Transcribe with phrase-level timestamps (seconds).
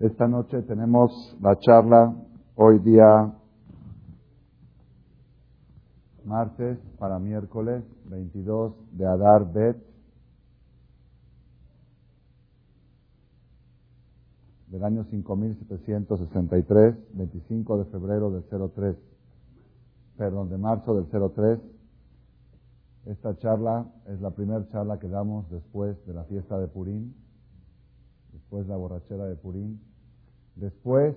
[0.00, 2.16] Esta noche tenemos la charla,
[2.54, 3.34] hoy día
[6.24, 9.76] martes para miércoles 22 de Adar Bet
[14.68, 18.96] del año 5763, 25 de febrero del 03,
[20.16, 21.60] perdón, de marzo del 03.
[23.04, 27.12] Esta charla es la primera charla que damos después de la fiesta de Purim,
[28.32, 29.78] después de la borrachera de Purim,
[30.56, 31.14] después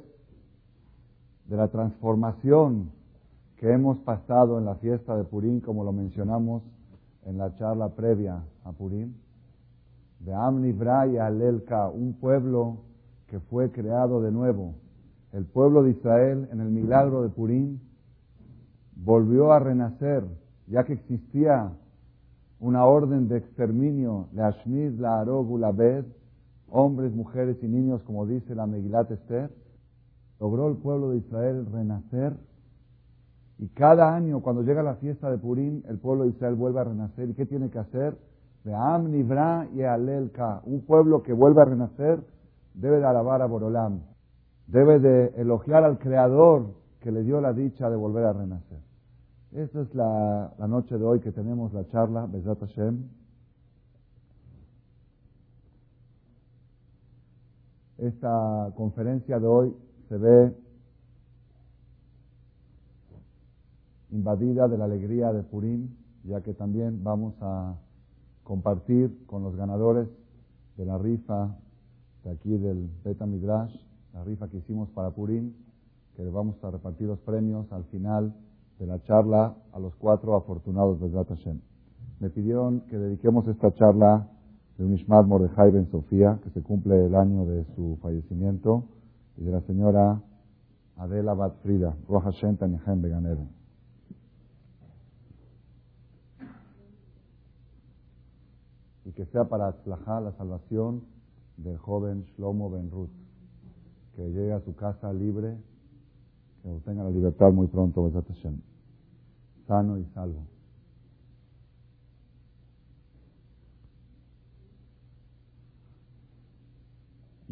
[1.46, 2.92] de la transformación
[3.58, 6.64] que hemos pasado en la fiesta de Purim, como lo mencionamos
[7.26, 9.14] en la charla previa a Purim,
[10.20, 12.78] de Amni y Alelka, un pueblo
[13.28, 14.76] que fue creado de nuevo.
[15.32, 17.80] El pueblo de Israel en el milagro de Purim
[18.96, 20.24] volvió a renacer,
[20.68, 21.72] ya que existía
[22.60, 26.06] una orden de exterminio, la Ashmid, la la Bed,
[26.74, 29.52] hombres, mujeres y niños, como dice la Megilat Esther,
[30.40, 32.34] logró el pueblo de Israel renacer.
[33.60, 36.86] Y cada año, cuando llega la fiesta de Purim, el pueblo de Israel vuelve a
[36.86, 37.30] renacer.
[37.30, 38.18] ¿Y qué tiene que hacer?
[38.66, 40.62] Ve'am, Nibra y Alelka.
[40.66, 42.20] Un pueblo que vuelve a renacer
[42.74, 44.02] debe de alabar a Borolam.
[44.68, 48.80] Debe de elogiar al Creador que le dio la dicha de volver a renacer.
[49.52, 53.23] Esta es la, la noche de hoy que tenemos la charla, Bezat Hashem.
[58.04, 59.74] Esta conferencia de hoy
[60.10, 60.54] se ve
[64.12, 65.88] invadida de la alegría de Purim,
[66.26, 67.78] ya que también vamos a
[68.44, 70.10] compartir con los ganadores
[70.76, 71.56] de la rifa
[72.26, 73.74] de aquí del Beta Midrash,
[74.14, 75.54] la rifa que hicimos para Purim,
[76.18, 78.36] que vamos a repartir los premios al final
[78.80, 81.62] de la charla a los cuatro afortunados de Hashem.
[82.20, 84.28] Me pidieron que dediquemos esta charla
[84.84, 88.84] de un Ishmael Mordejai Ben Sofía, que se cumple el año de su fallecimiento,
[89.38, 90.22] y de la señora
[90.98, 93.50] Adela Bat Frida, Roja Hashem Tanihem Beganeben.
[99.06, 101.04] Y que sea para atzlajá la salvación
[101.56, 103.10] del joven Shlomo Ben Ruth,
[104.18, 105.56] que llegue a su casa libre,
[106.62, 108.12] que obtenga la libertad muy pronto,
[109.66, 110.53] sano y salvo.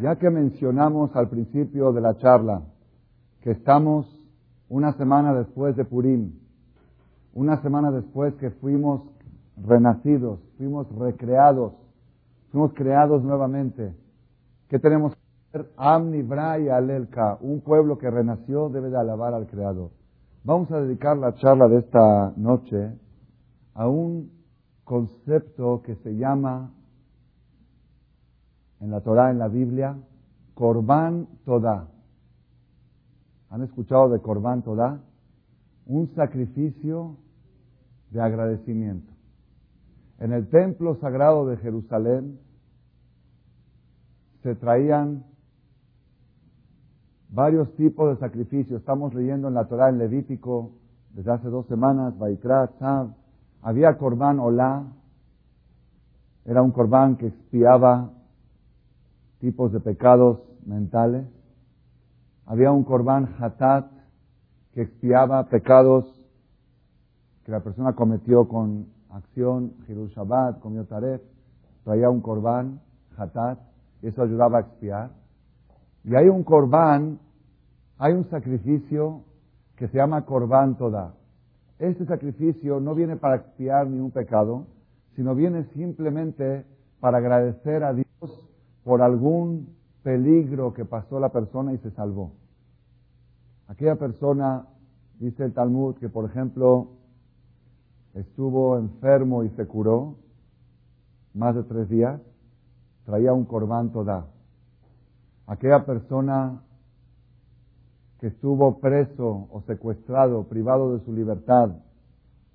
[0.01, 2.63] Ya que mencionamos al principio de la charla
[3.41, 4.07] que estamos
[4.67, 6.39] una semana después de Purim,
[7.35, 9.03] una semana después que fuimos
[9.57, 11.73] renacidos, fuimos recreados,
[12.49, 13.93] fuimos creados nuevamente,
[14.69, 15.71] ¿qué tenemos que hacer?
[15.77, 16.25] Amni,
[16.65, 19.91] y Alelka, un pueblo que renació debe de alabar al Creador.
[20.43, 22.91] Vamos a dedicar la charla de esta noche
[23.75, 24.31] a un
[24.83, 26.71] concepto que se llama
[28.81, 29.95] en la Torah, en la Biblia,
[30.55, 31.87] Korban Todá.
[33.49, 34.99] ¿Han escuchado de Korban Todá?
[35.85, 37.17] Un sacrificio
[38.09, 39.11] de agradecimiento.
[40.19, 42.39] En el templo sagrado de Jerusalén
[44.43, 45.25] se traían
[47.29, 48.79] varios tipos de sacrificios.
[48.79, 50.71] Estamos leyendo en la Torah en Levítico
[51.13, 53.13] desde hace dos semanas, Baikra, Tzav.
[53.61, 54.83] Había Korban Olá,
[56.45, 58.11] era un Korban que expiaba
[59.41, 61.25] tipos de pecados mentales.
[62.45, 63.91] Había un Korban Hatat
[64.73, 66.05] que expiaba pecados
[67.43, 70.13] que la persona cometió con acción, Hirul
[70.61, 71.21] comió Taref,
[71.83, 72.79] traía un Korban
[73.17, 73.59] Hatat,
[74.03, 75.09] eso ayudaba a expiar.
[76.03, 77.19] Y hay un Korban,
[77.97, 79.23] hay un sacrificio
[79.75, 81.15] que se llama Korban Toda.
[81.79, 84.67] Este sacrificio no viene para expiar ni un pecado,
[85.15, 86.63] sino viene simplemente
[86.99, 88.50] para agradecer a Dios
[88.83, 92.31] por algún peligro que pasó la persona y se salvó.
[93.67, 94.67] Aquella persona,
[95.19, 96.89] dice el Talmud, que por ejemplo
[98.13, 100.15] estuvo enfermo y se curó
[101.33, 102.19] más de tres días,
[103.05, 104.27] traía un corbán toda.
[105.47, 106.61] Aquella persona
[108.19, 111.71] que estuvo preso o secuestrado, privado de su libertad,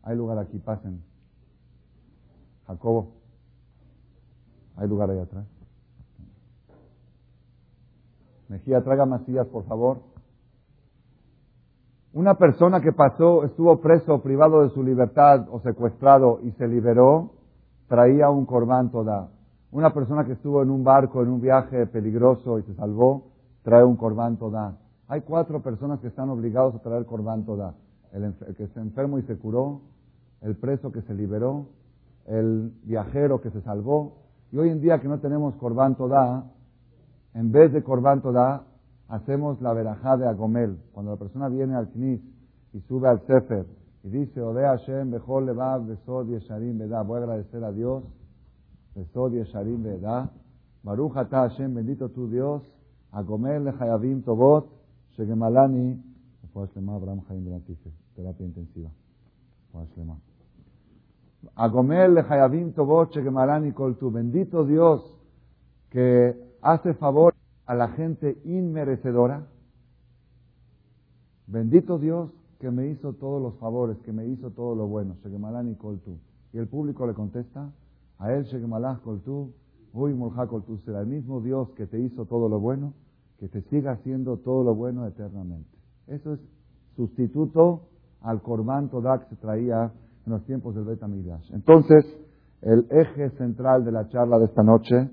[0.02, 1.02] hay lugar aquí, pasen.
[2.66, 3.12] Jacobo,
[4.76, 5.55] hay lugar ahí atrás.
[8.48, 9.98] Mejía, traga masillas, por favor.
[12.12, 17.32] Una persona que pasó, estuvo preso, privado de su libertad o secuestrado y se liberó,
[17.88, 19.28] traía un corbán toda.
[19.70, 23.24] Una persona que estuvo en un barco, en un viaje peligroso y se salvó,
[23.62, 24.78] trae un corbán toda.
[25.08, 27.74] Hay cuatro personas que están obligados a traer corbán toda.
[28.12, 29.82] El, que se enfermó y se curó,
[30.40, 31.66] el preso que se liberó,
[32.26, 34.22] el viajero que se salvó.
[34.52, 36.44] Y hoy en día que no tenemos corbán toda,
[37.36, 38.64] en vez de Corban Toda,
[39.08, 40.78] hacemos la verajá de Agomel.
[40.92, 42.20] Cuando la persona viene al Knis
[42.72, 43.66] y sube al Sefer
[44.04, 48.04] y dice, Odea Hashem, Bejol Levav, Besod Yesharim Veda, voy a agradecer a Dios,
[48.94, 50.30] Besod Yesharim Veda,
[50.82, 52.62] Baruch Ata Hashem, bendito tu Dios,
[53.12, 54.68] Agomel Lechayavim Tobot,
[55.16, 56.02] Shegemalani,
[56.54, 57.62] Abraham Chaim
[58.14, 58.88] terapia intensiva.
[61.54, 65.02] Agomel Lechayavim Tobot, Shegemalani Koltu, bendito Dios,
[65.90, 67.34] que hace favor
[67.66, 69.46] a la gente inmerecedora.
[71.46, 75.16] Bendito Dios que me hizo todos los favores, que me hizo todo lo bueno.
[75.22, 76.18] Shegemalani Koltu.
[76.52, 77.70] Y el público le contesta,
[78.18, 79.52] a él Shegemalach Koltu,
[79.92, 82.94] Uy Mulha Koltu, será el mismo Dios que te hizo todo lo bueno,
[83.38, 85.70] que te siga haciendo todo lo bueno eternamente.
[86.08, 86.40] Eso es
[86.96, 87.82] sustituto
[88.22, 89.92] al Korban Todak que se traía
[90.26, 91.00] en los tiempos del Bet
[91.52, 92.04] Entonces,
[92.62, 95.10] el eje central de la charla de esta noche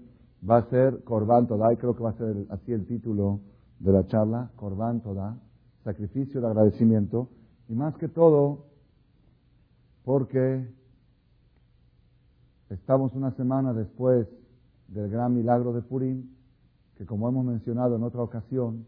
[0.47, 3.39] va a ser Korban Todah, y creo que va a ser así el título
[3.79, 5.37] de la charla, Korban Todah,
[5.83, 7.29] sacrificio de agradecimiento,
[7.69, 8.65] y más que todo,
[10.03, 10.67] porque
[12.69, 14.27] estamos una semana después
[14.87, 16.29] del gran milagro de Purim,
[16.97, 18.85] que como hemos mencionado en otra ocasión,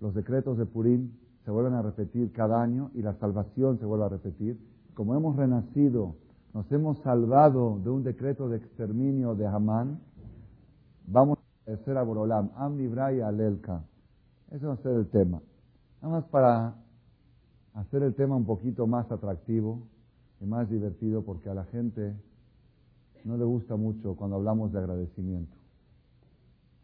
[0.00, 1.12] los decretos de Purim
[1.44, 4.58] se vuelven a repetir cada año y la salvación se vuelve a repetir.
[4.94, 6.16] Como hemos renacido,
[6.52, 10.00] nos hemos salvado de un decreto de exterminio de Hamán,
[11.12, 13.82] Vamos a hacer a Borolam, Am y Alelka.
[14.52, 15.42] Ese va a ser el tema.
[16.00, 16.76] Nada más para
[17.74, 19.82] hacer el tema un poquito más atractivo
[20.40, 22.14] y más divertido, porque a la gente
[23.24, 25.56] no le gusta mucho cuando hablamos de agradecimiento.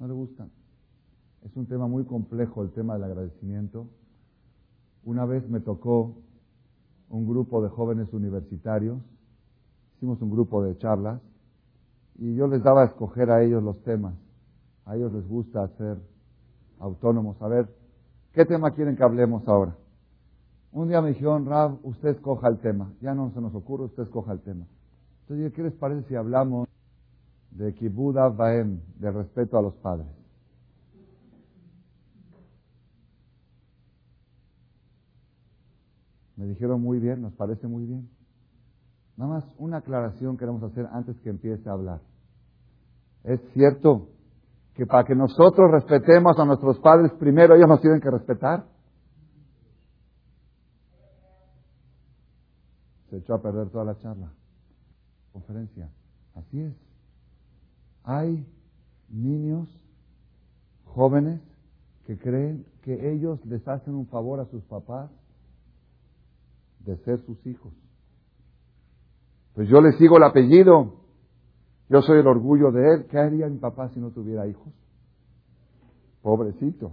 [0.01, 0.49] No le gusta.
[1.45, 3.87] Es un tema muy complejo el tema del agradecimiento.
[5.05, 6.17] Una vez me tocó
[7.11, 8.99] un grupo de jóvenes universitarios,
[9.95, 11.21] hicimos un grupo de charlas,
[12.19, 14.15] y yo les daba a escoger a ellos los temas.
[14.85, 15.99] A ellos les gusta ser
[16.79, 17.41] autónomos.
[17.43, 17.69] A ver,
[18.33, 19.77] ¿qué tema quieren que hablemos ahora?
[20.73, 22.93] Un día me dijeron, Rab, usted escoja el tema.
[23.01, 24.67] Ya no se nos ocurre, usted escoja el tema.
[25.23, 26.69] Entonces, ¿qué les parece si hablamos
[27.51, 30.07] de Kibuda Baem, de respeto a los padres?
[36.37, 38.16] Me dijeron muy bien, nos parece muy bien.
[39.17, 42.01] Nada más una aclaración queremos hacer antes que empiece a hablar.
[43.25, 44.09] Es cierto
[44.75, 48.67] que para que nosotros respetemos a nuestros padres, primero ellos nos tienen que respetar.
[53.09, 54.31] Se echó a perder toda la charla.
[55.33, 55.89] Conferencia.
[56.35, 56.75] Así es.
[58.05, 58.47] Hay
[59.09, 59.67] niños
[60.85, 61.41] jóvenes
[62.07, 65.11] que creen que ellos les hacen un favor a sus papás
[66.81, 67.73] de ser sus hijos.
[69.57, 70.93] Pues yo le sigo el apellido.
[71.89, 73.07] Yo soy el orgullo de él.
[73.07, 74.69] ¿Qué haría mi papá si no tuviera hijos?
[76.21, 76.93] Pobrecito.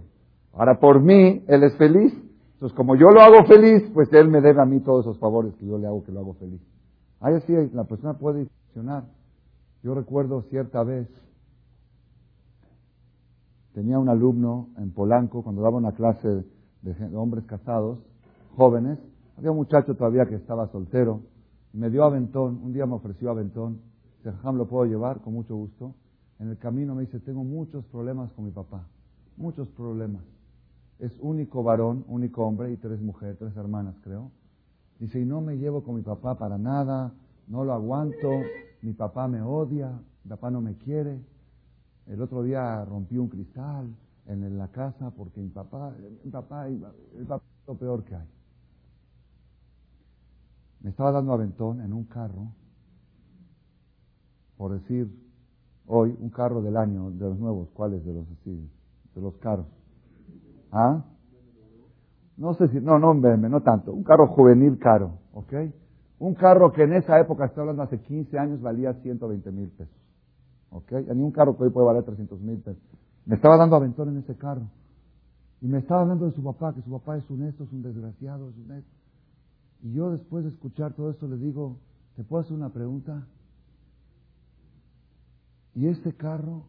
[0.54, 2.14] Ahora por mí, él es feliz.
[2.54, 5.54] Entonces, como yo lo hago feliz, pues él me debe a mí todos esos favores
[5.56, 6.62] que yo le hago que lo hago feliz.
[7.20, 9.04] Ahí así la persona puede funcionar.
[9.82, 11.06] Yo recuerdo cierta vez,
[13.74, 16.46] tenía un alumno en Polanco, cuando daba una clase
[16.80, 17.98] de hombres casados,
[18.56, 18.98] jóvenes,
[19.36, 21.20] había un muchacho todavía que estaba soltero,
[21.74, 23.80] me dio aventón, un día me ofreció aventón,
[24.18, 25.20] dice, Jam, ¿lo puedo llevar?
[25.20, 25.94] Con mucho gusto.
[26.38, 28.86] En el camino me dice, tengo muchos problemas con mi papá,
[29.36, 30.22] muchos problemas.
[31.00, 34.30] Es único varón, único hombre y tres mujeres, tres hermanas creo.
[35.00, 37.12] Dice, y no me llevo con mi papá para nada,
[37.48, 38.30] no lo aguanto,
[38.82, 39.90] mi papá me odia,
[40.22, 41.18] mi papá no me quiere.
[42.06, 43.88] El otro día rompí un cristal
[44.26, 45.92] en la casa porque mi papá,
[46.24, 46.68] mi papá,
[47.26, 48.33] papá es lo peor que hay.
[50.84, 52.52] Me estaba dando aventón en un carro,
[54.58, 55.10] por decir
[55.86, 58.70] hoy, un carro del año, de los nuevos, ¿cuáles de los así?
[59.14, 59.64] De los carros.
[60.70, 61.02] ¿Ah?
[62.36, 65.54] No sé si, no, no un no tanto, un carro juvenil caro, ¿ok?
[66.18, 69.96] Un carro que en esa época, estoy hablando hace 15 años, valía 120 mil pesos,
[70.68, 70.92] ¿ok?
[71.14, 72.82] Ni un carro que hoy puede valer 300 mil pesos.
[73.24, 74.68] Me estaba dando aventón en ese carro.
[75.62, 77.82] Y me estaba hablando de su papá, que su papá es un esto, es un
[77.82, 79.03] desgraciado, es un esto.
[79.84, 81.78] Y yo después de escuchar todo esto le digo,
[82.16, 83.26] ¿te puedo hacer una pregunta?
[85.74, 86.64] ¿Y este carro?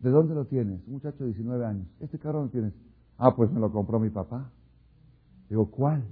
[0.00, 0.86] ¿De dónde lo tienes?
[0.86, 1.88] Un muchacho de 19 años.
[2.00, 2.74] ¿Este carro lo tienes?
[3.16, 4.50] Ah, pues me lo compró mi papá.
[5.48, 6.04] Digo, ¿cuál?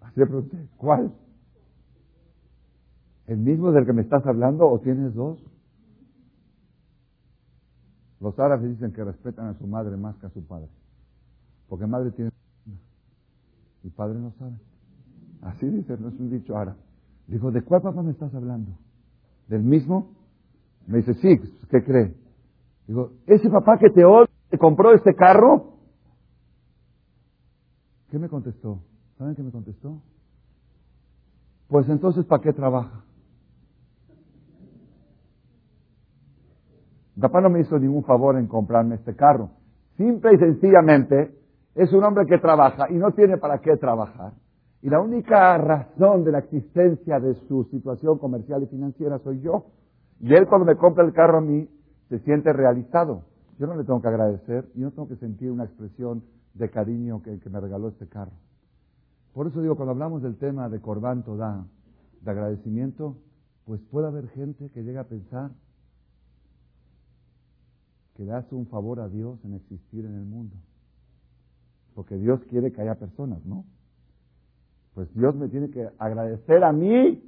[0.00, 1.12] Así le pregunté, ¿cuál?
[3.26, 5.38] ¿El mismo del que me estás hablando o tienes dos?
[8.18, 10.70] Los árabes dicen que respetan a su madre más que a su padre.
[11.68, 12.30] Porque madre tiene
[13.82, 14.56] y padre no sabe.
[15.42, 16.76] Así dice, no es un dicho ahora.
[17.26, 18.72] Dijo, ¿de cuál papá me estás hablando?
[19.48, 20.12] ¿Del mismo?
[20.86, 21.38] Me dice, sí,
[21.70, 22.14] ¿qué cree?
[22.86, 24.02] Digo, ese papá que te
[24.50, 25.74] te compró este carro.
[28.10, 28.80] ¿Qué me contestó?
[29.18, 30.00] ¿Saben qué me contestó?
[31.68, 33.04] Pues entonces, ¿para qué trabaja?
[37.20, 39.50] Papá no me hizo ningún favor en comprarme este carro.
[39.96, 41.34] Simple y sencillamente,
[41.74, 44.32] es un hombre que trabaja y no tiene para qué trabajar.
[44.82, 49.66] Y la única razón de la existencia de su situación comercial y financiera soy yo.
[50.20, 51.68] Y él cuando me compra el carro a mí,
[52.08, 53.22] se siente realizado.
[53.58, 56.22] Yo no le tengo que agradecer, yo no tengo que sentir una expresión
[56.54, 58.32] de cariño que, me regaló este carro.
[59.32, 61.64] Por eso digo, cuando hablamos del tema de Corbán Todá,
[62.20, 63.16] de agradecimiento,
[63.64, 65.50] pues puede haber gente que llega a pensar
[68.16, 70.54] que le hace un favor a Dios en existir en el mundo.
[71.94, 73.64] Porque Dios quiere que haya personas, ¿no?
[74.94, 77.22] Pues Dios me tiene que agradecer a mí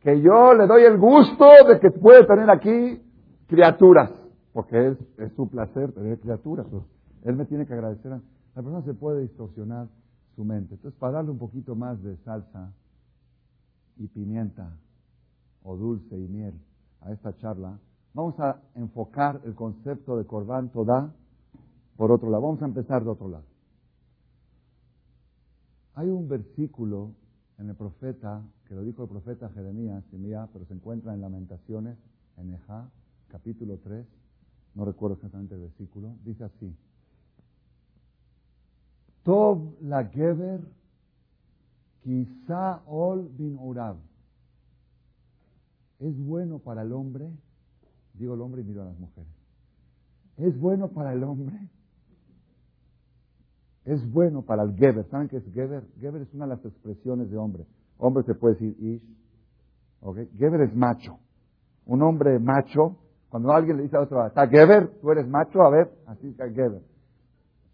[0.00, 3.02] que yo le doy el gusto de que puede tener aquí
[3.46, 4.10] criaturas,
[4.52, 6.66] porque es, su placer tener criaturas.
[7.24, 8.12] Él me tiene que agradecer.
[8.12, 8.20] A,
[8.54, 9.88] la persona se puede distorsionar
[10.36, 10.74] su mente.
[10.74, 12.72] Entonces, para darle un poquito más de salsa
[13.96, 14.70] y pimienta
[15.62, 16.54] o dulce y miel
[17.00, 17.78] a esta charla,
[18.14, 21.12] vamos a enfocar el concepto de Corbán Toda
[21.96, 22.42] por otro lado.
[22.42, 23.44] Vamos a empezar de otro lado.
[25.98, 27.10] Hay un versículo
[27.58, 30.04] en el profeta, que lo dijo el profeta Jeremías,
[30.52, 31.98] pero se encuentra en Lamentaciones,
[32.36, 32.88] en Ejá,
[33.26, 34.06] capítulo 3,
[34.76, 36.72] no recuerdo exactamente el versículo, dice así.
[39.24, 40.60] Tov la Geber
[42.04, 43.96] quizá ol bin Urab.
[45.98, 47.28] Es bueno para el hombre,
[48.14, 49.32] digo el hombre y miro a las mujeres.
[50.36, 51.58] Es bueno para el hombre.
[53.88, 55.06] Es bueno para el Geber.
[55.06, 55.82] ¿Saben qué es Geber?
[55.98, 57.64] Geber es una de las expresiones de hombre.
[57.96, 59.02] Hombre se puede decir ish.
[60.02, 60.28] ¿okay?
[60.36, 61.18] Geber es macho.
[61.86, 62.98] Un hombre macho
[63.30, 65.00] cuando alguien le dice a otro, ¿está Geber?
[65.00, 65.62] ¿Tú eres macho?
[65.62, 66.82] A ver, así está Geber.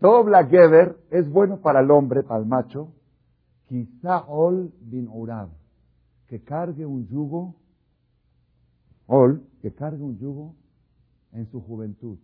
[0.00, 2.92] la Geber es bueno para el hombre, para el macho.
[3.66, 5.49] Quizá Ol bin Urab,
[6.28, 7.56] que cargue un yugo,
[9.06, 10.54] Ol, que cargue un yugo
[11.33, 12.18] en su juventud.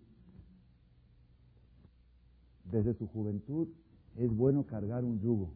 [2.70, 3.68] Desde su juventud
[4.16, 5.50] es bueno cargar un yugo.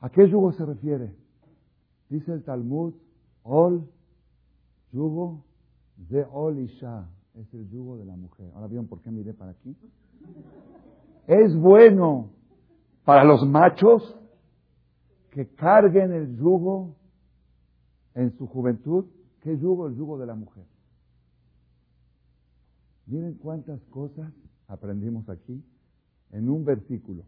[0.00, 1.14] ¿A qué yugo se refiere?
[2.08, 2.94] Dice el Talmud,
[3.42, 3.88] Ol,
[4.92, 5.44] yugo
[5.96, 8.50] de Olisha es el yugo de la mujer.
[8.54, 9.76] Ahora vieron por qué miré para aquí.
[11.26, 12.30] Es bueno
[13.04, 14.16] para los machos
[15.30, 16.94] que carguen el yugo
[18.14, 19.06] en su juventud.
[19.40, 19.88] ¿Qué yugo?
[19.88, 20.64] El yugo de la mujer.
[23.06, 24.32] Miren cuántas cosas
[24.68, 25.62] aprendimos aquí
[26.32, 27.22] en un versículo.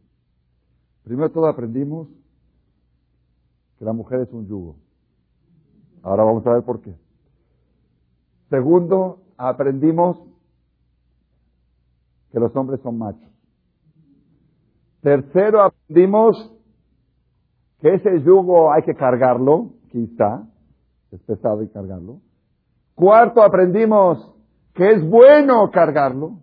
[1.05, 2.09] Primero todo aprendimos
[3.79, 4.77] que la mujer es un yugo.
[6.03, 6.95] Ahora vamos a ver por qué.
[8.51, 10.19] Segundo, aprendimos
[12.33, 13.31] que los hombres son machos.
[15.01, 16.53] Tercero, aprendimos
[17.81, 20.49] que ese yugo hay que cargarlo, quizá,
[21.13, 22.21] es pesado y cargarlo.
[22.95, 24.35] Cuarto, aprendimos
[24.75, 26.39] que es bueno cargarlo.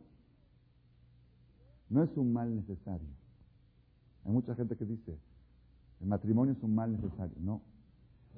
[1.94, 3.08] No es un mal necesario.
[4.26, 5.16] Hay mucha gente que dice,
[6.02, 7.36] el matrimonio es un mal necesario.
[7.40, 7.62] No.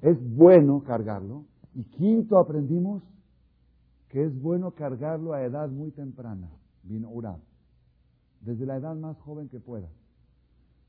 [0.02, 1.46] Es bueno cargarlo.
[1.74, 3.02] Y quinto, aprendimos
[4.10, 6.50] que es bueno cargarlo a edad muy temprana,
[6.82, 7.38] vino Urab,
[8.42, 9.88] desde la edad más joven que pueda.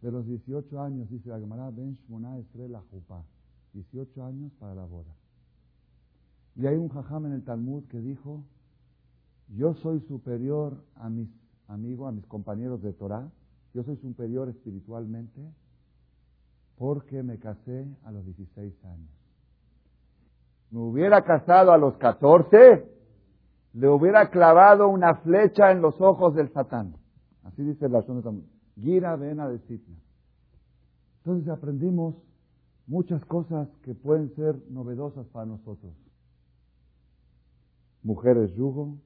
[0.02, 3.24] De los 18 años, dice la Gemara, Ben Shmona Estrella Jupá,
[3.76, 5.16] 18 años para la boda.
[6.58, 8.44] Y hay un jajam en el Talmud que dijo,
[9.56, 11.30] yo soy superior a mis
[11.68, 13.30] amigos, a mis compañeros de Torah,
[13.74, 15.42] yo soy superior espiritualmente
[16.78, 19.10] porque me casé a los 16 años.
[20.72, 22.86] Me hubiera casado a los 14,
[23.74, 26.96] le hubiera clavado una flecha en los ojos del Satán.
[27.44, 28.32] Así dice la Shona
[28.82, 29.96] Gira vena de Sitna.
[31.20, 32.16] Entonces aprendimos
[32.86, 35.94] muchas cosas que pueden ser novedosas para nosotros.
[38.04, 38.98] Mujeres yugo,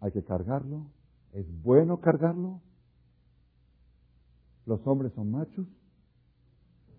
[0.00, 0.86] hay que cargarlo,
[1.32, 2.60] es bueno cargarlo.
[4.66, 5.66] Los hombres son machos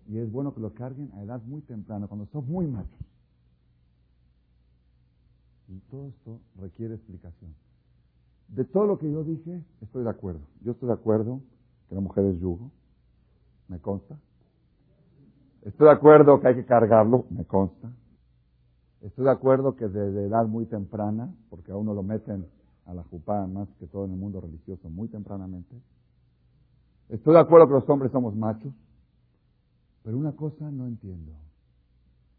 [0.08, 3.00] y es bueno que lo carguen a edad muy temprana, cuando son muy machos.
[5.68, 7.54] Y todo esto requiere explicación.
[8.48, 10.40] De todo lo que yo dije, estoy de acuerdo.
[10.62, 11.40] Yo estoy de acuerdo
[11.88, 12.70] que la mujer es yugo,
[13.68, 14.18] me consta.
[15.62, 17.90] Estoy de acuerdo que hay que cargarlo, me consta.
[19.00, 22.46] Estoy de acuerdo que desde edad muy temprana, porque a uno lo meten
[22.86, 25.80] a la jupá más que todo en el mundo religioso muy tempranamente.
[27.08, 28.72] Estoy de acuerdo que los hombres somos machos,
[30.02, 31.32] pero una cosa no entiendo.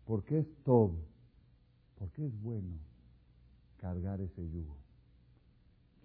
[0.05, 0.95] ¿Por qué es todo?
[1.97, 2.73] ¿Por qué es bueno?
[3.83, 4.77] cargar ese yugo.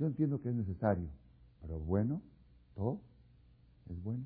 [0.00, 1.08] Yo entiendo que es necesario,
[1.62, 2.20] pero bueno,
[2.74, 2.98] todo
[3.88, 4.24] es bueno.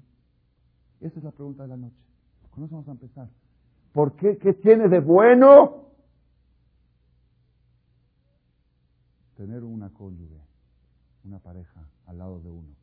[1.02, 2.02] Esa es la pregunta de la noche.
[2.45, 3.28] Eso vamos a empezar.
[3.92, 4.38] ¿Por qué?
[4.38, 5.91] ¿Qué tiene de bueno
[9.42, 10.40] tener una cónyuge,
[11.25, 12.76] una pareja al lado de uno?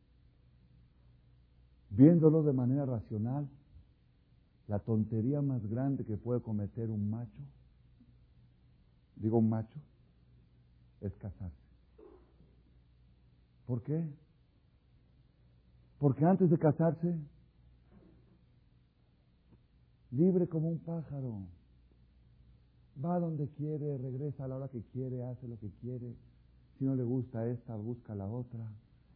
[1.88, 3.48] Viéndolo de manera racional,
[4.68, 7.42] la tontería más grande que puede cometer un macho,
[9.16, 9.80] digo un macho,
[11.00, 11.56] es casarse.
[13.66, 14.06] ¿Por qué?
[15.98, 17.18] Porque antes de casarse,
[20.10, 21.40] libre como un pájaro,
[23.02, 26.14] va donde quiere, regresa a la hora que quiere, hace lo que quiere.
[26.80, 28.66] Si no le gusta esta, busca la otra.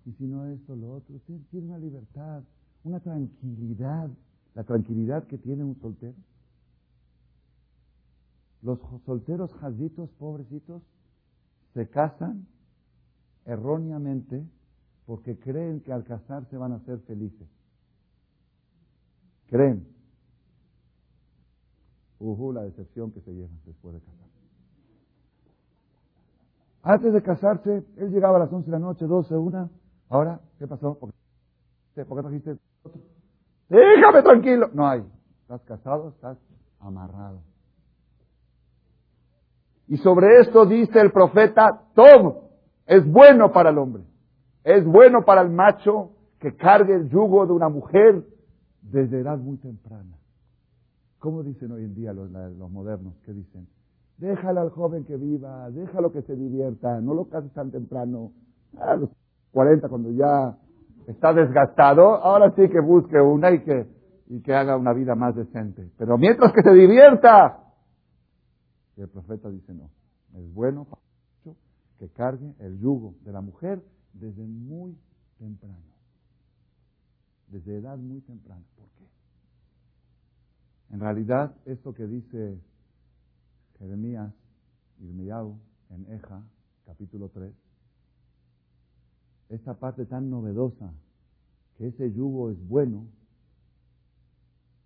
[0.06, 1.18] Y si no esto, lo otro.
[1.50, 2.44] Tiene una libertad,
[2.84, 4.10] una tranquilidad
[4.54, 6.14] la tranquilidad que tiene un soltero.
[8.62, 10.82] Los solteros jazitos, pobrecitos,
[11.74, 12.46] se casan
[13.44, 14.46] erróneamente
[15.06, 17.48] porque creen que al casarse van a ser felices.
[19.48, 19.86] Creen.
[22.20, 24.33] Uhu, la decepción que se llevan después de casarse.
[26.84, 29.70] Antes de casarse, él llegaba a las 11 de la noche, 12, una.
[30.10, 30.98] Ahora, ¿qué pasó?
[30.98, 31.10] ¿Por
[31.94, 33.00] qué, ¿Por qué trajiste otro?
[33.70, 34.68] Déjame tranquilo.
[34.74, 35.02] No hay.
[35.40, 36.38] Estás casado, estás
[36.80, 37.40] amarrado.
[39.88, 42.50] Y sobre esto dice el profeta, todo
[42.86, 44.04] es bueno para el hombre.
[44.62, 48.26] Es bueno para el macho que cargue el yugo de una mujer
[48.82, 50.18] desde edad muy temprana.
[51.18, 52.30] ¿Cómo dicen hoy en día los,
[52.70, 53.14] modernos?
[53.24, 53.66] ¿Qué dicen?
[54.18, 58.32] Déjalo al joven que viva, déjalo que se divierta, no lo cases tan temprano.
[58.78, 59.10] A los
[59.52, 60.56] 40, cuando ya
[61.06, 63.86] está desgastado, ahora sí que busque una y que,
[64.28, 65.90] y que haga una vida más decente.
[65.98, 67.60] Pero mientras que se divierta,
[68.96, 69.90] y el profeta dice no,
[70.34, 70.86] es bueno
[71.98, 74.96] que cargue el yugo de la mujer desde muy
[75.38, 75.94] temprano,
[77.48, 78.62] desde edad muy temprana.
[78.76, 79.04] ¿Por qué?
[80.94, 82.60] En realidad, esto que dice
[83.78, 84.32] Jeremías,
[85.00, 85.58] Irmiyahu,
[85.90, 86.42] en Eja,
[86.84, 87.52] capítulo 3,
[89.48, 90.92] esta parte tan novedosa,
[91.76, 93.06] que ese yugo es bueno,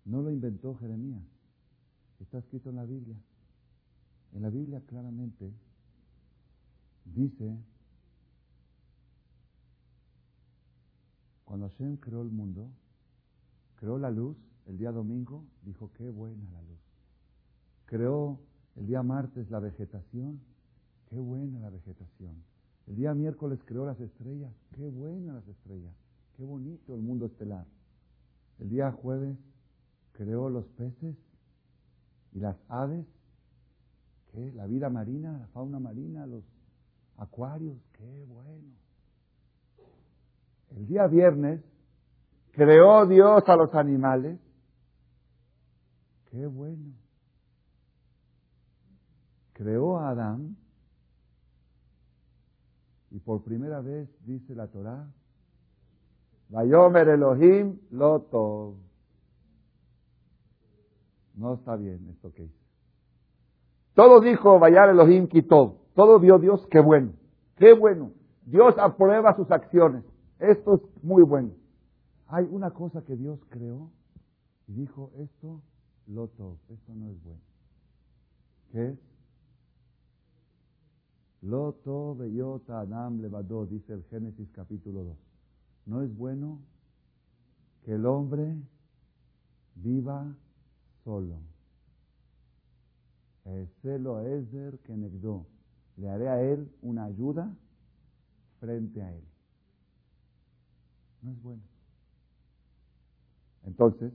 [0.05, 1.23] no lo inventó Jeremías.
[2.19, 3.15] Está escrito en la Biblia.
[4.33, 5.51] En la Biblia claramente
[7.05, 7.57] dice,
[11.45, 12.69] cuando Hashem creó el mundo,
[13.75, 16.79] creó la luz el día domingo, dijo, qué buena la luz.
[17.85, 18.39] Creó
[18.79, 20.39] el día martes la vegetación,
[21.09, 22.41] qué buena la vegetación.
[22.87, 24.53] El día miércoles creó las estrellas.
[24.73, 25.93] Qué buenas las estrellas.
[26.37, 27.65] Qué bonito el mundo estelar.
[28.57, 29.37] El día jueves
[30.13, 31.15] creó los peces
[32.31, 33.05] y las aves.
[34.31, 34.53] ¿Qué?
[34.53, 36.45] La vida marina, la fauna marina, los
[37.17, 37.77] acuarios.
[37.97, 38.75] Qué bueno.
[40.71, 41.61] El día viernes
[42.53, 44.39] creó Dios a los animales.
[46.31, 46.98] Qué bueno.
[49.59, 50.55] Creó a Adán
[53.11, 55.05] y por primera vez dice la Torá,
[56.47, 58.77] Vayomer Elohim Loto.
[61.35, 62.55] No está bien esto que dice.
[63.95, 65.75] Todo dijo Vayar Elohim quitó.
[65.93, 67.11] Todo vio Dios, qué bueno.
[67.57, 68.13] Qué bueno.
[68.45, 70.05] Dios aprueba sus acciones.
[70.39, 71.51] Esto es muy bueno.
[72.27, 73.91] Hay una cosa que Dios creó
[74.69, 75.59] y dijo, esto,
[76.07, 77.41] Loto, esto no es bueno.
[78.71, 79.08] ¿Qué es?
[81.41, 85.17] Loto beyota adam levadó, dice el Génesis capítulo 2.
[85.85, 86.59] No es bueno
[87.83, 88.55] que el hombre
[89.75, 90.35] viva
[91.03, 91.37] solo.
[93.81, 95.45] Celo Ezer que negdó.
[95.97, 97.51] Le haré a él una ayuda
[98.59, 99.23] frente a él.
[101.21, 101.61] No es bueno.
[103.65, 104.13] Entonces,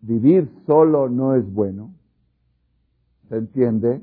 [0.00, 1.92] vivir solo no es bueno,
[3.28, 4.02] se entiende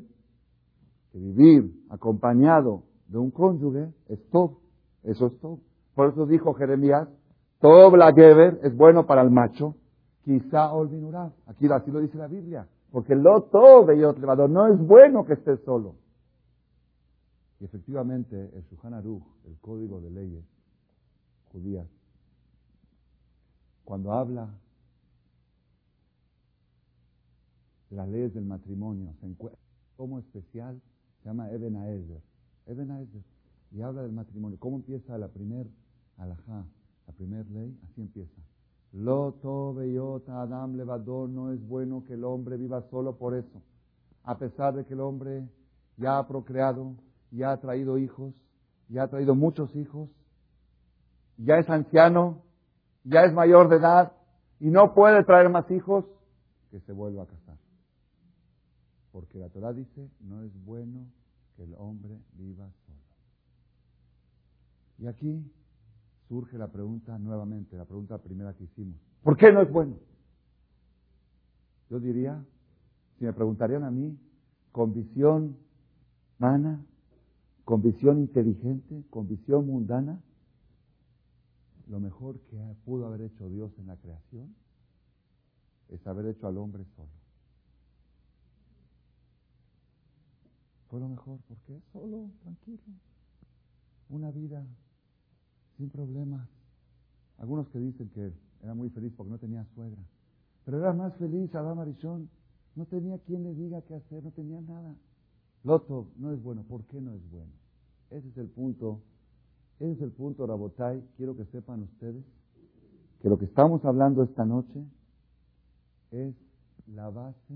[1.19, 4.60] vivir acompañado de un cónyuge es todo.
[5.04, 5.60] Eso es todo.
[5.95, 7.08] Por eso dijo Jeremías,
[7.60, 8.10] todo la
[8.63, 9.76] es bueno para el macho,
[10.23, 11.32] quizá olvinará.
[11.45, 12.67] Aquí así lo dice la Biblia.
[12.91, 13.97] Porque lo todo de
[14.49, 15.95] no es bueno que esté solo.
[17.60, 20.43] Y efectivamente, el Shuhan Aruch, el código de leyes
[21.52, 21.88] judías,
[23.86, 24.49] cuando habla
[27.89, 29.60] de las leyes del matrimonio, se encuentra
[29.95, 30.82] como especial
[31.23, 32.21] se llama Eben Aezer.
[32.67, 33.21] Eben Aezer.
[33.71, 34.57] Y habla del matrimonio.
[34.59, 35.67] ¿Cómo empieza la primer
[36.17, 36.65] alajá,
[37.07, 37.79] la primer ley?
[37.86, 38.41] Así empieza.
[38.91, 43.62] Loto beyota Adam levador, no es bueno que el hombre viva solo por eso.
[44.23, 45.47] A pesar de que el hombre
[45.97, 46.93] ya ha procreado,
[47.31, 48.36] ya ha traído hijos,
[48.89, 50.09] ya ha traído muchos hijos,
[51.38, 52.43] ya es anciano,
[53.03, 54.12] ya es mayor de edad
[54.59, 56.05] y no puede traer más hijos,
[56.69, 57.57] que se vuelva a casar.
[59.13, 61.06] Porque la Torah dice, no es bueno
[61.56, 62.97] que el hombre viva solo.
[64.97, 65.39] Y aquí
[66.28, 68.97] surge la pregunta nuevamente, la pregunta primera que hicimos.
[69.21, 69.97] ¿Por qué no es bueno?
[71.91, 72.43] Yo diría,
[73.19, 74.17] si me preguntarían a mí,
[74.71, 75.58] con visión
[76.39, 76.84] humana,
[77.65, 80.19] con visión inteligente, con visión mundana,
[81.88, 84.56] lo mejor que pudo haber hecho Dios en la creación
[85.89, 87.22] es haber hecho al hombre solo.
[90.93, 92.77] Fue lo mejor, porque solo, tranquilo,
[94.10, 94.63] una vida
[95.75, 96.47] sin problemas.
[97.39, 100.03] Algunos que dicen que era muy feliz porque no tenía suegra,
[100.63, 102.29] pero era más feliz Adán Marichón,
[102.75, 104.95] no tenía quien le diga qué hacer, no tenía nada.
[105.63, 107.53] Loto no es bueno, ¿por qué no es bueno?
[108.12, 109.01] Ese es el punto
[109.79, 111.03] ese es el punto, Rabotai.
[111.17, 112.23] Quiero que sepan ustedes
[113.19, 114.86] que lo que estamos hablando esta noche
[116.12, 116.36] es
[116.86, 117.56] la base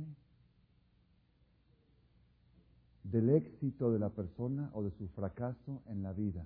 [3.11, 6.45] del éxito de la persona o de su fracaso en la vida.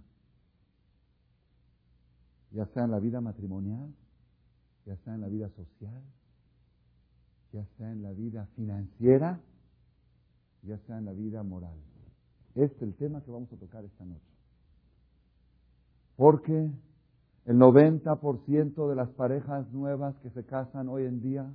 [2.51, 3.93] Ya sea en la vida matrimonial,
[4.85, 6.01] ya sea en la vida social,
[7.53, 9.39] ya sea en la vida financiera,
[10.63, 11.77] ya sea en la vida moral.
[12.55, 14.31] Este es el tema que vamos a tocar esta noche.
[16.15, 16.69] Porque
[17.45, 21.51] el 90% de las parejas nuevas que se casan hoy en día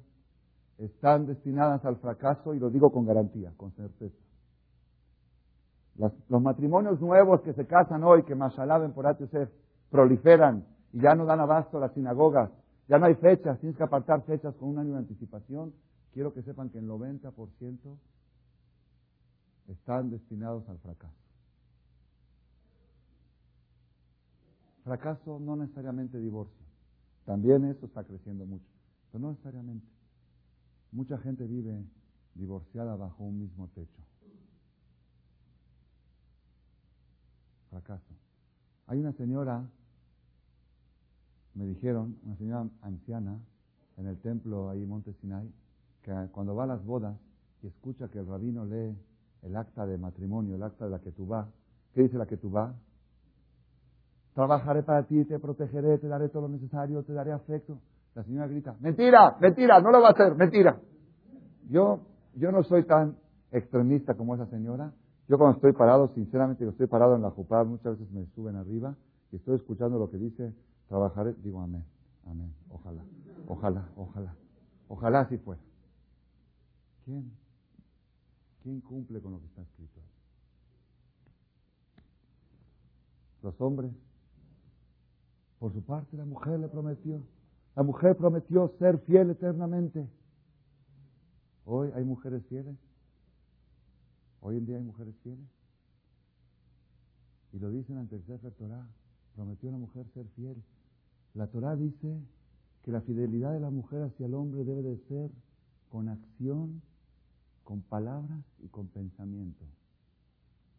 [0.79, 4.26] están destinadas al fracaso y lo digo con garantía, con certeza.
[5.99, 9.49] Los matrimonios nuevos que se casan hoy, que mashallah por HC,
[9.91, 12.51] proliferan y ya no dan abasto a las sinagogas,
[12.89, 15.73] ya no hay fechas, tienes que apartar fechas con un año de anticipación,
[16.13, 17.99] quiero que sepan que el 90%
[19.69, 21.15] están destinados al fracaso.
[24.85, 26.65] Fracaso no necesariamente divorcio.
[27.25, 28.71] También eso está creciendo mucho,
[29.11, 29.87] pero no necesariamente.
[30.93, 31.85] Mucha gente vive
[32.35, 34.03] divorciada bajo un mismo techo.
[38.87, 39.65] Hay una señora,
[41.55, 43.39] me dijeron, una señora anciana
[43.97, 45.51] en el templo ahí en Monte Sinai,
[46.03, 47.17] que cuando va a las bodas
[47.62, 48.97] y escucha que el rabino lee
[49.43, 51.49] el acta de matrimonio, el acta de la que tú vas,
[51.93, 52.75] ¿qué dice la que tú vas?
[54.35, 57.79] Trabajaré para ti, te protegeré, te daré todo lo necesario, te daré afecto.
[58.15, 60.79] La señora grita, mentira, mentira, no lo va a hacer, mentira.
[61.69, 62.01] Yo,
[62.35, 63.17] yo no soy tan
[63.51, 64.93] extremista como esa señora.
[65.29, 68.57] Yo cuando estoy parado, sinceramente, yo estoy parado en la jupá, muchas veces me suben
[68.57, 68.95] arriba
[69.33, 70.53] y estoy escuchando lo que dice,
[70.89, 71.85] trabajaré, digo amén,
[72.27, 73.03] amén, ojalá,
[73.49, 74.35] ojalá, ojalá,
[74.89, 75.61] ojalá así fuera.
[77.05, 77.33] ¿Quién?
[78.62, 80.01] ¿Quién cumple con lo que está escrito?
[83.43, 83.93] Los hombres
[85.59, 87.23] por su parte, la mujer le prometió.
[87.75, 90.09] La mujer prometió ser fiel eternamente.
[91.65, 92.77] Hoy hay mujeres fieles.
[94.47, 95.49] Hoy en día hay mujeres fieles.
[97.53, 98.87] Y lo dicen ante el Sefer Torah.
[99.35, 100.63] Prometió la mujer ser fiel.
[101.35, 102.21] La Torah dice
[102.85, 105.33] que la fidelidad de la mujer hacia el hombre debe de ser
[105.91, 106.81] con acción,
[107.65, 109.65] con palabras y con pensamiento.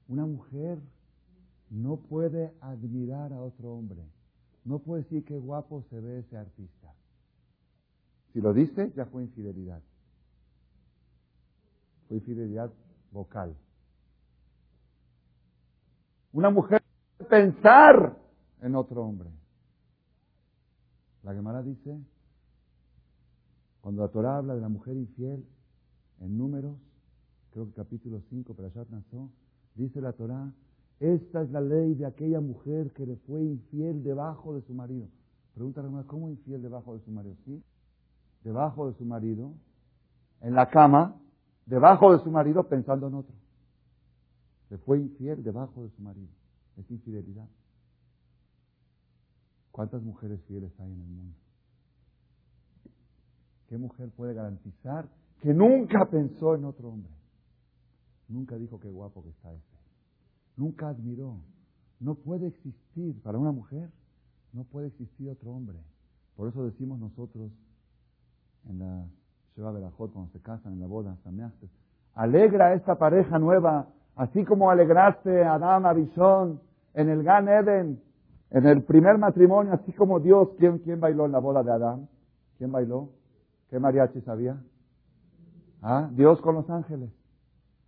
[0.08, 0.80] Una mujer
[1.70, 4.08] no puede admirar a otro hombre
[4.68, 6.94] no puede decir qué guapo se ve ese artista.
[8.34, 9.82] Si lo dice, ya fue infidelidad.
[12.08, 12.72] Fue infidelidad
[13.12, 13.56] vocal.
[16.34, 16.84] Una mujer
[17.30, 18.18] pensar
[18.62, 19.30] en otro hombre.
[21.24, 22.00] La Gemara dice,
[23.82, 25.46] cuando la Torah habla de la mujer infiel,
[26.20, 26.78] en números,
[27.52, 29.30] creo que capítulo 5, Perashat Nazó,
[29.76, 30.54] dice la Torah,
[31.00, 35.08] esta es la ley de aquella mujer que le fue infiel debajo de su marido.
[35.54, 37.36] Pregunta ¿cómo infiel debajo de su marido?
[37.46, 37.64] Sí,
[38.44, 39.54] debajo de su marido,
[40.42, 41.20] en la cama,
[41.68, 43.36] debajo de su marido pensando en otro.
[44.70, 46.32] Le fue infiel debajo de su marido.
[46.78, 47.48] Es infidelidad.
[49.72, 51.38] ¿Cuántas mujeres fieles hay en el mundo?
[53.68, 55.08] ¿Qué mujer puede garantizar
[55.42, 57.12] que nunca pensó en otro hombre?
[58.28, 59.78] Nunca dijo qué guapo que está ese
[60.58, 61.40] nunca admiró.
[62.00, 63.90] No puede existir, para una mujer,
[64.52, 65.78] no puede existir otro hombre.
[66.36, 67.52] Por eso decimos nosotros
[68.66, 69.08] en la
[69.58, 71.18] Berajot, cuando se casan en la boda,
[72.14, 76.60] alegra esta pareja nueva, así como alegraste a Adam, a Bishon,
[76.94, 78.02] en el Gan Eden,
[78.50, 82.08] en el primer matrimonio, así como Dios, ¿quién, ¿quién bailó en la boda de Adán?
[82.58, 83.10] ¿Quién bailó?
[83.70, 84.58] ¿Qué mariachi sabía?
[85.82, 86.10] ¿Ah?
[86.12, 87.12] Dios con los ángeles.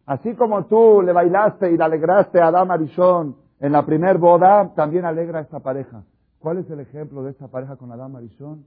[0.05, 4.73] Así como tú le bailaste y le alegraste a Adam Arishon En la primer boda
[4.73, 6.03] también alegra esta pareja.
[6.39, 8.65] ¿Cuál es el ejemplo de esta pareja con Adán Arishon?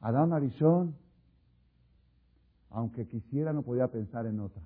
[0.00, 0.94] Adán Arishon,
[2.72, 4.62] aunque quisiera, no podía pensar en otra.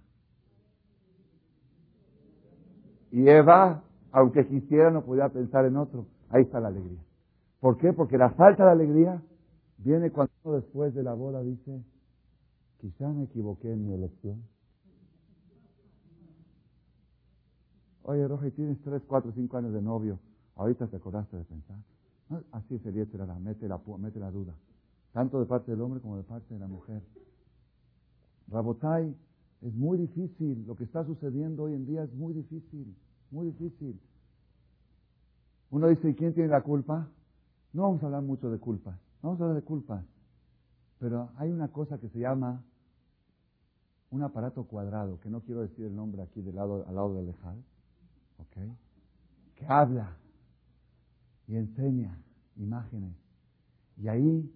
[3.11, 6.07] Y Eva, aunque quisiera, no podía pensar en otro.
[6.29, 7.01] Ahí está la alegría.
[7.61, 7.93] ¿Por qué?
[7.93, 9.23] Porque la falta de alegría
[9.79, 11.83] viene cuando después de la boda dice,
[12.79, 14.43] quizá me equivoqué en mi elección.
[18.03, 20.21] Oye, Roja, tienes tres, cuatro, cinco años de novio.
[20.55, 21.77] Ahorita te acordaste de pensar.
[22.53, 24.55] Así sería, la, mete la, mete la duda.
[25.13, 27.03] Tanto de parte del hombre como de parte de la mujer.
[28.49, 29.15] Rabotai,
[29.63, 30.65] es muy difícil.
[30.67, 32.95] Lo que está sucediendo hoy en día es muy difícil.
[33.31, 34.01] Muy difícil.
[35.71, 37.09] Uno dice, ¿y quién tiene la culpa?
[37.73, 38.99] No vamos a hablar mucho de culpas.
[39.23, 40.05] Vamos a hablar de culpas.
[40.99, 42.63] Pero hay una cosa que se llama
[44.11, 47.27] un aparato cuadrado, que no quiero decir el nombre aquí del lado, al lado del
[47.27, 47.63] lejal,
[48.39, 48.77] ¿ok?
[49.57, 50.17] Que habla
[51.49, 52.17] y enseña
[52.57, 53.15] imágenes.
[53.97, 54.51] Y ahí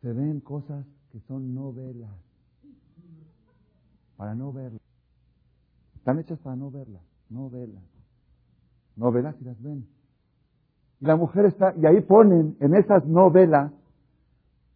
[0.00, 2.10] se ven cosas que son novelas,
[4.22, 4.80] para no verlas.
[5.96, 7.82] Están hechas para no verlas, no verlas.
[8.94, 9.88] No y las ven.
[11.00, 13.72] Y la mujer está, y ahí ponen, en esas novelas,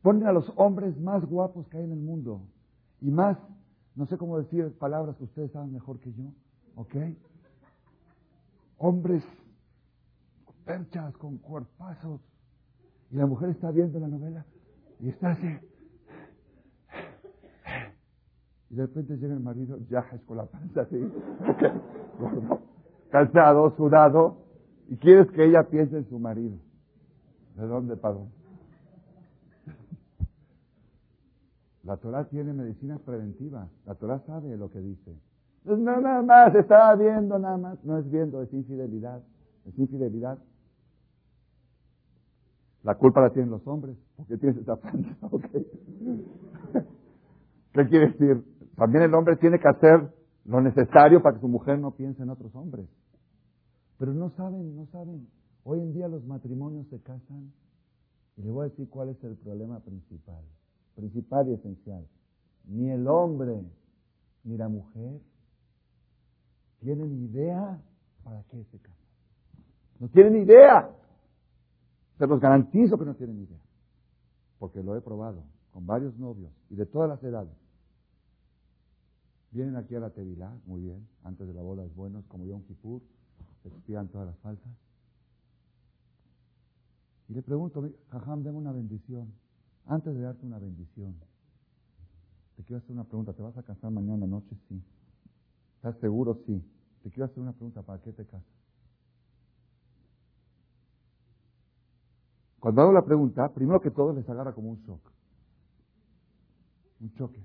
[0.03, 2.41] ponen a los hombres más guapos que hay en el mundo.
[3.01, 3.39] Y más,
[3.95, 6.25] no sé cómo decir palabras que ustedes saben mejor que yo,
[6.75, 6.97] ¿ok?
[8.79, 9.23] Hombres
[10.65, 12.21] perchas, con cuerpazos.
[13.13, 14.45] Y la mujer está viendo la novela
[14.99, 15.57] y está así.
[18.71, 20.99] Y de repente llega el marido, ya es con la panza así,
[23.11, 24.39] cansado, sudado,
[24.89, 26.57] y quieres que ella piense en su marido.
[27.57, 28.27] ¿De dónde paró?
[31.85, 33.69] La Torah tiene medicinas preventivas.
[33.87, 35.17] La Torah sabe lo que dice.
[35.65, 37.85] No, nada más, estaba viendo nada más.
[37.85, 39.23] No es viendo, es infidelidad.
[39.65, 40.39] Es infidelidad.
[42.83, 45.17] La culpa la tienen los hombres, porque tienes esa panza,
[47.77, 48.43] ¿Qué quiere decir?
[48.77, 50.11] También el hombre tiene que hacer
[50.47, 52.89] lo necesario para que su mujer no piense en otros hombres.
[53.99, 55.29] Pero no saben, no saben.
[55.63, 57.53] Hoy en día los matrimonios se casan
[58.37, 60.43] y le voy a decir cuál es el problema principal,
[60.95, 62.07] principal y esencial.
[62.65, 63.63] Ni el hombre
[64.45, 65.21] ni la mujer
[66.81, 67.79] tienen idea
[68.25, 68.97] para qué se casan.
[70.01, 70.91] No tienen idea.
[72.17, 73.61] Se los garantizo que no tienen idea.
[74.59, 77.66] Porque lo he probado con varios novios y de todas las edades.
[79.51, 82.45] Vienen aquí a la Tevilá, muy bien, antes de la boda es bueno, es como
[82.45, 83.03] Yom Kippur,
[83.63, 84.73] se expian todas las faltas.
[87.29, 89.33] Y le pregunto, Jajam, dame una bendición.
[89.87, 91.17] Antes de darte una bendición,
[92.57, 93.33] te quiero hacer una pregunta.
[93.33, 94.57] ¿Te vas a casar mañana noche?
[94.69, 94.83] Sí.
[95.77, 96.41] ¿Estás seguro?
[96.47, 96.63] Sí.
[97.03, 97.83] Te quiero hacer una pregunta.
[97.83, 98.47] ¿Para qué te casas?
[102.59, 105.13] Cuando hago la pregunta, primero que todo les agarra como un shock.
[107.01, 107.45] Un choque.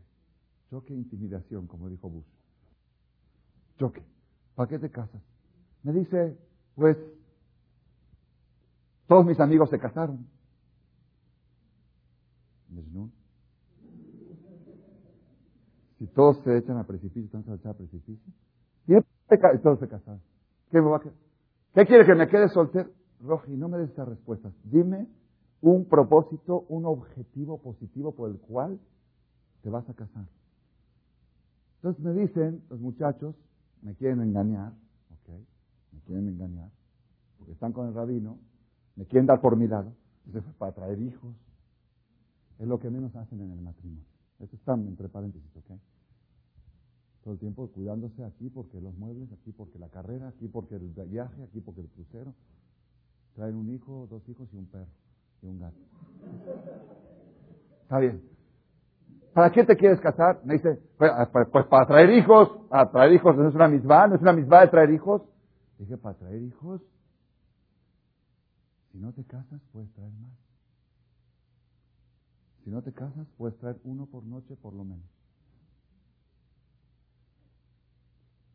[0.72, 2.26] Choque e intimidación, como dijo Bush.
[3.78, 4.02] Choque.
[4.56, 5.22] ¿Para qué te casas?
[5.84, 6.38] Me dice,
[6.76, 6.98] pues,
[9.06, 10.26] todos mis amigos se casaron.
[16.00, 18.34] Si todos se echan a precipicio, ¿están se echar a precipicio?
[18.88, 18.94] Y
[19.62, 20.22] todos se casaron.
[20.72, 20.82] ¿Qué,
[21.74, 22.90] ¿Qué quiere que me quede soltero?
[23.20, 24.54] Roji, no me des estas respuestas.
[24.64, 25.06] Dime
[25.60, 28.80] un propósito, un objetivo positivo por el cual
[29.64, 30.26] te vas a casar.
[31.82, 33.36] Entonces me dicen los muchachos,
[33.82, 34.72] me quieren engañar,
[35.10, 35.34] ¿ok?
[35.94, 36.70] Me quieren engañar,
[37.40, 38.38] porque están con el rabino,
[38.96, 39.92] me quieren dar por mi lado,
[40.60, 41.36] para traer hijos.
[42.60, 44.06] Es lo que menos hacen en el matrimonio.
[44.40, 45.72] Eso está entre paréntesis, ¿ok?
[47.24, 50.90] Todo el tiempo cuidándose aquí porque los muebles, aquí porque la carrera, aquí porque el
[51.08, 52.36] viaje, aquí porque el crucero.
[53.34, 54.92] Traen un hijo, dos hijos y un perro
[55.42, 55.78] y un gato.
[57.84, 58.31] Está bien.
[59.34, 60.42] ¿Para qué te quieres casar?
[60.44, 62.50] Me dice, pues, ah, pues, pues para traer hijos.
[62.70, 65.22] ¿Para traer hijos no es una misma, no es una misma de traer hijos.
[65.78, 66.82] Dije, para traer hijos.
[68.92, 70.32] Si no te casas, puedes traer más.
[72.64, 75.10] Si no te casas, puedes traer uno por noche por lo menos.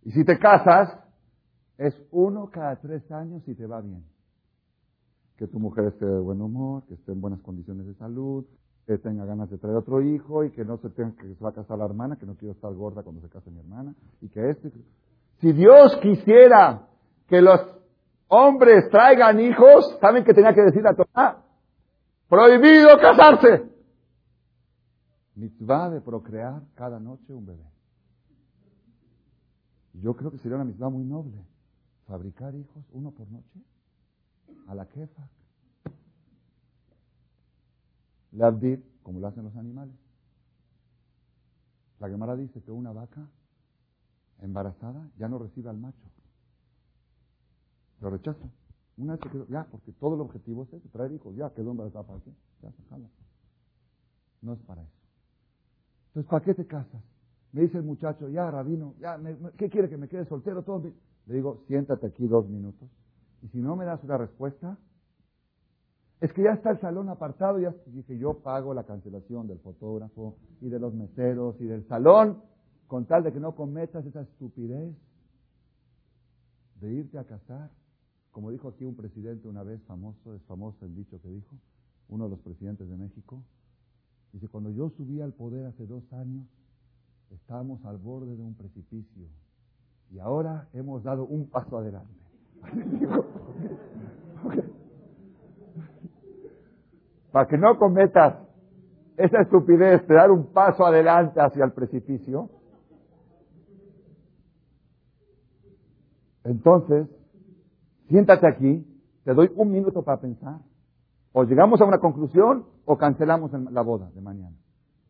[0.02, 1.00] Y si te casas,
[1.78, 4.04] es uno cada tres años y te va bien
[5.36, 8.46] que tu mujer esté de buen humor, que esté en buenas condiciones de salud,
[8.86, 11.50] que tenga ganas de traer otro hijo y que no se tenga que se va
[11.50, 14.28] a casar la hermana, que no quiero estar gorda cuando se case mi hermana, y
[14.28, 14.70] que este.
[15.40, 16.86] Si Dios quisiera
[17.26, 17.60] que los
[18.28, 21.42] hombres traigan hijos, ¿saben qué tenía que decir la Torah?
[22.28, 23.70] Prohibido casarse.
[25.34, 27.66] Mitzvah de procrear cada noche un bebé.
[29.94, 31.44] Yo creo que sería una mitzvah muy noble.
[32.06, 33.60] fabricar hijos, uno por noche,
[34.68, 35.28] a la quefa.
[38.36, 39.94] Labdir, como lo hacen los animales.
[41.98, 43.26] La Gemara dice que una vaca
[44.40, 46.10] embarazada ya no recibe al macho.
[48.00, 48.46] Lo rechaza.
[48.98, 52.06] Una que quedó, ya, porque todo el objetivo es ese, traer hijos, ya quedó embarazada
[52.06, 53.08] para qué, ya se jala.
[54.42, 54.92] No es para eso.
[56.08, 57.02] Entonces, ¿para qué te casas?
[57.52, 59.18] Me dice el muchacho, ya, rabino, ya,
[59.56, 60.92] ¿qué quiere que me quede soltero todo?
[61.26, 62.88] Le digo, siéntate aquí dos minutos.
[63.42, 64.78] Y si no me das una respuesta,
[66.20, 70.36] es que ya está el salón apartado, ya dije, yo pago la cancelación del fotógrafo
[70.60, 72.42] y de los meseros y del salón,
[72.86, 74.94] con tal de que no cometas esa estupidez
[76.80, 77.70] de irte a casar.
[78.30, 81.54] Como dijo aquí un presidente una vez famoso, es famoso el dicho que dijo,
[82.08, 83.42] uno de los presidentes de México,
[84.32, 86.46] dice, cuando yo subí al poder hace dos años,
[87.30, 89.26] estábamos al borde de un precipicio
[90.10, 92.14] y ahora hemos dado un paso adelante.
[97.36, 98.34] Para que no cometas
[99.18, 102.48] esa estupidez de dar un paso adelante hacia el precipicio,
[106.44, 107.06] entonces,
[108.08, 108.86] siéntate aquí,
[109.22, 110.60] te doy un minuto para pensar.
[111.32, 114.56] O llegamos a una conclusión o cancelamos la boda de mañana.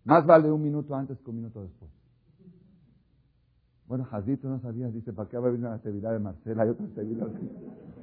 [0.03, 1.93] Más vale un minuto antes que un minuto después.
[3.87, 6.65] Bueno, Jazito no sabías, dice, ¿para qué va a venir una actividad de Marcela?
[6.65, 7.29] Hay otra actividad.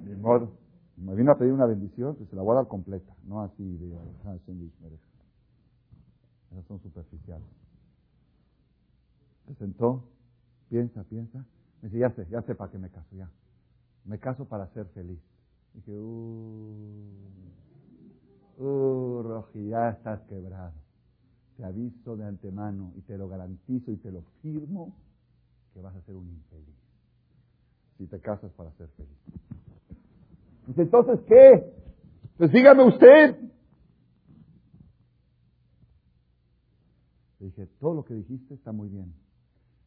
[0.06, 0.63] Ni modo.
[0.98, 3.64] Me vino a pedir una bendición, pues se la voy a dar completa, no así
[3.64, 3.96] de
[6.52, 7.48] Esas son superficiales.
[9.48, 10.04] Se sentó,
[10.70, 11.46] piensa, piensa.
[11.82, 13.30] Me dice, ya sé, ya sé para qué me caso, ya.
[14.06, 15.20] Me caso para ser feliz.
[15.74, 17.10] Dije, uh,
[18.60, 20.74] uh, Roji, ya estás quebrado.
[21.58, 24.96] Te aviso de antemano y te lo garantizo y te lo firmo
[25.74, 26.76] que vas a ser un infeliz.
[27.98, 29.18] Si te casas para ser feliz.
[30.68, 31.74] Entonces, ¿qué?
[32.38, 33.38] Pues dígame usted.
[37.40, 39.14] Le dije, todo lo que dijiste está muy bien.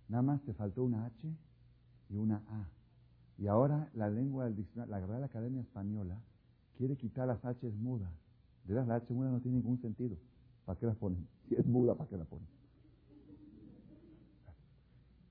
[0.08, 1.28] Nada más te faltó una H
[2.10, 2.68] y una A.
[3.38, 6.20] Y ahora la lengua del diccionario, la Real Academia Española
[6.76, 8.12] quiere quitar las H mudas.
[8.64, 10.16] De verdad, la H muda no tiene ningún sentido.
[10.64, 11.26] ¿Para qué la ponen?
[11.48, 12.46] Si es muda, ¿para qué la ponen?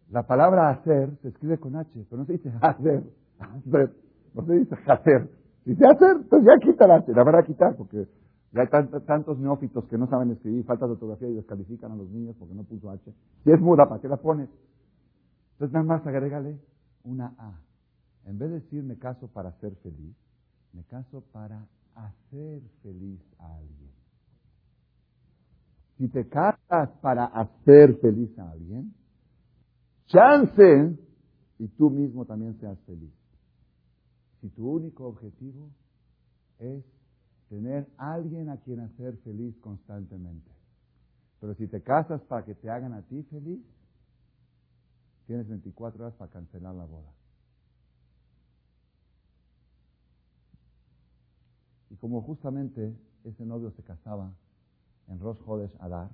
[0.09, 3.03] La palabra hacer se escribe con H, pero no se dice hacer.
[3.39, 4.04] hacer.
[4.35, 5.29] No se dice hacer.
[5.63, 7.03] Dice hacer, pues ya quita la.
[7.07, 8.07] La verdad quitar, porque
[8.51, 8.67] ya hay
[9.05, 12.53] tantos neófitos que no saben escribir, falta de ortografía y descalifican a los niños porque
[12.53, 13.11] no puso H.
[13.43, 14.49] Si es muda, ¿para qué la pones?
[15.53, 16.59] Entonces nada más agrégale
[17.03, 17.59] una A.
[18.25, 20.15] En vez de decir me caso para ser feliz,
[20.73, 23.91] me caso para hacer feliz a alguien.
[25.97, 28.93] Si te casas para hacer feliz a alguien,
[30.07, 30.97] chance
[31.57, 33.13] y tú mismo también seas feliz.
[34.45, 35.71] Si tu único objetivo
[36.59, 36.85] es
[37.49, 40.51] tener alguien a quien hacer feliz constantemente.
[41.39, 43.65] Pero si te casas para que te hagan a ti feliz,
[45.25, 47.11] tienes 24 horas para cancelar la boda.
[51.89, 54.31] Y como justamente ese novio se casaba
[55.07, 55.39] en Rosh
[55.79, 56.11] Adar,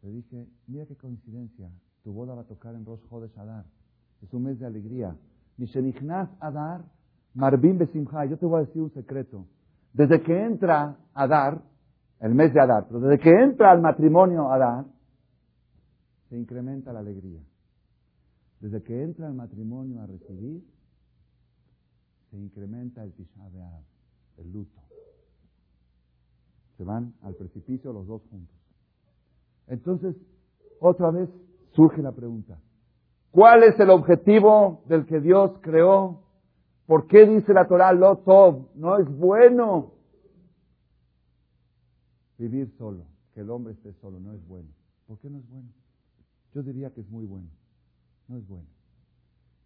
[0.00, 1.70] le dije, mira qué coincidencia,
[2.02, 3.66] tu boda va a tocar en Rosh Hodesh Adar.
[4.22, 5.14] Es un mes de alegría.
[6.40, 6.84] Adar,
[7.34, 8.24] Marbim Besimha.
[8.26, 9.46] Yo te voy a decir un secreto.
[9.92, 11.62] Desde que entra Adar,
[12.20, 14.84] el mes de Adar, pero desde que entra al matrimonio Adar,
[16.28, 17.40] se incrementa la alegría.
[18.60, 20.62] Desde que entra al matrimonio a recibir,
[22.30, 23.48] se incrementa el Tisha
[24.36, 24.80] el luto.
[26.76, 28.56] Se van al precipicio los dos juntos.
[29.66, 30.16] Entonces,
[30.78, 31.28] otra vez
[31.72, 32.58] surge la pregunta.
[33.30, 36.22] ¿Cuál es el objetivo del que Dios creó?
[36.86, 38.68] ¿Por qué dice la Torah lo tov?
[38.74, 39.92] No es bueno
[42.38, 44.68] vivir solo, que el hombre esté solo, no es bueno.
[45.06, 45.68] ¿Por qué no es bueno?
[46.54, 47.48] Yo diría que es muy bueno.
[48.26, 48.66] No es bueno.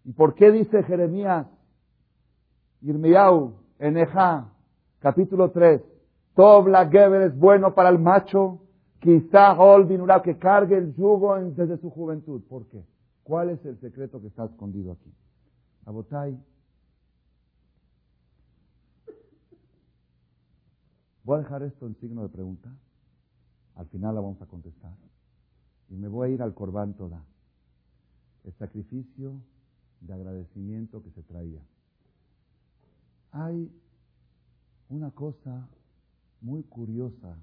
[0.04, 1.46] ¿Y por qué dice Jeremías,
[2.82, 4.52] Irmiau, Eneja,
[4.98, 5.80] capítulo 3,
[6.34, 8.60] Tov la Geber es bueno para el macho
[9.04, 12.40] Quizá Olvinurá que cargue el yugo desde su juventud.
[12.48, 12.82] ¿Por qué?
[13.24, 15.10] ¿Cuál es el secreto que está escondido aquí?
[15.86, 16.38] Abotay.
[21.24, 22.70] Voy a dejar esto en signo de pregunta.
[23.76, 24.94] Al final la vamos a contestar.
[25.88, 27.24] Y me voy a ir al Corbán Toda.
[28.44, 29.40] El sacrificio
[30.02, 31.62] de agradecimiento que se traía.
[33.32, 33.72] Hay
[34.90, 35.66] una cosa
[36.42, 37.38] muy curiosa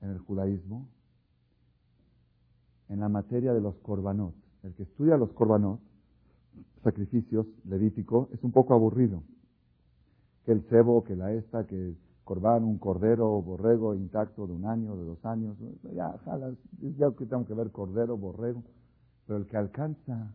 [0.00, 0.88] en el judaísmo
[2.88, 5.80] en la materia de los korbanot, el que estudia los korbanot,
[6.82, 9.22] sacrificios levítico, es un poco aburrido.
[10.44, 14.66] Que el cebo, que la esta, que el corbán, un cordero borrego intacto de un
[14.66, 15.56] año, de dos años.
[15.94, 16.14] Ya,
[16.96, 18.62] ya que tengo que ver cordero, borrego.
[19.26, 20.34] Pero el que alcanza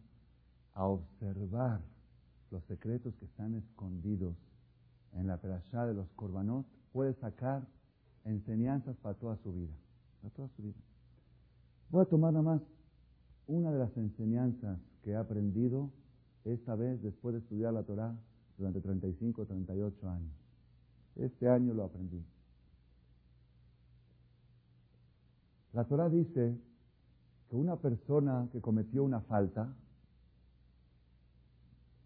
[0.74, 1.82] a observar
[2.52, 4.36] los secretos que están escondidos
[5.14, 7.68] en la perashá de los korbanot, puede sacar
[8.26, 9.74] enseñanzas para toda su vida.
[10.22, 10.89] Para toda su vida.
[11.90, 12.62] Voy a tomar nada más
[13.48, 15.90] una de las enseñanzas que he aprendido
[16.46, 18.16] esta vez después de estudiar la Torah
[18.58, 20.32] durante 35 o 38 años.
[21.16, 22.24] Este año lo aprendí.
[25.74, 26.56] La Torah dice
[27.50, 29.74] que una persona que cometió una falta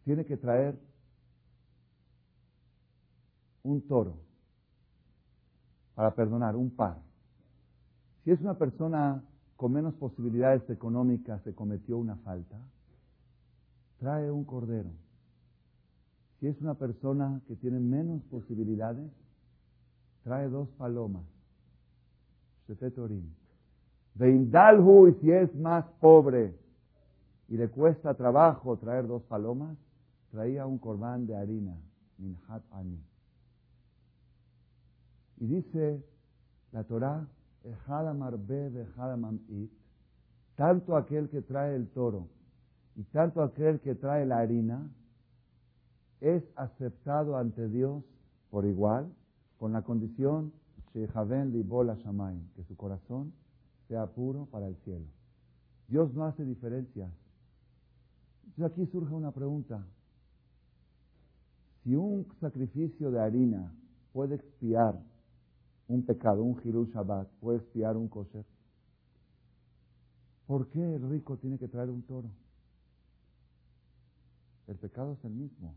[0.06, 0.80] tiene que traer
[3.64, 4.18] un toro
[5.96, 7.02] para perdonar, un par.
[8.24, 9.24] Si es una persona
[9.56, 12.58] con menos posibilidades económicas que cometió una falta,
[14.00, 14.90] trae un cordero.
[16.40, 19.10] Si es una persona que tiene menos posibilidades,
[20.24, 21.24] trae dos palomas.
[24.16, 26.54] Veindalhu, y si es más pobre
[27.50, 29.78] y le cuesta trabajo traer dos palomas,
[30.32, 31.78] traía un corbán de harina,
[32.18, 33.00] minhat ani.
[35.38, 36.04] Y dice
[36.72, 37.28] la Torah,
[40.56, 42.28] tanto aquel que trae el toro
[42.96, 44.90] y tanto aquel que trae la harina
[46.22, 48.04] es aceptado ante Dios
[48.50, 49.12] por igual,
[49.58, 50.54] con la condición
[50.94, 51.08] que
[52.68, 53.34] su corazón
[53.88, 55.06] sea puro para el cielo.
[55.88, 57.12] Dios no hace diferencias.
[58.46, 59.84] Entonces aquí surge una pregunta.
[61.84, 63.74] Si un sacrificio de harina
[64.14, 65.02] puede expiar
[65.88, 68.46] un pecado, un Hirul Shabbat, puede expiar un kosher,
[70.48, 72.30] ¿por qué el rico tiene que traer un toro?
[74.68, 75.76] El pecado es el mismo,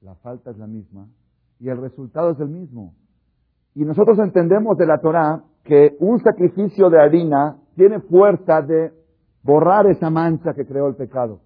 [0.00, 1.08] la falta es la misma
[1.60, 2.94] y el resultado es el mismo.
[3.74, 8.92] Y nosotros entendemos de la Torah que un sacrificio de harina tiene fuerza de
[9.42, 11.40] borrar esa mancha que creó el pecado.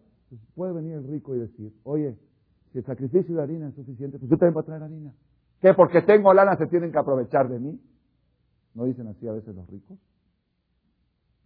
[0.55, 2.17] puede venir el rico y decir, oye,
[2.73, 5.13] si el sacrificio de harina es suficiente, pues yo también voy a traer harina.
[5.61, 5.73] ¿Qué?
[5.75, 7.81] Porque tengo lana se tienen que aprovechar de mí.
[8.75, 9.99] ¿No dicen así a veces los ricos?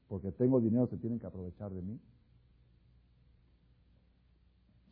[0.08, 2.00] Porque tengo dinero se tienen que aprovechar de mí.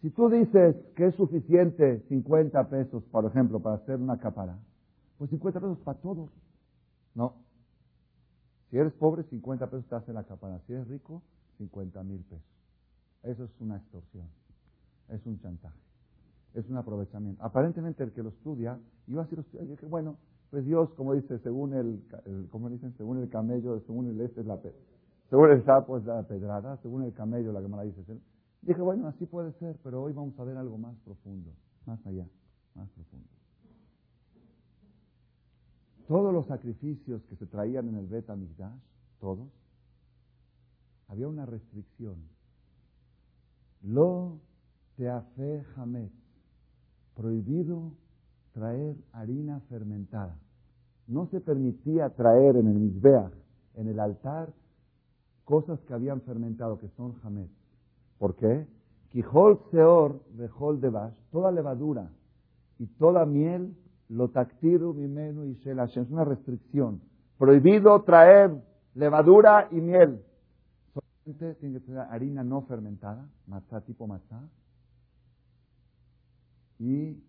[0.03, 4.59] Si tú dices que es suficiente 50 pesos, por ejemplo, para hacer una capara,
[5.19, 6.31] pues 50 pesos para todos.
[7.15, 7.35] No.
[8.71, 10.61] Si eres pobre, 50 pesos te hace la capara.
[10.67, 11.23] Si eres rico,
[11.59, 12.45] 50 mil pesos.
[13.23, 14.29] Eso es una extorsión.
[15.09, 15.86] Es un chantaje.
[16.57, 17.45] Es un aprovechamiento.
[17.45, 20.17] Aparentemente el que lo estudia, yo así lo estudia, dije, bueno,
[20.51, 24.47] pues Dios, como dice, según el, como dicen, según el camello, según el este es
[24.47, 24.59] la
[25.29, 28.01] según el sapo es la pedrada, según el camello la que me la dice.
[28.63, 31.53] Dije, bueno, así puede ser, pero hoy vamos a ver algo más profundo,
[31.85, 32.27] más allá,
[32.75, 33.29] más profundo.
[36.09, 38.81] Todos los sacrificios que se traían en el Bet Amigdash,
[39.21, 39.49] todos,
[41.09, 42.17] había una restricción.
[43.83, 44.39] Lo
[44.97, 46.13] teafe hamet,
[47.17, 47.93] prohibido
[48.53, 50.37] traer harina fermentada.
[51.09, 53.33] No se permitía traer en el Mizbeach,
[53.75, 54.53] en el altar,
[55.45, 57.51] cosas que habían fermentado, que son hamet.
[58.19, 58.67] ¿Por qué?
[59.11, 60.21] Quijol seor
[60.59, 62.11] hol debash, toda levadura
[62.79, 63.75] y toda miel,
[64.09, 67.01] lo tactiru mimenu y shel Es una restricción.
[67.39, 68.51] Prohibido traer
[68.95, 70.23] levadura y miel.
[70.93, 74.41] Solamente tiene que tener harina no fermentada, matzá tipo matzá.
[76.79, 77.23] Y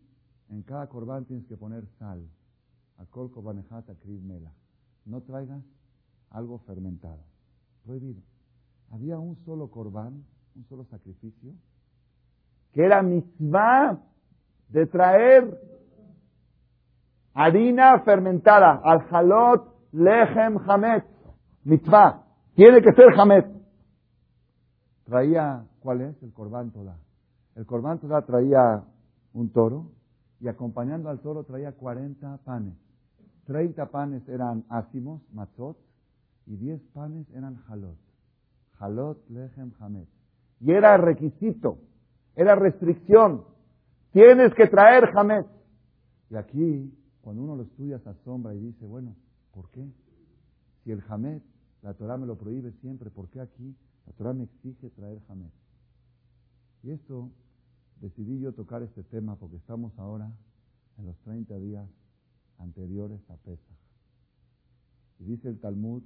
[0.49, 2.27] en cada corbán tienes que poner sal.
[2.97, 4.51] Akol kobanejata kriv mela.
[5.05, 5.63] No traigas
[6.29, 7.23] algo fermentado.
[7.85, 8.21] Prohibido.
[8.89, 10.23] Había un solo corbán
[10.57, 11.53] un solo sacrificio,
[12.73, 13.99] que era mitzvah
[14.69, 15.61] de traer
[17.33, 21.05] harina fermentada, al halot lechem hamet,
[21.63, 22.23] mitzvah,
[22.55, 23.45] tiene que ser hamet.
[25.05, 26.23] Traía, ¿cuál es?
[26.23, 26.97] El corbán toda.
[27.55, 28.83] El corbán toda traía
[29.37, 29.91] un toro
[30.39, 32.73] y acompañando al toro traía 40 panes.
[33.45, 35.77] 30 panes eran ácimos, matzot,
[36.47, 37.97] y 10 panes eran halot.
[38.79, 40.07] Halot lechem hamet.
[40.59, 41.77] Y era requisito,
[42.35, 43.45] era restricción.
[44.11, 45.45] Tienes que traer jamés.
[46.29, 49.15] Y aquí, cuando uno lo estudia, se asombra y dice, bueno,
[49.53, 49.87] ¿por qué?
[50.83, 51.41] Si el jamés,
[51.83, 53.75] la Torah me lo prohíbe siempre, ¿por qué aquí
[54.05, 55.51] la Torah me exige traer jamés?
[56.83, 57.29] Y esto
[58.01, 60.31] decidí yo tocar este tema porque estamos ahora
[60.97, 61.87] en los 30 días
[62.59, 63.77] anteriores a Pesach.
[65.19, 66.03] Y dice el Talmud,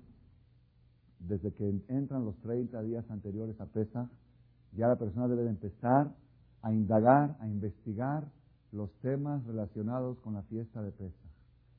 [1.20, 4.10] desde que entran los 30 días anteriores a Pesach,
[4.74, 6.14] ya la persona debe de empezar
[6.62, 8.32] a indagar, a investigar
[8.72, 11.32] los temas relacionados con la fiesta de Pesach.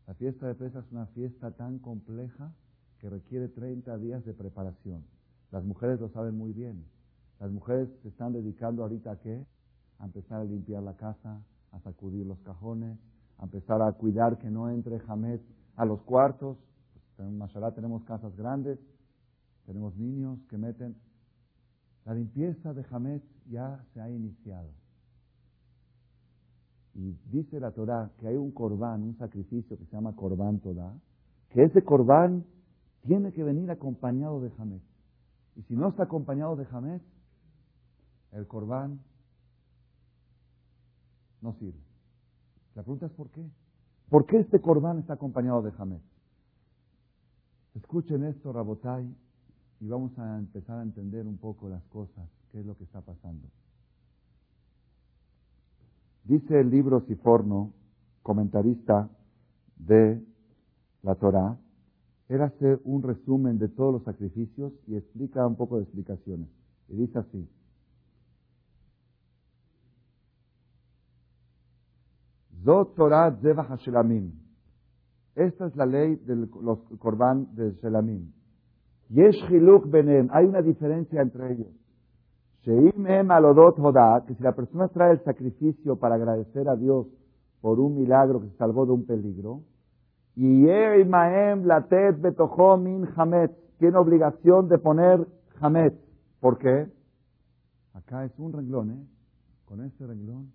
[0.06, 2.52] La fiesta de Pesach es una fiesta tan compleja
[2.98, 5.04] que requiere 30 días de preparación.
[5.50, 6.84] Las mujeres lo saben muy bien.
[7.40, 9.44] Las mujeres se están dedicando ahorita a qué?
[9.99, 11.40] A empezar a limpiar la casa,
[11.70, 12.99] a sacudir los cajones,
[13.38, 15.40] a empezar a cuidar que no entre Hamed
[15.76, 16.59] a los cuartos.
[17.18, 18.78] En Mashallah tenemos casas grandes,
[19.66, 20.97] tenemos niños que meten.
[22.05, 24.70] La limpieza de Hamed ya se ha iniciado.
[26.95, 30.95] Y dice la Torah que hay un corbán, un sacrificio que se llama corbán Torah,
[31.51, 32.45] que ese corbán
[33.03, 34.80] tiene que venir acompañado de Hamed.
[35.57, 37.01] Y si no está acompañado de Hamed,
[38.32, 39.01] el corbán
[41.43, 41.80] no sirve.
[42.74, 43.45] La pregunta es ¿por qué?
[44.09, 46.01] ¿Por qué este corbán está acompañado de Hamed?
[47.74, 49.14] Escuchen esto, Rabotai,
[49.80, 53.01] y vamos a empezar a entender un poco las cosas, qué es lo que está
[53.01, 53.49] pasando.
[56.24, 57.72] Dice el libro Siforno,
[58.22, 59.11] comentarista
[59.76, 60.22] de
[61.03, 61.59] la Torá,
[62.28, 66.49] él hace un resumen de todos los sacrificios y explica un poco de explicaciones.
[66.88, 67.49] Y dice así.
[72.64, 74.32] Zot Torah Zevach Hashelamim.
[75.34, 78.32] Esta es la ley de los Korban de Shelamim.
[79.08, 80.28] Yesh Hiluk Benem.
[80.30, 81.68] Hay una diferencia entre ellos.
[82.62, 87.06] Sheim Em Alodot Hoda, que si la persona trae el sacrificio para agradecer a Dios
[87.60, 89.62] por un milagro que se salvó de un peligro,
[90.36, 90.66] y
[91.04, 95.26] Maem Latet Betojo Min Hamet, tiene obligación de poner
[95.60, 95.94] Hamet.
[96.40, 96.86] ¿Por qué?
[97.94, 99.06] Acá es un renglón, ¿eh?
[99.64, 100.52] Con este renglón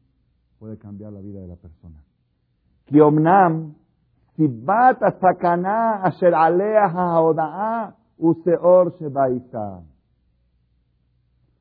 [0.60, 2.04] puede cambiar la vida de la persona.
[2.86, 3.76] Kiomnam,
[4.36, 9.84] Sibat Asakana Asher Alea Haodaa Useor Shebaita.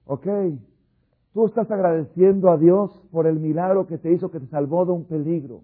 [0.07, 0.27] Ok,
[1.33, 4.93] tú estás agradeciendo a Dios por el milagro que te hizo, que te salvó de
[4.93, 5.63] un peligro.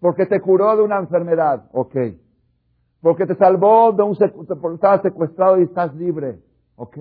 [0.00, 1.68] Porque te curó de una enfermedad.
[1.72, 1.96] Ok.
[3.00, 4.16] Porque te salvó de un
[4.60, 6.40] porque estabas secuestrado y estás libre.
[6.76, 6.96] Ok.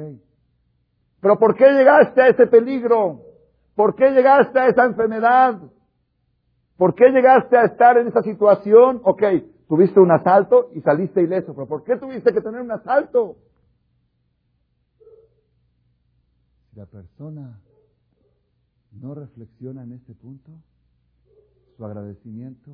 [1.21, 3.21] Pero ¿por qué llegaste a ese peligro?
[3.77, 5.61] ¿Por qué llegaste a esa enfermedad?
[6.77, 9.01] ¿Por qué llegaste a estar en esa situación?
[9.03, 9.21] Ok,
[9.67, 13.37] tuviste un asalto y saliste ileso, pero ¿por qué tuviste que tener un asalto?
[16.71, 17.59] Si la persona
[18.93, 20.51] no reflexiona en este punto,
[21.77, 22.71] su agradecimiento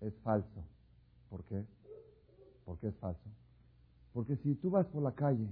[0.00, 0.64] es falso.
[1.30, 1.64] ¿Por qué?
[2.64, 3.30] ¿Por qué es falso?
[4.12, 5.48] Porque si tú vas por la calle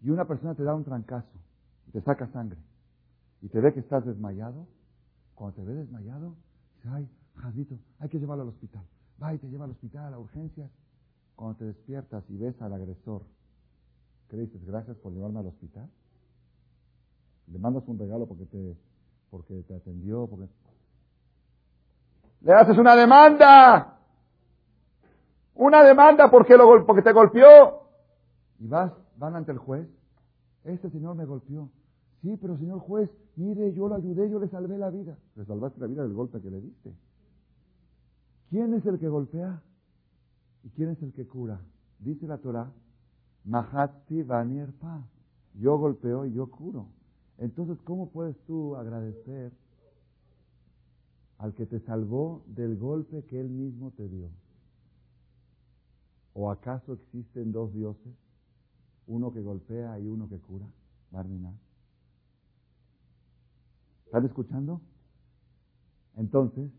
[0.00, 1.38] y una persona te da un trancazo
[1.88, 2.58] y te saca sangre
[3.42, 4.66] y te ve que estás desmayado,
[5.34, 6.34] cuando te ve desmayado,
[6.76, 8.84] dice, ay, Jadito, hay que llevarlo al hospital.
[9.22, 10.70] Va y te lleva al hospital, a urgencias.
[11.34, 13.22] Cuando te despiertas y ves al agresor,
[14.28, 14.64] ¿qué dices?
[14.64, 15.88] Gracias por llevarme al hospital.
[17.48, 18.76] Le mandas un regalo porque te,
[19.30, 20.48] porque te atendió, porque...
[22.40, 23.98] Le haces una demanda.
[25.54, 27.88] Una demanda porque, lo, porque te golpeó.
[28.58, 29.88] Y vas, van ante el juez.
[30.64, 31.70] Este señor me golpeó.
[32.22, 35.16] Sí, pero señor juez, mire, yo lo ayudé, yo le salvé la vida.
[35.36, 36.92] Le salvaste la vida del golpe que le diste.
[38.50, 39.62] ¿Quién es el que golpea?
[40.64, 41.60] ¿Y quién es el que cura?
[41.98, 42.72] Dice la Torah,
[43.44, 45.06] Mahati Banier Pa.
[45.54, 46.88] Yo golpeo y yo curo.
[47.38, 49.52] Entonces, ¿cómo puedes tú agradecer
[51.38, 54.30] al que te salvó del golpe que él mismo te dio?
[56.34, 58.14] ¿O acaso existen dos dioses?
[59.06, 60.66] Uno que golpea y uno que cura.
[61.10, 61.58] Barminan.
[64.06, 64.80] ¿Están escuchando?
[66.16, 66.70] Entonces,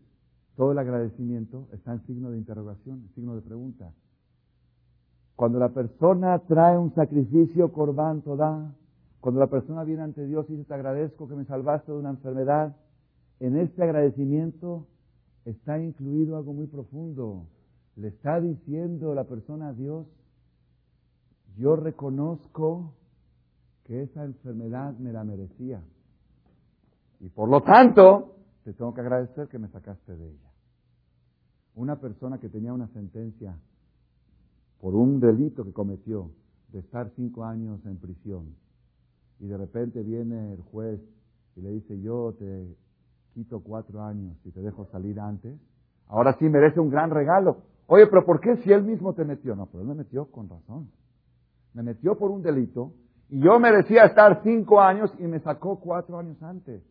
[0.56, 3.92] todo el agradecimiento está en signo de interrogación, en signo de pregunta.
[5.36, 8.74] Cuando la persona trae un sacrificio corbán toda,
[9.20, 12.10] cuando la persona viene ante Dios y dice, te agradezco que me salvaste de una
[12.10, 12.74] enfermedad,
[13.38, 14.88] en este agradecimiento
[15.44, 17.46] está incluido algo muy profundo.
[17.94, 20.06] Le está diciendo la persona a Dios,
[21.56, 22.94] yo reconozco
[23.84, 25.82] que esa enfermedad me la merecía.
[27.20, 30.50] Y por lo tanto, te tengo que agradecer que me sacaste de ella.
[31.74, 33.56] Una persona que tenía una sentencia
[34.80, 36.30] por un delito que cometió
[36.72, 38.54] de estar cinco años en prisión
[39.40, 41.00] y de repente viene el juez
[41.56, 42.76] y le dice yo te
[43.34, 45.58] quito cuatro años y te dejo salir antes,
[46.08, 47.58] ahora sí merece un gran regalo.
[47.86, 49.56] Oye, pero ¿por qué si él mismo te metió?
[49.56, 50.90] No, pero él me metió con razón.
[51.72, 52.92] Me metió por un delito
[53.28, 56.82] y yo merecía estar cinco años y me sacó cuatro años antes.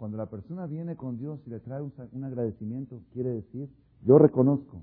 [0.00, 3.68] Cuando la persona viene con Dios y le trae un, agradecimiento, quiere decir,
[4.02, 4.82] yo reconozco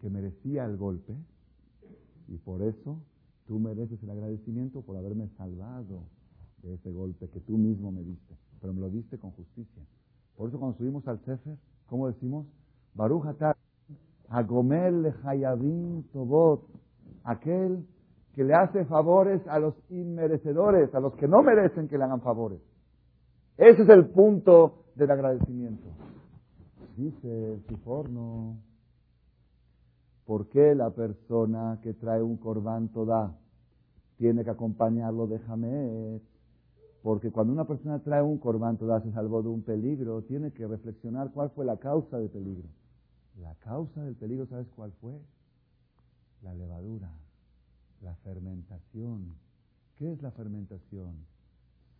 [0.00, 1.14] que merecía el golpe
[2.26, 2.98] y por eso
[3.46, 6.02] tú mereces el agradecimiento por haberme salvado.
[6.64, 9.84] de ese golpe que tú mismo me diste, pero me lo diste con justicia.
[10.36, 11.56] Por eso cuando subimos al Sefer,
[11.86, 12.44] ¿cómo decimos?
[12.94, 13.56] Baruch Atar,
[14.30, 16.66] Agomel Hayabim Tobot,
[17.22, 17.86] aquel
[18.34, 22.20] que le hace favores a los inmerecedores, a los que no merecen que le hagan
[22.20, 22.60] favores.
[23.56, 25.88] Ese es el punto del agradecimiento.
[26.96, 28.56] Dice el Siforno,
[30.24, 33.38] ¿por qué la persona que trae un corbán toda
[34.16, 36.20] tiene que acompañarlo de Hamed?
[37.02, 40.66] Porque cuando una persona trae un corbán toda se salvó de un peligro, tiene que
[40.66, 42.68] reflexionar cuál fue la causa del peligro.
[43.40, 45.20] La causa del peligro, ¿sabes cuál fue?
[46.42, 47.10] La levadura,
[48.00, 49.36] la fermentación.
[49.96, 51.33] ¿Qué es la fermentación?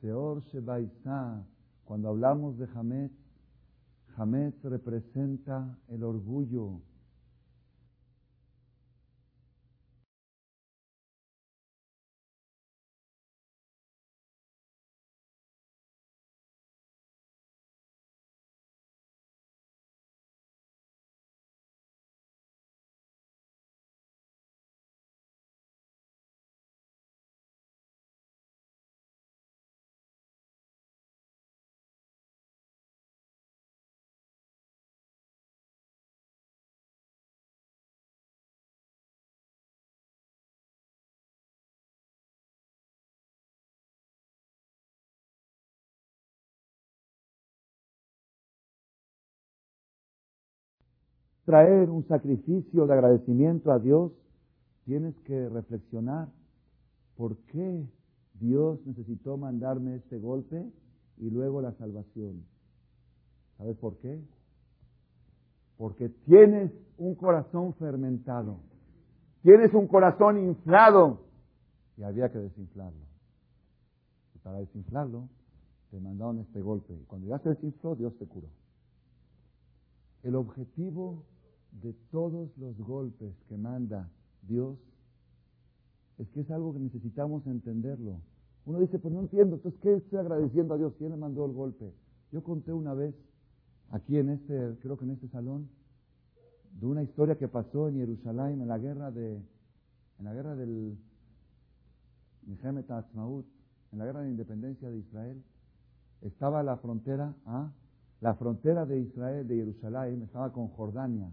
[0.05, 1.43] Seor Shebaisá,
[1.87, 3.11] cuando hablamos de Hamed,
[4.15, 6.83] Hamed representa el orgullo,
[51.45, 54.12] traer un sacrificio de agradecimiento a Dios,
[54.84, 56.28] tienes que reflexionar
[57.16, 57.86] por qué
[58.40, 60.70] Dios necesitó mandarme este golpe
[61.18, 62.45] y luego la salvación.
[63.59, 64.20] ¿Sabes por qué?
[65.76, 68.59] Porque tienes un corazón fermentado,
[69.42, 71.20] tienes un corazón inflado
[71.97, 73.05] y había que desinflarlo.
[74.34, 75.28] Y para desinflarlo,
[75.90, 76.95] te mandaron este golpe.
[76.95, 78.49] Y cuando ya se desinfló, Dios te curó.
[80.22, 81.22] El objetivo
[81.83, 84.09] de todos los golpes que manda
[84.43, 84.79] Dios
[86.18, 88.20] es que es algo que necesitamos entenderlo.
[88.66, 90.95] Uno dice, pues no entiendo, entonces, ¿qué estoy agradeciendo a Dios?
[90.97, 91.93] ¿Quién le mandó el golpe?
[92.33, 93.14] Yo conté una vez,
[93.91, 95.68] aquí en este, creo que en este salón,
[96.81, 99.37] de una historia que pasó en Jerusalén en la guerra de,
[100.18, 100.97] en la guerra del
[102.47, 105.43] en la guerra de independencia de Israel.
[106.20, 107.70] Estaba la frontera, ¿ah?
[108.20, 111.31] la frontera de Israel, de Jerusalén, estaba con Jordania.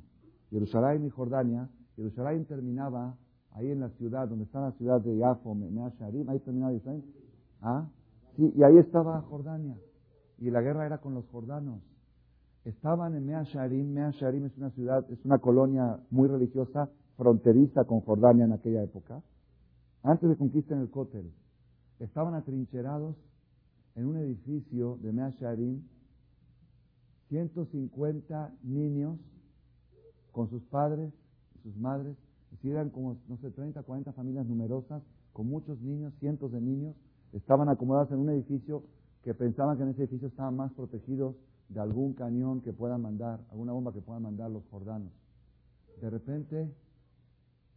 [0.51, 1.69] Jerusalén y Jordania.
[1.95, 3.17] Jerusalén terminaba
[3.53, 5.55] ahí en la ciudad, donde está la ciudad de Yafo,
[5.99, 7.03] Sharim, ahí terminaba Israel.
[7.61, 7.87] ¿Ah?
[8.35, 9.77] Sí, y ahí estaba Jordania.
[10.37, 11.81] Y la guerra era con los jordanos.
[12.65, 13.93] Estaban en Mea Sharim.
[13.93, 18.83] Mea Sharim es una ciudad, es una colonia muy religiosa, fronteriza con Jordania en aquella
[18.83, 19.21] época.
[20.03, 21.31] Antes de conquistar el Cótel.
[21.99, 23.15] Estaban atrincherados
[23.95, 25.83] en un edificio de Mea Sharim,
[27.29, 29.19] 150 niños
[30.31, 31.13] con sus padres
[31.55, 32.15] y sus madres.
[32.63, 35.01] Y eran como, no sé, 30, 40 familias numerosas,
[35.33, 36.95] con muchos niños, cientos de niños,
[37.33, 38.83] estaban acomodados en un edificio
[39.23, 41.35] que pensaban que en ese edificio estaban más protegidos
[41.69, 45.11] de algún cañón que puedan mandar, alguna bomba que puedan mandar los jordanos.
[46.01, 46.69] De repente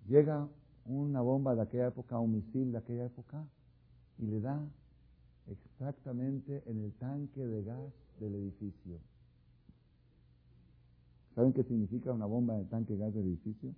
[0.08, 0.48] llega
[0.86, 3.44] una bomba de aquella época, un misil de aquella época,
[4.18, 4.60] y le da
[5.46, 8.98] exactamente en el tanque de gas del edificio.
[11.34, 13.74] ¿Saben qué significa una bomba de tanque gas de edificio?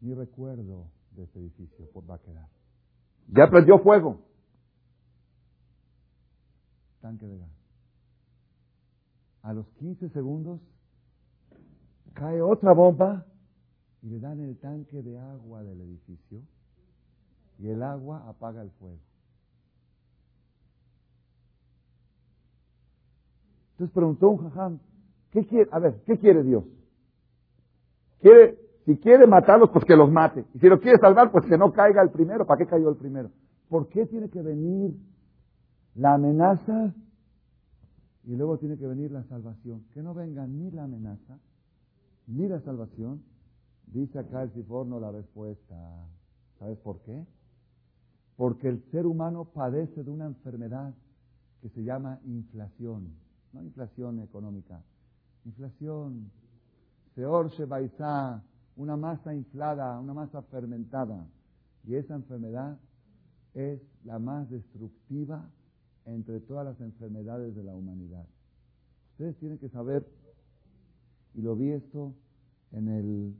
[0.00, 2.48] Ni recuerdo de ese edificio por va a quedar.
[3.28, 4.20] Ya prendió fuego.
[7.00, 7.50] Tanque de gas.
[9.42, 10.60] A los 15 segundos
[12.14, 13.26] cae otra bomba
[14.02, 16.42] y le dan el tanque de agua del edificio
[17.58, 19.00] y el agua apaga el fuego.
[23.74, 24.78] Entonces preguntó un jajam,
[25.32, 25.68] ¿qué quiere?
[25.72, 26.64] A ver, ¿qué quiere Dios?
[28.20, 28.56] Quiere,
[28.86, 30.44] si quiere matarlos, pues que los mate.
[30.54, 32.46] Y si lo quiere salvar, pues que no caiga el primero.
[32.46, 33.30] ¿Para qué cayó el primero?
[33.68, 34.94] ¿Por qué tiene que venir
[35.96, 36.94] la amenaza
[38.24, 39.84] y luego tiene que venir la salvación?
[39.92, 41.40] Que no venga ni la amenaza
[42.28, 43.24] ni la salvación.
[43.86, 45.74] Dice acá el Siforno la respuesta.
[46.60, 47.26] ¿Sabes por qué?
[48.36, 50.94] Porque el ser humano padece de una enfermedad
[51.60, 53.23] que se llama inflación
[53.54, 54.82] no inflación económica,
[55.44, 56.30] inflación,
[57.14, 58.42] peor Shebaizá,
[58.76, 61.24] una masa inflada, una masa fermentada.
[61.86, 62.76] Y esa enfermedad
[63.54, 65.48] es la más destructiva
[66.06, 68.26] entre todas las enfermedades de la humanidad.
[69.12, 70.04] Ustedes tienen que saber,
[71.34, 72.14] y lo vi esto
[72.72, 73.36] en el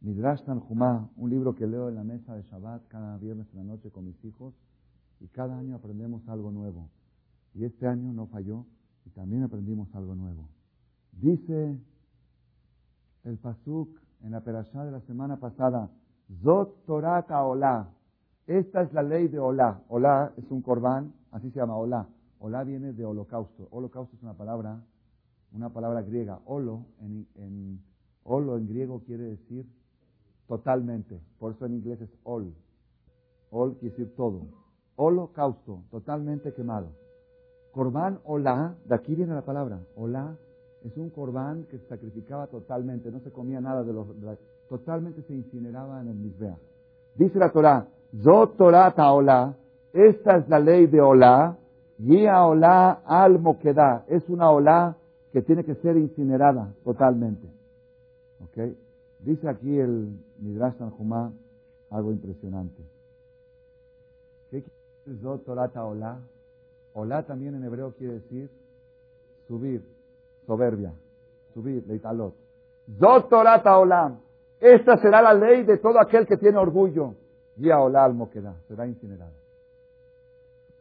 [0.00, 3.64] Midrash Tanjumá, un libro que leo en la mesa de Shabbat cada viernes en la
[3.64, 4.54] noche con mis hijos,
[5.20, 6.88] y cada año aprendemos algo nuevo.
[7.54, 8.64] Y este año no falló,
[9.04, 10.48] y también aprendimos algo nuevo.
[11.12, 11.78] Dice
[13.24, 13.88] el Pasuk
[14.22, 15.90] en la perashá de la semana pasada,
[16.42, 17.88] Zot Torata Olá.
[18.46, 19.80] Esta es la ley de Olá.
[19.88, 22.06] Olá es un corbán, así se llama Olá.
[22.38, 23.68] Olá viene de holocausto.
[23.70, 24.82] Holocausto es una palabra,
[25.52, 26.40] una palabra griega.
[26.44, 27.80] Olo en, en,
[28.22, 29.66] olo en griego quiere decir
[30.46, 31.20] totalmente.
[31.38, 32.54] Por eso en inglés es ol.
[33.50, 34.46] Ol quiere decir todo.
[34.96, 36.92] Holocausto, totalmente quemado.
[37.74, 39.80] Corbán olá, de aquí viene la palabra.
[39.96, 40.36] Olá
[40.84, 44.06] es un corbán que se sacrificaba totalmente, no se comía nada de los...
[44.68, 46.56] totalmente se incineraba en el misbea.
[47.16, 47.86] Dice la Torah,
[48.22, 49.54] Zot Torah Taolá,
[49.92, 51.56] esta es la ley de Olá,
[52.30, 54.96] a Olá al Moquedá, es una Olá
[55.32, 57.48] que tiene que ser incinerada totalmente.
[58.40, 58.72] ¿Ok?
[59.20, 61.32] Dice aquí el Midrash Tanjumá
[61.90, 62.82] algo impresionante.
[64.50, 66.20] ¿Qué quiere decir Zot Torah Taolá?
[66.94, 68.48] Olá también en hebreo quiere decir
[69.48, 69.84] subir,
[70.46, 70.94] soberbia,
[71.52, 72.34] subir, leitalot.
[72.98, 74.20] Zot Torah Olam.
[74.60, 77.16] Esta será la ley de todo aquel que tiene orgullo.
[77.56, 79.32] Y a Olam Moquedá, será incinerado.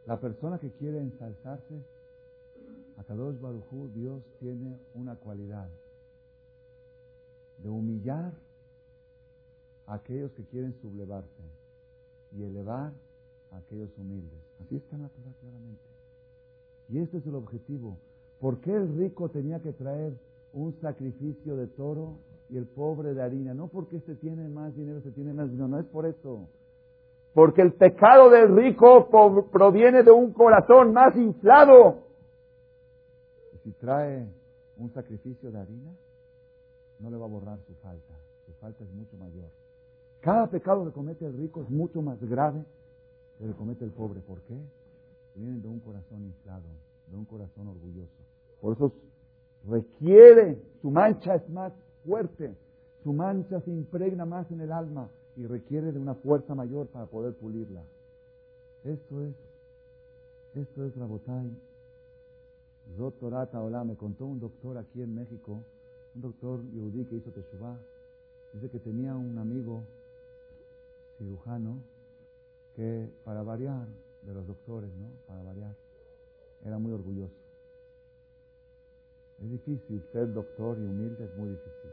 [0.05, 1.81] La persona que quiere ensalzarse,
[2.97, 5.67] a Kadosh Barujú, Dios tiene una cualidad
[7.57, 8.33] de humillar
[9.87, 11.43] a aquellos que quieren sublevarse
[12.33, 12.91] y elevar
[13.51, 14.39] a aquellos humildes.
[14.63, 15.92] Así está Torah claramente.
[16.93, 17.97] Y este es el objetivo.
[18.39, 20.13] ¿Por qué el rico tenía que traer
[20.53, 22.19] un sacrificio de toro
[22.49, 23.55] y el pobre de harina?
[23.55, 26.47] No porque este tiene más dinero, este tiene más dinero, no es por eso.
[27.33, 29.09] Porque el pecado del rico
[29.51, 32.03] proviene de un corazón más inflado.
[33.55, 34.27] Y si trae
[34.77, 35.95] un sacrificio de harina,
[36.99, 38.13] no le va a borrar su falta.
[38.45, 39.49] Su falta es mucho mayor.
[40.21, 42.63] Cada pecado que comete el rico es mucho más grave
[43.39, 44.19] que el que comete el pobre.
[44.19, 44.55] ¿Por qué?
[45.35, 46.63] Vienen de un corazón inflado,
[47.09, 48.23] de un corazón orgulloso.
[48.61, 48.93] Por eso
[49.67, 51.73] requiere, su mancha es más
[52.05, 52.55] fuerte,
[53.03, 57.07] su mancha se impregna más en el alma y requiere de una fuerza mayor para
[57.07, 57.83] poder pulirla.
[58.83, 59.35] Esto es,
[60.55, 61.51] esto es Rabotai.
[62.97, 65.63] Doctorata hola, me contó un doctor aquí en México,
[66.15, 67.77] un doctor yudí que hizo Teshuvah,
[68.53, 69.83] dice que tenía un amigo
[71.17, 71.77] cirujano
[72.75, 73.87] que para variar
[74.25, 75.11] de los doctores, ¿no?
[75.27, 75.75] Para variar,
[76.63, 77.35] era muy orgulloso.
[79.41, 81.91] Es difícil ser doctor y humilde, es muy difícil.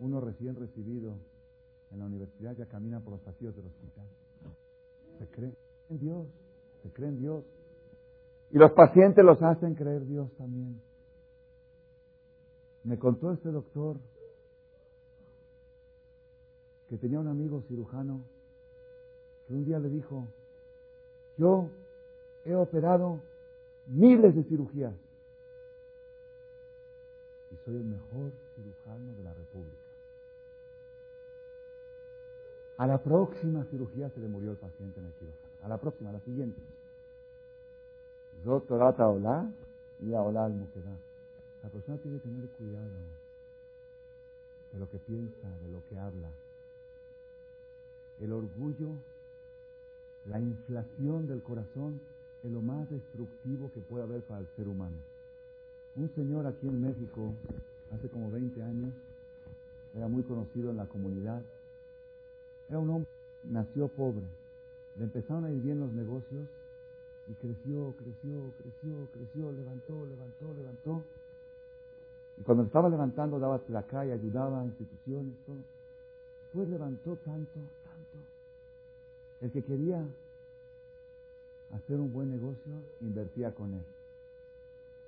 [0.00, 1.14] Uno recién recibido
[1.92, 4.06] en la universidad ya camina por los pasillos del hospital.
[5.18, 5.54] Se cree
[5.90, 6.26] en Dios,
[6.82, 7.44] se cree en Dios.
[8.50, 10.80] Y los pacientes los hacen creer Dios también.
[12.84, 13.98] Me contó este doctor
[16.88, 18.22] que tenía un amigo cirujano
[19.46, 20.26] que un día le dijo,
[21.38, 21.70] yo
[22.44, 23.20] he operado
[23.86, 24.92] miles de cirugías
[27.50, 29.76] y soy el mejor cirujano de la República.
[32.76, 35.52] A la próxima cirugía se le murió el paciente en el quirófano.
[35.62, 36.60] A la próxima, a la siguiente.
[38.44, 39.50] Zotorata hola
[40.00, 40.56] y a hola al
[41.62, 42.86] La persona tiene que tener cuidado
[44.72, 46.28] de lo que piensa, de lo que habla.
[48.20, 48.90] El orgullo,
[50.26, 52.00] la inflación del corazón
[52.42, 54.96] es lo más destructivo que puede haber para el ser humano.
[55.96, 57.32] Un señor aquí en México,
[57.92, 58.92] hace como 20 años,
[59.94, 61.42] era muy conocido en la comunidad,
[62.68, 63.10] era un hombre,
[63.44, 64.24] nació pobre.
[64.96, 66.46] Le empezaron a ir bien los negocios
[67.28, 71.02] y creció, creció, creció, creció, levantó, levantó, levantó.
[72.38, 75.56] Y cuando estaba levantando daba la calle, ayudaba a instituciones, todo.
[76.42, 77.60] Después levantó tanto.
[79.40, 80.02] El que quería
[81.72, 83.82] hacer un buen negocio, invertía con él.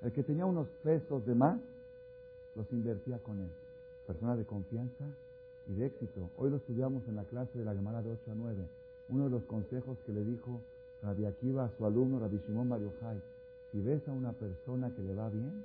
[0.03, 1.59] El que tenía unos pesos de más,
[2.55, 3.49] los invertía con él.
[4.07, 5.05] Persona de confianza,
[5.71, 6.31] y de éxito.
[6.37, 8.57] Hoy lo estudiamos en la clase de la Gemara de 8 a 9.
[9.11, 10.61] Uno de los consejos que le dijo
[11.03, 12.81] Rabbi Akiva a su alumno Rabbi Shimon Bar
[13.71, 15.65] si ves a una persona que le va bien,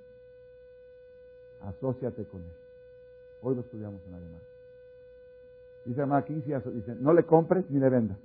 [1.61, 2.47] asóciate con él.
[3.41, 4.43] Hoy lo estudiamos en la Gemara.
[5.86, 8.18] Dice Rabbi dice, no le compres ni le vendas.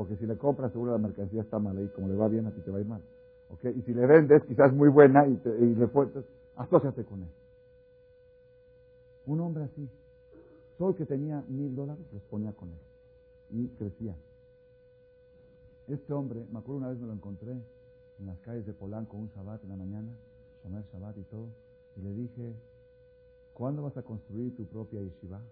[0.00, 1.86] Porque si le compras, seguro la mercancía está mal ahí.
[1.88, 3.02] Como le va bien, a ti te va a ir mal.
[3.50, 3.70] ¿Okay?
[3.78, 6.24] Y si le vendes, quizás muy buena y, y le fuertes,
[6.56, 7.28] asóciate con él.
[9.26, 9.86] Un hombre así,
[10.78, 12.78] el que tenía mil dólares los ponía con él.
[13.50, 14.16] Y crecía.
[15.86, 19.28] Este hombre, me acuerdo una vez me lo encontré en las calles de Polanco un
[19.28, 20.16] Shabbat en la mañana,
[20.62, 21.50] Shomer Shabbat y todo,
[21.96, 22.54] y le dije,
[23.52, 25.42] ¿cuándo vas a construir tu propia yeshiva?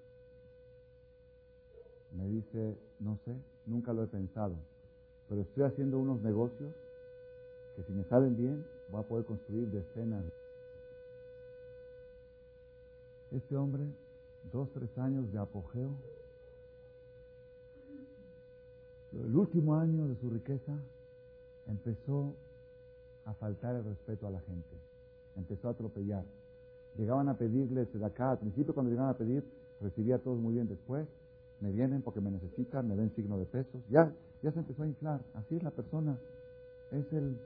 [2.12, 3.34] Me dice, no sé,
[3.66, 4.54] nunca lo he pensado,
[5.28, 6.74] pero estoy haciendo unos negocios
[7.76, 10.24] que si me salen bien, voy a poder construir decenas.
[13.30, 13.84] Este hombre,
[14.50, 15.90] dos, tres años de apogeo,
[19.12, 20.72] el último año de su riqueza,
[21.66, 22.34] empezó
[23.26, 24.76] a faltar el respeto a la gente,
[25.36, 26.24] empezó a atropellar.
[26.96, 29.44] Llegaban a pedirle acá, al principio cuando llegaban a pedir,
[29.80, 31.06] recibía a todos muy bien, después
[31.60, 34.86] me vienen porque me necesitan, me ven signo de pesos, ya, ya se empezó a
[34.86, 36.18] inflar, así es la persona,
[36.92, 37.36] es el...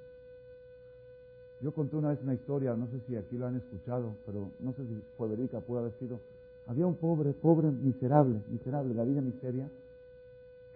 [1.62, 4.72] Yo conté una vez una historia, no sé si aquí lo han escuchado, pero no
[4.72, 6.18] sé si Federica pudo haber sido.
[6.66, 9.68] Había un pobre, pobre, miserable, miserable, la vida miseria,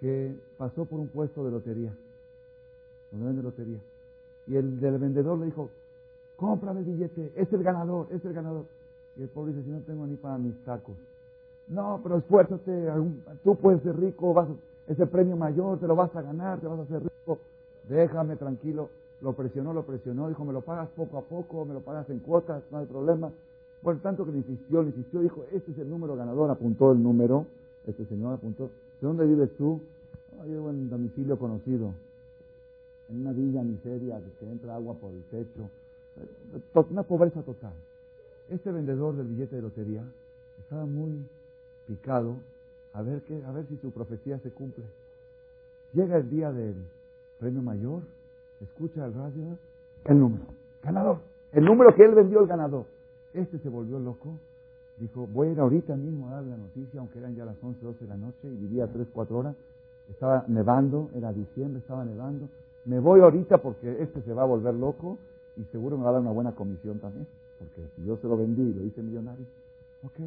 [0.00, 1.92] que pasó por un puesto de lotería,
[3.10, 3.80] donde vende lotería.
[4.46, 5.70] Y el del vendedor le dijo,
[6.36, 8.66] cómprame el billete, es el ganador, es el ganador.
[9.16, 10.96] Y el pobre dice, si no tengo ni para mis tacos.
[11.68, 12.88] No, pero esfuérzate,
[13.42, 14.48] tú puedes ser rico, vas
[14.86, 17.38] es el premio mayor, te lo vas a ganar, te vas a hacer rico.
[17.88, 18.88] Déjame tranquilo.
[19.20, 22.20] Lo presionó, lo presionó, dijo, me lo pagas poco a poco, me lo pagas en
[22.20, 23.32] cuotas, no hay problema.
[23.82, 27.02] Por tanto que le insistió, le insistió, dijo, este es el número ganador, apuntó el
[27.02, 27.46] número,
[27.86, 29.80] este señor apuntó, ¿de dónde vives tú?
[30.38, 31.92] Oh, yo en domicilio conocido,
[33.08, 35.70] en una villa miseria, que entra agua por el techo,
[36.90, 37.72] una pobreza total.
[38.50, 40.04] Este vendedor del billete de lotería
[40.58, 41.26] estaba muy
[41.86, 42.36] picado
[42.96, 44.84] a ver, qué, a ver si su profecía se cumple.
[45.92, 46.74] Llega el día del
[47.38, 48.02] premio mayor,
[48.62, 49.58] escucha el radio,
[50.06, 50.44] el número,
[50.82, 51.18] ganador,
[51.52, 52.86] el número que él vendió el ganador.
[53.34, 54.38] Este se volvió loco,
[54.98, 57.84] dijo, voy a ir ahorita mismo a darle la noticia, aunque eran ya las 11,
[57.84, 59.56] 12 de la noche y vivía 3, 4 horas,
[60.08, 62.48] estaba nevando, era diciembre, estaba nevando,
[62.86, 65.18] me voy ahorita porque este se va a volver loco
[65.56, 67.26] y seguro me va a dar una buena comisión también,
[67.58, 69.44] porque si yo se lo vendí y lo hice millonario,
[70.02, 70.18] ok,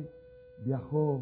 [0.64, 1.22] viajó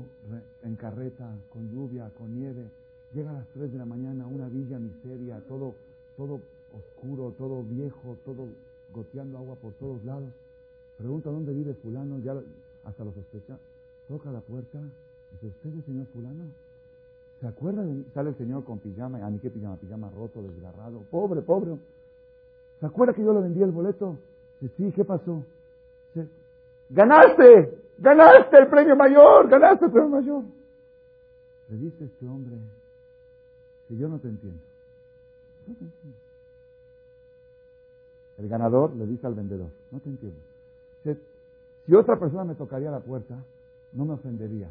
[0.63, 2.69] en carreta, con lluvia, con nieve,
[3.13, 5.75] llega a las 3 de la mañana a una villa miseria, todo,
[6.15, 6.41] todo
[6.73, 8.47] oscuro, todo viejo, todo
[8.93, 10.29] goteando agua por todos lados,
[10.97, 12.35] pregunta dónde vive fulano, ya
[12.83, 13.57] hasta lo sospecha,
[14.07, 14.79] toca la puerta,
[15.33, 16.45] dice, ¿usted es el señor fulano?
[17.39, 18.05] ¿Se acuerda de mí?
[18.13, 21.77] Sale el señor con pijama, a mí qué pijama, pijama roto, desgarrado, pobre, pobre,
[22.79, 24.17] ¿Se acuerda que yo le vendí el boleto?
[24.59, 25.43] Dice, sí, ¿qué pasó?
[26.13, 26.29] Dice,
[26.89, 27.86] ¡Ganaste!
[27.99, 29.47] ¡Ganaste el premio mayor!
[29.49, 30.43] ¡Ganaste el premio mayor!
[31.69, 32.55] Le dice este hombre,
[33.87, 34.61] si yo no te entiendo.
[35.67, 36.17] No te entiendo.
[38.37, 40.39] El ganador le dice al vendedor, no te entiendo.
[41.03, 41.19] Dice,
[41.85, 43.35] si otra persona me tocaría la puerta,
[43.93, 44.69] no me ofendería.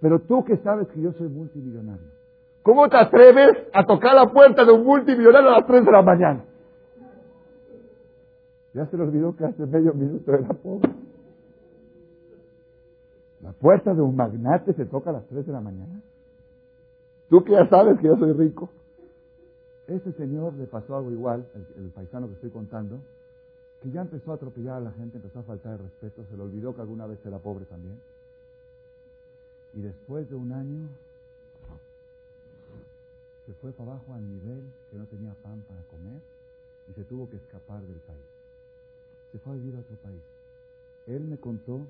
[0.00, 2.06] Pero tú que sabes que yo soy multimillonario,
[2.62, 6.02] ¿cómo te atreves a tocar la puerta de un multimillonario a las 3 de la
[6.02, 6.44] mañana?
[8.74, 10.90] Ya se le olvidó que hace medio minuto era pobre.
[13.42, 16.00] La puerta de un magnate se toca a las 3 de la mañana.
[17.28, 18.70] Tú que ya sabes que yo soy rico.
[19.88, 23.00] Ese señor le pasó algo igual, el, paisano que estoy contando,
[23.82, 26.42] que ya empezó a atropellar a la gente, empezó a faltar el respeto, se le
[26.42, 27.98] olvidó que alguna vez era pobre también.
[29.74, 30.88] Y después de un año,
[33.46, 36.20] se fue para abajo al nivel que no tenía pan para comer
[36.88, 38.32] y se tuvo que escapar del país
[39.32, 40.22] se fue a vivir a otro país.
[41.06, 41.80] Él me contó,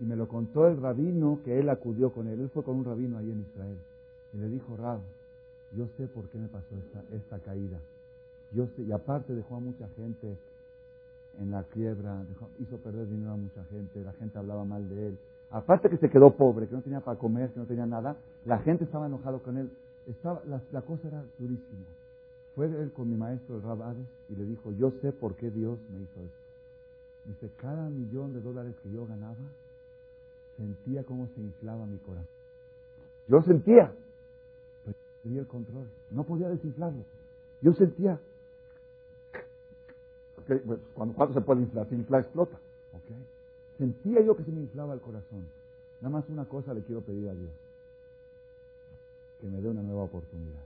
[0.00, 2.40] y me lo contó el rabino que él acudió con él.
[2.40, 3.76] Él fue con un rabino ahí en Israel.
[4.32, 5.00] Y le dijo, Rab,
[5.76, 7.78] yo sé por qué me pasó esta, esta caída.
[8.52, 10.36] Yo sé, y aparte dejó a mucha gente
[11.38, 12.24] en la quiebra,
[12.58, 15.18] hizo perder dinero a mucha gente, la gente hablaba mal de él.
[15.50, 18.58] Aparte que se quedó pobre, que no tenía para comer, que no tenía nada, la
[18.60, 19.70] gente estaba enojado con él.
[20.06, 21.86] Estaba, la, cosa era durísima.
[22.54, 25.78] Fue él con mi maestro, el Rabades, y le dijo, yo sé por qué Dios
[25.92, 26.38] me hizo esto.
[27.26, 29.36] Dice, cada millón de dólares que yo ganaba,
[30.60, 32.28] sentía cómo se inflaba mi corazón.
[33.28, 33.92] Yo sentía,
[34.84, 35.86] pero tenía el control.
[36.10, 37.02] No podía desinflarlo.
[37.62, 38.20] Yo sentía.
[40.46, 41.88] Pues, cuando, ¿Cuánto se puede inflar?
[41.88, 42.58] Si infla, explota.
[43.78, 45.46] Sentía yo que se me inflaba el corazón.
[46.02, 47.50] Nada más una cosa le quiero pedir a Dios.
[49.40, 50.62] Que me dé una nueva oportunidad.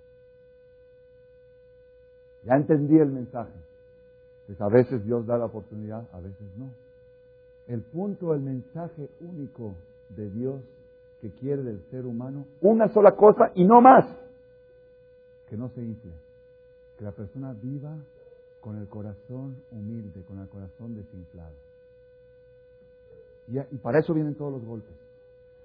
[2.45, 3.53] Ya entendí el mensaje.
[4.47, 6.84] Pues a veces Dios da la oportunidad, a veces no.
[7.67, 9.75] El punto, el mensaje único
[10.11, 10.61] de Dios
[11.21, 14.05] que quiere del ser humano, una sola cosa y no más,
[15.49, 16.13] que no se infle,
[16.99, 17.97] que la persona viva
[18.61, 21.55] con el corazón humilde, con el corazón desinflado.
[23.49, 24.95] Y, y para eso vienen todos los golpes,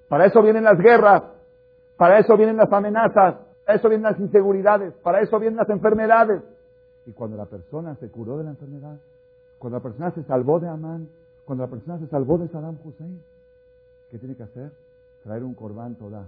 [0.08, 1.24] para eso vienen las guerras,
[1.98, 3.36] para eso vienen las amenazas,
[3.66, 6.42] para eso vienen las inseguridades, para eso vienen las enfermedades.
[7.06, 8.98] Y cuando la persona se curó de la enfermedad,
[9.58, 11.10] cuando la persona se salvó de Amán,
[11.50, 13.24] cuando la persona se salvó de Saddam Hussein,
[14.12, 14.72] ¿qué tiene que hacer?
[15.24, 16.28] traer un corbán toda,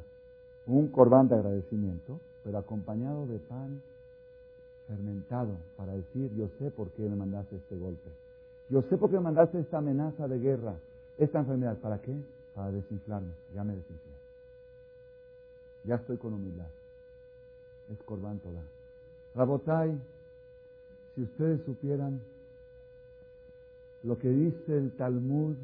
[0.66, 3.84] un corbán de agradecimiento, pero acompañado de pan
[4.88, 8.10] fermentado para decir, yo sé por qué me mandaste este golpe.
[8.72, 10.74] Yo sé por qué me mandaste esta amenaza de guerra,
[11.20, 11.78] esta enfermedad.
[11.78, 12.16] ¿Para qué?
[12.56, 13.32] Para desinflarme.
[13.54, 14.12] Ya me desinflé.
[15.84, 16.70] Ya estoy con humildad.
[17.92, 18.64] Es corbán toda.
[19.36, 19.96] Rabotai,
[21.14, 22.20] si ustedes supieran
[24.04, 25.56] lo que dice el Talmud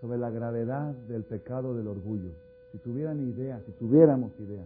[0.00, 2.30] sobre la gravedad del pecado del orgullo,
[2.72, 4.64] si tuvieran idea, si tuviéramos idea,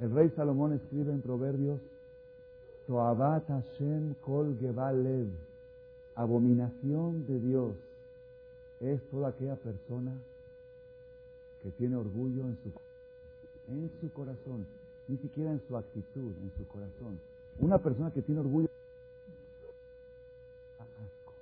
[0.00, 1.80] el rey Salomón escribe en Proverbios,
[2.86, 5.28] Toabat Hashem kol Lev,
[6.14, 7.72] abominación de Dios,
[8.80, 10.12] es toda aquella persona
[11.62, 12.70] que tiene orgullo en su,
[13.72, 14.66] en su corazón,
[15.08, 17.18] ni siquiera en su actitud, en su corazón.
[17.58, 18.68] Una persona que tiene orgullo
[20.78, 21.32] da asco.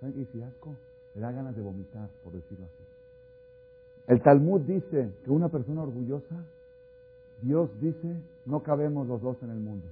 [0.00, 0.74] ¿Saben qué asco?
[1.14, 2.84] Le da ganas de vomitar, por decirlo así.
[4.06, 6.34] El Talmud dice que una persona orgullosa,
[7.42, 9.86] Dios dice, no cabemos los dos en el mundo.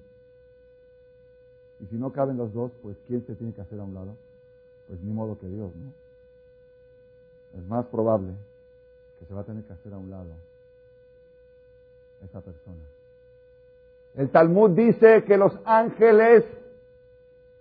[1.81, 4.17] Y si no caben los dos, pues ¿quién se tiene que hacer a un lado?
[4.89, 5.93] Pues ni modo que Dios, ¿no?
[7.59, 8.33] Es más probable
[9.19, 10.31] que se va a tener que hacer a un lado
[12.25, 12.83] esa persona.
[14.17, 16.45] El Talmud dice que los ángeles,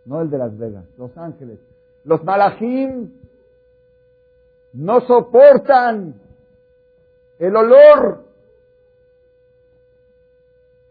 [0.05, 1.59] no el de Las Vegas, los ángeles,
[2.08, 3.12] los malachim,
[4.72, 6.16] no soportan
[7.38, 8.24] el olor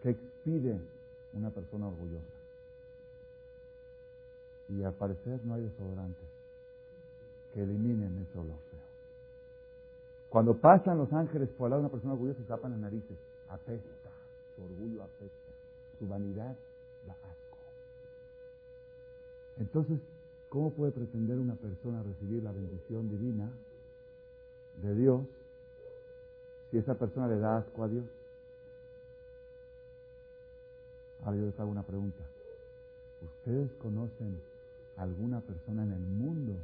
[0.02, 0.78] que expide
[1.32, 2.22] una persona orgullosa.
[4.68, 6.28] Y al parecer no hay desodorantes
[7.54, 8.80] que eliminen ese olor feo.
[10.28, 13.16] Cuando pasan los ángeles por al lado de una persona orgullosa, se tapan las narices.
[13.48, 14.10] Apesta.
[14.54, 15.50] Su orgullo apesta.
[15.98, 16.54] Su vanidad
[17.06, 17.58] da asco.
[19.58, 19.98] Entonces,
[20.48, 23.50] ¿cómo puede pretender una persona recibir la bendición divina
[24.82, 25.26] de Dios
[26.70, 28.04] si esa persona le da asco a Dios?
[31.24, 32.22] Ahora yo les hago una pregunta.
[33.22, 34.40] ¿Ustedes conocen
[34.96, 36.54] alguna persona en el mundo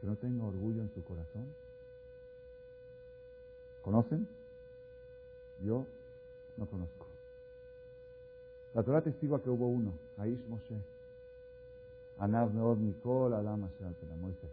[0.00, 1.46] que no tenga orgullo en su corazón?
[3.82, 4.28] ¿Conocen?
[5.62, 5.86] Yo
[6.56, 7.06] no conozco.
[8.74, 10.76] La Torah testigua que hubo uno, Aish Moshe.
[12.26, 13.68] Meod Mikol Adam
[14.20, 14.50] Moisés.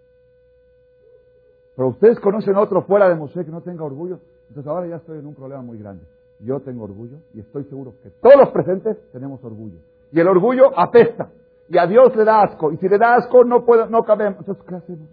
[1.75, 4.19] Pero ustedes conocen otro fuera de Moshe que no tenga orgullo.
[4.49, 6.05] Entonces ahora ya estoy en un problema muy grande.
[6.39, 9.79] Yo tengo orgullo y estoy seguro que todos los presentes tenemos orgullo.
[10.11, 11.31] Y el orgullo apesta.
[11.67, 12.71] Y a Dios le da asco.
[12.71, 14.39] Y si le da asco, no, puede, no cabemos.
[14.39, 15.09] Entonces, ¿qué hacemos?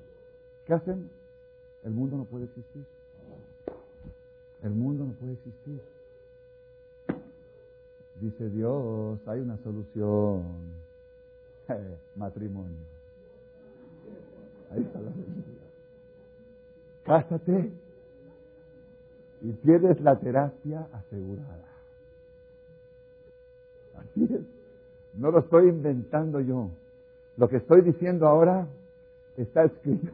[0.66, 1.10] ¿Qué hacemos?
[1.82, 2.84] El mundo no puede existir.
[4.62, 5.80] El mundo no puede existir.
[8.20, 10.44] Dice Dios, hay una solución.
[12.16, 12.78] Matrimonio.
[14.70, 15.10] Ahí está la.
[17.04, 17.70] Cásate
[19.42, 21.66] y tienes la terapia asegurada.
[23.98, 24.40] Así es.
[25.14, 26.70] No lo estoy inventando yo.
[27.36, 28.66] Lo que estoy diciendo ahora
[29.36, 30.12] está escrito.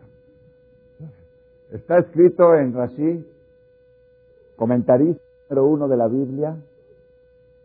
[1.70, 3.26] Está escrito en Rashi,
[4.56, 6.56] comentarista número uno de la Biblia,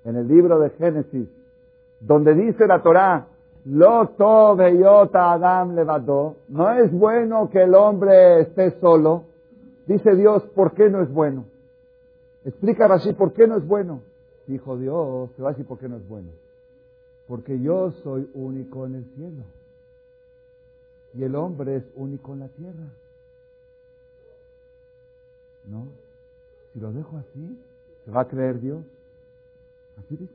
[0.03, 1.29] en el libro de Génesis,
[2.01, 3.27] donde dice la Torá,
[3.65, 9.23] Loto beyota Adam levadó, no es bueno que el hombre esté solo.
[9.87, 11.45] Dice Dios, ¿por qué no es bueno?
[12.43, 14.01] Explica Rashi, ¿por qué no es bueno?
[14.47, 16.29] Dijo Dios, te va a decir por qué no es bueno.
[17.27, 19.43] Porque yo soy único en el cielo.
[21.13, 22.89] Y el hombre es único en la tierra.
[25.65, 25.87] ¿No?
[26.73, 27.59] Si lo dejo así,
[28.03, 28.83] ¿se va a creer Dios?
[29.99, 30.33] Así dice,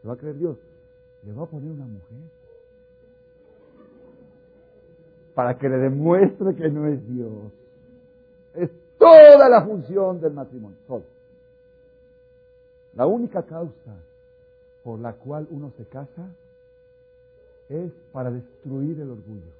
[0.00, 0.56] ¿se va a creer Dios?
[1.24, 2.18] Le va a poner una mujer.
[5.34, 7.52] Para que le demuestre que no es Dios.
[8.54, 10.78] Es toda la función del matrimonio.
[10.86, 11.02] Todo.
[12.94, 13.96] La única causa
[14.84, 16.28] por la cual uno se casa
[17.68, 19.52] es para destruir el orgullo.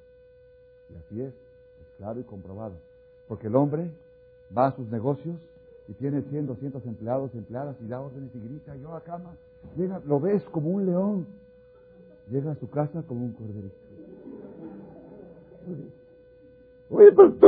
[0.89, 2.75] Y así es, es claro y comprobado.
[3.27, 3.91] Porque el hombre
[4.55, 5.35] va a sus negocios
[5.87, 9.35] y tiene 100, 200 empleados, empleadas y da órdenes y grita, yo a cama,
[9.75, 11.27] llega, lo ves como un león,
[12.29, 13.75] llega a su casa como un corderito.
[16.89, 17.47] Oye, pero tú,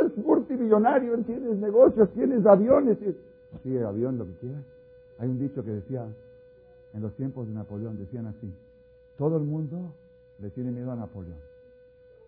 [0.00, 2.98] eres multimillonario, tienes negocios, tienes aviones.
[3.62, 4.64] Sí, avión, lo que quieras.
[5.18, 6.06] Hay un dicho que decía,
[6.94, 8.52] en los tiempos de Napoleón, decían así,
[9.18, 9.94] todo el mundo
[10.38, 11.38] le tiene miedo a Napoleón.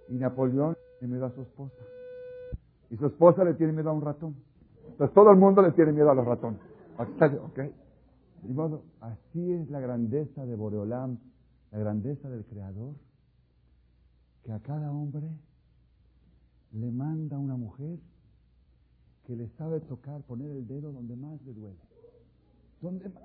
[0.09, 1.82] Y Napoleón tiene miedo a su esposa.
[2.91, 4.34] Y su esposa le tiene miedo a un ratón.
[4.89, 6.61] Entonces todo el mundo le tiene miedo a los ratones.
[6.99, 7.59] ¿Ok?
[8.43, 11.18] De modo, así es la grandeza de Boreolam,
[11.70, 12.95] la grandeza del Creador,
[14.49, 15.28] que a cada hombre
[16.72, 17.99] le manda una mujer
[19.26, 21.76] que le sabe tocar, poner el dedo donde más le duele.
[22.80, 23.24] Donde más.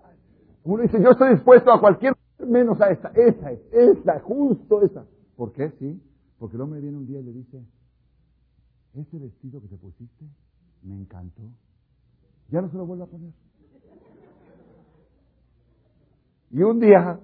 [0.66, 2.14] Uno dice, yo estoy dispuesto a cualquier
[2.46, 5.06] menos a esta, esa es, esta, justo esa.
[5.38, 5.72] ¿Por qué?
[5.80, 6.04] Sí,
[6.40, 7.64] porque el hombre viene un día y le dice,
[8.94, 10.26] ese vestido que te pusiste
[10.82, 11.44] me encantó.
[12.50, 13.32] Ya no se lo vuelvo a poner.
[16.52, 17.18] Y un día,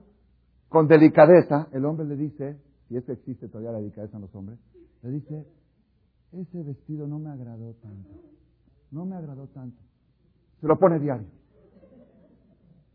[0.69, 4.35] con delicadeza, el hombre le dice, y es que existe todavía la delicadeza en los
[4.35, 4.59] hombres,
[5.03, 5.45] le dice,
[6.31, 8.09] ese vestido no me agradó tanto.
[8.91, 9.79] No me agradó tanto.
[10.59, 11.27] Se lo pone diario.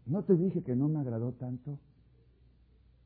[0.07, 1.79] ¿No te dije que no me agradó tanto?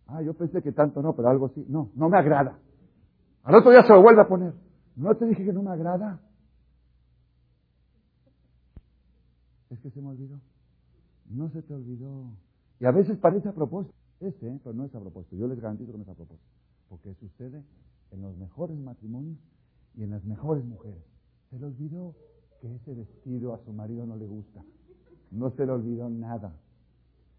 [0.07, 1.65] Ah, yo pensé que tanto no, pero algo sí.
[1.69, 2.59] No, no me agrada.
[3.45, 4.55] Al otro día se lo vuelve a poner.
[4.97, 6.21] ¿No te dije que no me agrada?
[9.71, 10.41] Es que se me olvidó.
[11.31, 12.31] No se te olvidó.
[12.81, 13.95] Y a veces parece a propósito.
[14.21, 14.61] Este, ¿eh?
[14.65, 15.37] pero no es a propósito.
[15.37, 16.49] Yo les garantizo que no es a propósito.
[16.89, 17.63] Porque sucede
[18.11, 19.39] en los mejores matrimonios
[19.95, 21.03] y en las mejores mujeres.
[21.51, 22.15] Se le olvidó
[22.61, 24.63] que ese vestido a su marido no le gusta.
[25.31, 26.53] No se le olvidó nada.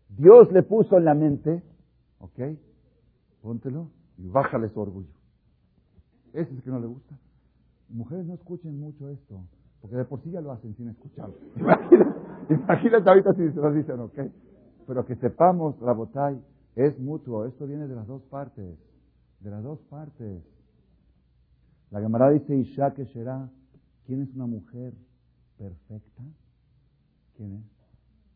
[0.09, 1.63] Dios le puso en la mente,
[2.19, 2.39] ¿ok?
[3.41, 5.13] Póntelo y bájale su orgullo.
[6.33, 7.15] Ese es el que no le gusta.
[7.89, 9.41] Mujeres no escuchen mucho esto,
[9.81, 11.35] porque de por sí ya lo hacen sin escucharlo.
[12.49, 14.19] Imagínate, ahorita si se lo dicen, ¿ok?
[14.87, 16.39] Pero que sepamos, la botay
[16.75, 17.45] es mutuo.
[17.45, 18.77] Esto viene de las dos partes.
[19.39, 20.43] De las dos partes.
[21.91, 23.49] La Gemara dice, Isha que será,
[24.05, 24.93] ¿quién es una mujer
[25.57, 26.23] perfecta?
[27.35, 27.79] ¿Quién es?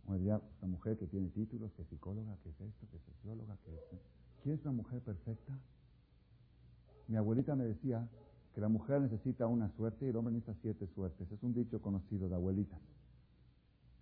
[0.08, 3.74] Una mujer que tiene títulos, que es psicóloga, que es esto, que es socióloga, que
[3.74, 3.82] es...
[4.44, 5.58] ¿Quién es una mujer perfecta?
[7.08, 8.08] Mi abuelita me decía
[8.54, 11.32] que la mujer necesita una suerte y el hombre necesita siete suertes.
[11.32, 12.80] Es un dicho conocido de abuelitas.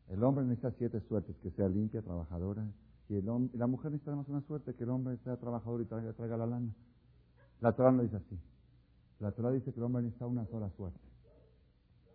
[0.10, 2.66] El hombre necesita siete suertes, que sea limpia, trabajadora,
[3.08, 6.14] y, el la mujer necesita más una suerte, que el hombre sea trabajador y traiga,
[6.14, 6.74] traiga la lana.
[7.62, 8.40] La Torah no dice así.
[9.20, 11.00] La Torah dice que el hombre necesita una sola suerte.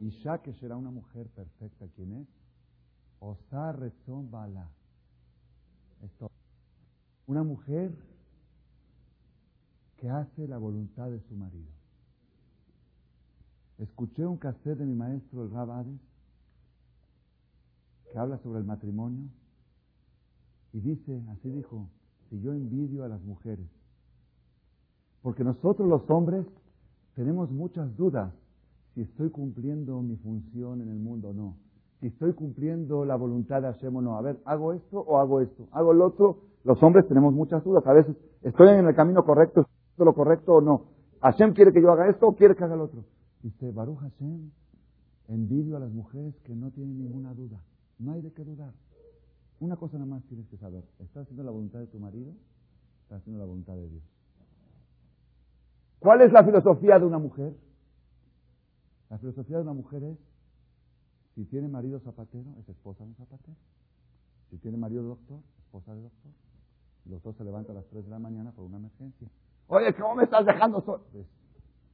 [0.00, 2.28] Y ya que será una mujer perfecta, ¿quién es?
[3.20, 4.68] Osar Bala.
[6.02, 6.30] Esto.
[7.26, 7.96] Una mujer
[9.96, 11.70] que hace la voluntad de su marido.
[13.78, 16.00] Escuché un cassette de mi maestro, el Rabades,
[18.10, 19.28] que habla sobre el matrimonio
[20.72, 21.88] y dice, así dijo,
[22.28, 23.66] si yo envidio a las mujeres,
[25.26, 26.46] porque nosotros los hombres
[27.16, 28.32] tenemos muchas dudas
[28.94, 31.56] si estoy cumpliendo mi función en el mundo o no,
[31.98, 34.16] si estoy cumpliendo la voluntad de Hashem o no.
[34.16, 35.66] A ver, ¿hago esto o hago esto?
[35.72, 36.42] ¿Hago lo otro?
[36.62, 37.84] Los hombres tenemos muchas dudas.
[37.88, 39.66] A veces, ¿estoy en el camino correcto?
[39.90, 40.84] ¿Estoy lo correcto o no?
[41.20, 43.04] ¿Hashem quiere que yo haga esto o quiere que haga lo otro?
[43.42, 44.52] Dice, Baruch Hashem,
[45.26, 47.60] envidio a las mujeres que no tienen ninguna duda.
[47.98, 48.74] No hay de qué dudar.
[49.58, 50.84] Una cosa nada más tienes que saber.
[51.00, 52.32] ¿Estás haciendo la voluntad de tu marido?
[53.02, 54.15] ¿Estás haciendo la voluntad de Dios?
[55.98, 57.54] ¿Cuál es la filosofía de una mujer?
[59.08, 60.18] La filosofía de una mujer es,
[61.34, 63.56] si tiene marido zapatero, es esposa de un zapatero.
[64.50, 66.32] Si tiene marido doctor, esposa de doctor.
[67.04, 69.28] Los dos se levantan a las 3 de la mañana por una emergencia.
[69.68, 71.04] Oye, ¿cómo me estás dejando solo?
[71.12, 71.26] Pues,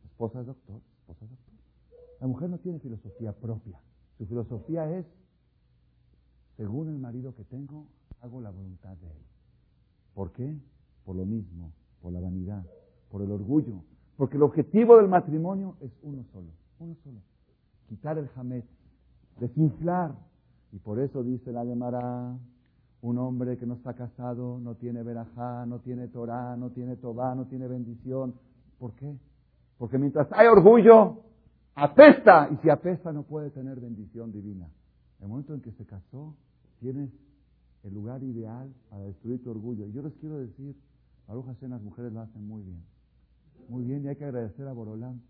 [0.05, 1.55] esposa de doctor, esposa de doctor.
[2.21, 3.81] La mujer no tiene filosofía propia.
[4.17, 5.07] Su filosofía es,
[6.57, 7.87] según el marido que tengo,
[8.21, 9.23] hago la voluntad de él.
[10.15, 10.57] ¿Por qué?
[11.05, 12.65] Por lo mismo, por la vanidad,
[13.13, 13.85] por el orgullo.
[14.17, 16.49] Porque el objetivo del matrimonio es uno solo,
[16.79, 17.19] uno solo.
[17.89, 18.65] Quitar el jamet,
[19.39, 20.15] desinflar.
[20.73, 22.35] Y por eso dice la Gemara,
[23.03, 27.35] un hombre que no está casado no tiene verajá, no tiene Torah, no tiene Tobá,
[27.35, 28.35] no tiene bendición.
[28.79, 29.15] ¿Por qué?
[29.77, 31.21] Porque mientras hay orgullo,
[31.75, 32.49] apesta.
[32.51, 34.69] Y si apesta no puede tener bendición divina.
[35.21, 36.35] El momento en que se casó,
[36.81, 37.11] tienes
[37.83, 39.87] el lugar ideal para destruir tu orgullo.
[39.87, 40.75] Y yo les quiero decir,
[41.29, 42.92] Baruch Hashem, las mujeres lo hacen muy bien.
[43.69, 45.23] Muy bien, y hay que agradecer a Borolán.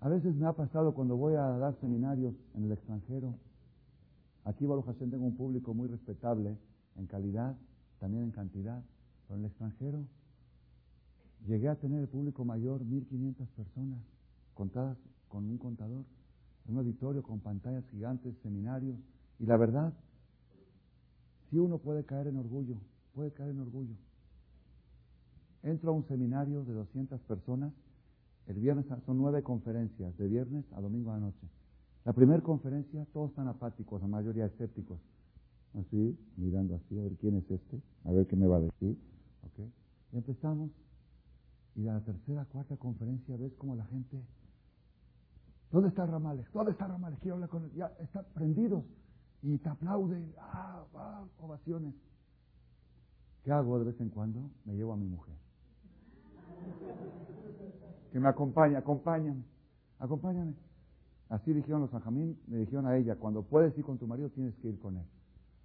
[0.00, 3.34] A veces me ha pasado cuando voy a dar seminarios en el extranjero.
[4.44, 6.58] Aquí, Baruch Hashem, tengo un público muy respetable
[6.96, 7.56] en calidad,
[8.00, 8.82] también en cantidad.
[9.26, 10.04] Pero en el extranjero
[11.46, 14.00] llegué a tener el público mayor, 1.500 personas,
[14.54, 14.98] contadas
[15.28, 16.04] con un contador,
[16.66, 18.98] un auditorio con pantallas gigantes, seminarios.
[19.38, 19.92] Y la verdad,
[21.48, 22.76] si uno puede caer en orgullo,
[23.14, 23.94] puede caer en orgullo.
[25.62, 27.72] Entro a un seminario de 200 personas.
[28.46, 31.46] El viernes son nueve conferencias, de viernes a domingo a la noche.
[32.04, 34.98] La primera conferencia, todos están apáticos, la mayoría escépticos.
[35.74, 38.98] Así, mirando así, a ver quién es este, a ver qué me va a decir.
[39.52, 39.72] ¿Okay?
[40.12, 40.70] Y empezamos.
[41.76, 44.20] Y la tercera, cuarta conferencia, ves como la gente.
[45.70, 46.46] ¿Dónde está Ramales?
[46.52, 47.20] ¿Dónde está Ramales?
[47.20, 47.72] Quiero hablar con él.
[47.74, 48.84] Ya están prendidos.
[49.42, 50.34] Y te aplauden.
[50.38, 51.94] Ah, ah, ovaciones.
[53.44, 54.50] ¿Qué hago de vez en cuando?
[54.64, 55.41] Me llevo a mi mujer
[58.12, 59.42] que me acompañe, acompáñame,
[59.98, 60.54] acompáñame.
[61.30, 64.54] Así dijeron los Sanjamín, le dijeron a ella, cuando puedes ir con tu marido tienes
[64.56, 65.06] que ir con él.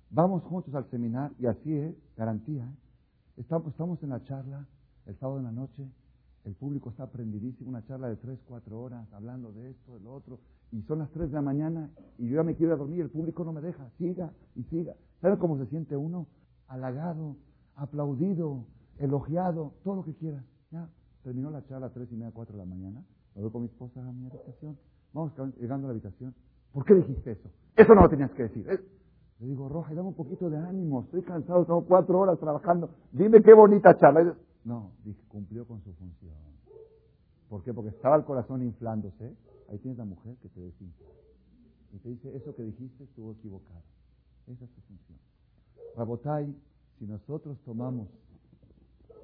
[0.09, 2.63] Vamos juntos al seminar y así es, garantía.
[2.63, 3.41] ¿eh?
[3.41, 4.65] Estamos, estamos en la charla
[5.05, 5.85] el sábado en la noche,
[6.45, 10.13] el público está prendidísimo, una charla de tres, cuatro horas, hablando de esto, de lo
[10.13, 10.39] otro,
[10.71, 13.43] y son las tres de la mañana y yo ya me quiero dormir, el público
[13.43, 14.95] no me deja, siga y siga.
[15.21, 16.27] ¿Sabe cómo se siente uno?
[16.67, 17.35] Halagado,
[17.75, 18.65] aplaudido,
[18.97, 20.43] elogiado, todo lo que quiera.
[20.71, 20.89] Ya,
[21.23, 23.03] terminó la charla a tres y media, cuatro de la mañana,
[23.35, 24.77] me voy con mi esposa a mi habitación,
[25.13, 26.35] vamos llegando a la habitación.
[26.73, 27.49] ¿Por qué dijiste eso?
[27.75, 28.65] Eso no lo tenías que decir.
[29.39, 33.41] Le digo, Roja, dame un poquito de ánimo, estoy cansado, tengo cuatro horas trabajando, dime
[33.41, 34.35] qué bonita charla.
[34.65, 36.33] No, dije, cumplió con su función.
[37.47, 37.73] ¿Por qué?
[37.73, 39.33] Porque estaba el corazón inflándose.
[39.69, 41.07] Ahí tienes la mujer que te desinfla.
[41.93, 43.81] Y te dice, eso que dijiste estuvo equivocado.
[44.47, 45.17] Esa es su función.
[45.95, 46.53] Rabotai,
[46.99, 48.09] si nosotros tomamos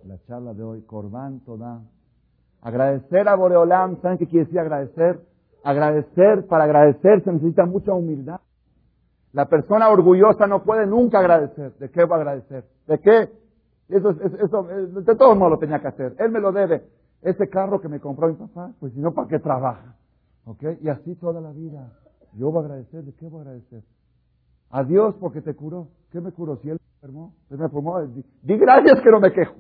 [0.06, 1.82] la charla de hoy, Corbán Todá,
[2.62, 5.22] agradecer a Boreolam, ¿saben qué quiere decir agradecer?
[5.64, 8.42] Agradecer, para agradecer se necesita mucha humildad.
[9.32, 11.74] La persona orgullosa no puede nunca agradecer.
[11.78, 12.66] ¿De qué va a agradecer?
[12.86, 13.32] ¿De qué?
[13.90, 16.16] Eso, eso, de todos modos lo tenía que hacer.
[16.20, 16.84] Él me lo debe.
[17.22, 19.96] Ese carro que me compró mi papá, pues si no, ¿para qué trabaja?
[20.46, 20.64] ¿Ok?
[20.82, 21.94] Y así toda la vida.
[22.34, 23.04] Yo voy a agradecer.
[23.04, 23.84] ¿De qué voy a agradecer?
[24.70, 25.88] A Dios porque te curó.
[26.12, 26.58] ¿Qué me curó?
[26.58, 27.34] Si Él me enfermó.
[27.50, 28.02] Él me enfermó.
[28.02, 29.56] Di, di gracias que no me quejo.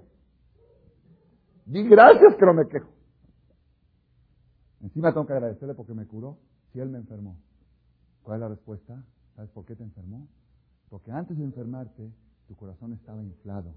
[1.65, 2.89] Di gracias que no me quejo.
[4.81, 6.37] Encima tengo que agradecerle porque me curó
[6.71, 7.37] si Él me enfermó.
[8.21, 9.03] ¿Cuál es la respuesta?
[9.35, 10.27] ¿Sabes por qué te enfermó?
[10.89, 12.11] Porque antes de enfermarte,
[12.47, 13.75] tu corazón estaba inflado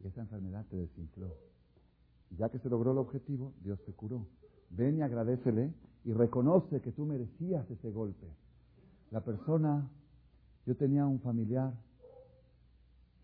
[0.00, 1.34] y esa enfermedad te desinfló.
[2.38, 4.26] Ya que se logró el objetivo, Dios te curó.
[4.70, 5.72] Ven y agradecele
[6.04, 8.26] y reconoce que tú merecías ese golpe.
[9.10, 9.88] La persona,
[10.66, 11.72] yo tenía un familiar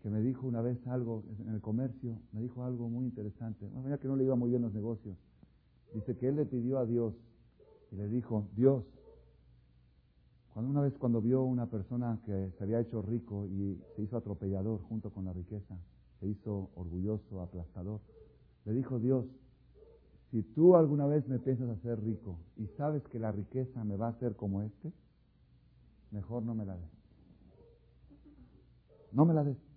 [0.01, 3.67] que me dijo una vez algo en el comercio, me dijo algo muy interesante.
[3.67, 5.15] Bueno, que no le iba muy bien los negocios.
[5.93, 7.13] Dice que él le pidió a Dios
[7.91, 8.83] y le dijo, Dios,
[10.53, 14.17] cuando una vez cuando vio una persona que se había hecho rico y se hizo
[14.17, 15.77] atropellador junto con la riqueza,
[16.19, 18.01] se hizo orgulloso, aplastador.
[18.65, 19.25] Le dijo Dios,
[20.31, 24.07] si tú alguna vez me piensas hacer rico y sabes que la riqueza me va
[24.07, 24.91] a hacer como este,
[26.11, 26.89] mejor no me la des.
[29.11, 29.70] No me la des.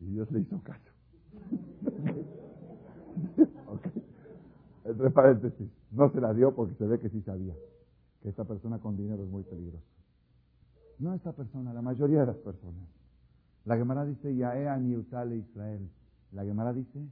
[0.00, 0.90] Y Dios le hizo caso.
[4.84, 7.54] Entre paréntesis, no se la dio porque se ve que sí sabía
[8.22, 9.84] que esta persona con dinero es muy peligrosa.
[10.98, 12.88] No esta persona, la mayoría de las personas.
[13.64, 15.88] La Gemara dice, Yaea Niutale Israel.
[16.32, 17.06] La Gemara dice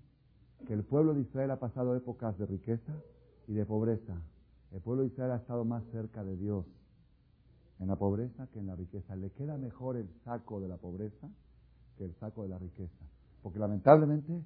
[0.66, 2.92] que el pueblo de Israel ha pasado épocas de riqueza
[3.46, 4.14] y de pobreza.
[4.72, 6.66] El pueblo de Israel ha estado más cerca de Dios
[7.78, 9.14] en la pobreza que en la riqueza.
[9.16, 11.28] Le queda mejor el saco de la pobreza
[11.96, 13.04] que el saco de la riqueza.
[13.42, 14.42] Porque lamentablemente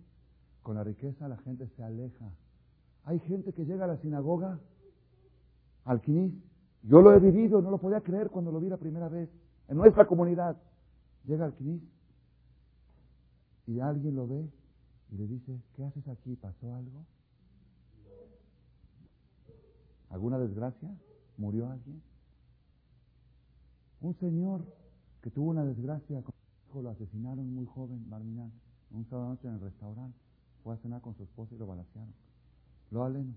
[0.62, 2.30] con la riqueza la gente se aleja.
[3.04, 4.58] Hay gente que llega a la sinagoga,
[5.84, 6.02] al.
[6.82, 9.28] Yo lo he vivido, no lo podía creer cuando lo vi la primera vez.
[9.68, 10.56] En nuestra comunidad.
[11.24, 11.82] Llega al Quinis
[13.66, 14.50] y alguien lo ve
[15.10, 16.34] y le dice, ¿qué haces aquí?
[16.36, 17.04] ¿Pasó algo?
[20.08, 20.90] ¿Alguna desgracia?
[21.36, 22.02] ¿Murió alguien?
[24.00, 24.64] Un señor
[25.22, 26.22] que tuvo una desgracia,
[26.78, 28.52] lo asesinaron muy joven, Barminán,
[28.92, 30.16] un sábado noche en el restaurante,
[30.62, 32.12] fue a cenar con su esposa y lo balacearon.
[32.90, 33.34] Lo aleno.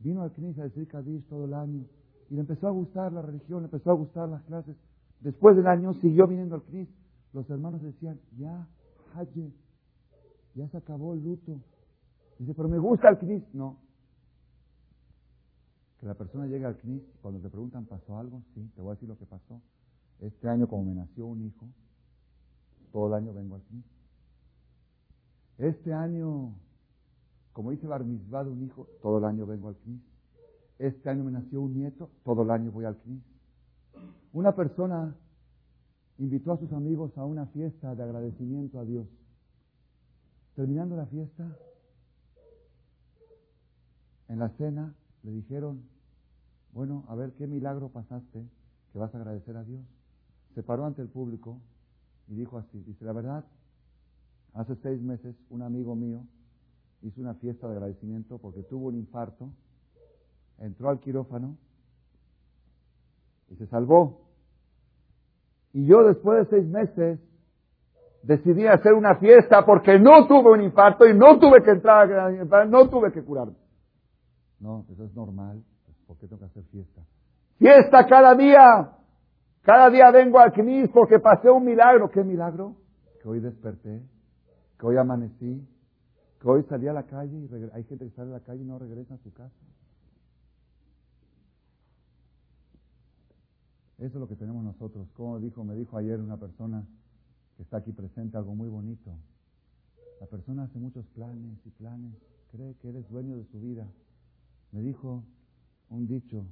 [0.00, 1.84] Vino al CNIS a decir Kadish todo el año
[2.28, 4.76] y le empezó a gustar la religión, le empezó a gustar las clases.
[5.20, 6.88] Después del año siguió viniendo al CNIS.
[7.32, 8.68] Los hermanos decían, ya,
[9.14, 9.52] Haye,
[10.54, 11.60] ya se acabó el luto.
[12.38, 13.54] Dice, pero me gusta el CNIS.
[13.54, 13.78] No.
[16.00, 18.42] Que la persona llegue al CNIS, cuando te preguntan, ¿pasó algo?
[18.54, 19.62] Sí, te voy a decir lo que pasó.
[20.20, 21.66] Este año, como me nació un hijo,
[22.92, 23.84] todo el año vengo al CNIS.
[25.58, 26.54] Este año,
[27.52, 30.02] como hice bar mitzvah de un hijo, todo el año vengo al CNIS.
[30.78, 33.22] Este año me nació un nieto, todo el año voy al CNIS.
[34.32, 35.16] Una persona
[36.18, 39.06] invitó a sus amigos a una fiesta de agradecimiento a Dios.
[40.54, 41.56] Terminando la fiesta,
[44.28, 45.82] en la cena le dijeron,
[46.72, 48.44] bueno, a ver qué milagro pasaste
[48.92, 49.84] que vas a agradecer a Dios.
[50.54, 51.60] Se paró ante el público
[52.28, 53.44] y dijo así, dice, la verdad,
[54.54, 56.24] hace seis meses un amigo mío
[57.02, 59.50] hizo una fiesta de agradecimiento porque tuvo un infarto,
[60.58, 61.56] entró al quirófano
[63.48, 64.22] y se salvó.
[65.72, 67.20] Y yo después de seis meses
[68.22, 72.88] decidí hacer una fiesta porque no tuve un infarto y no tuve que entrar, no
[72.88, 73.54] tuve que curarme.
[74.58, 75.62] No, eso es normal.
[75.84, 77.02] Pues, ¿Por qué tengo que hacer fiesta?
[77.58, 78.95] Fiesta cada día.
[79.66, 82.08] Cada día vengo al CNIS porque pasé un milagro.
[82.08, 82.76] ¿Qué milagro?
[83.20, 84.00] Que hoy desperté,
[84.78, 85.66] que hoy amanecí,
[86.40, 88.64] que hoy salí a la calle y hay gente que sale a la calle y
[88.64, 89.66] no regresa a su casa.
[93.98, 95.08] Eso es lo que tenemos nosotros.
[95.14, 96.86] Como dijo, me dijo ayer una persona
[97.56, 99.18] que está aquí presente algo muy bonito.
[100.20, 102.14] La persona hace muchos planes y planes,
[102.52, 103.84] cree que eres dueño de su vida.
[104.70, 105.24] Me dijo
[105.90, 106.46] un dicho,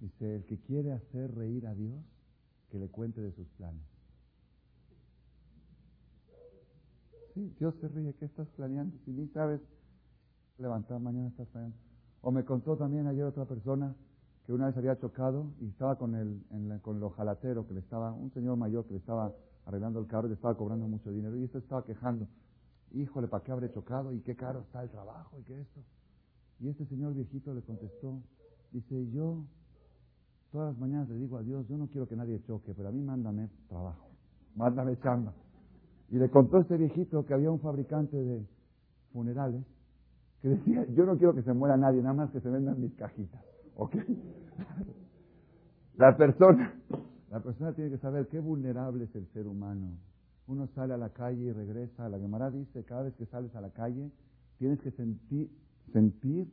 [0.00, 2.02] dice, el que quiere hacer reír a Dios,
[2.70, 3.82] que le cuente de sus planes.
[7.34, 8.96] Sí, Dios se ríe, ¿qué estás planeando?
[9.04, 9.60] Si ni sabes
[10.58, 11.76] levantar, mañana estás planeando.
[12.22, 13.94] O me contó también ayer otra persona
[14.44, 16.42] que una vez había chocado y estaba con el,
[16.82, 19.32] con lo jalatero, que le estaba, un señor mayor que le estaba
[19.66, 22.26] arreglando el carro y le estaba cobrando mucho dinero y esto estaba quejando.
[22.92, 24.12] Híjole, ¿para qué habré chocado?
[24.12, 25.38] ¿Y qué caro está el trabajo?
[25.38, 25.80] ¿Y qué esto?
[26.58, 28.20] Y este señor viejito le contestó,
[28.72, 29.44] dice, yo
[30.50, 32.92] todas las mañanas le digo a Dios, yo no quiero que nadie choque, pero a
[32.92, 34.08] mí mándame trabajo,
[34.56, 35.32] mándame chamba.
[36.10, 38.44] Y le contó este viejito que había un fabricante de
[39.12, 39.64] funerales
[40.42, 42.94] que decía, yo no quiero que se muera nadie, nada más que se vendan mis
[42.94, 43.42] cajitas.
[43.76, 43.96] ¿Ok?
[45.96, 46.74] La persona,
[47.30, 49.98] la persona tiene que saber qué vulnerable es el ser humano.
[50.46, 52.08] Uno sale a la calle y regresa.
[52.08, 54.10] La Gemara dice, cada vez que sales a la calle,
[54.58, 55.50] tienes que sentir,
[55.92, 56.50] sentir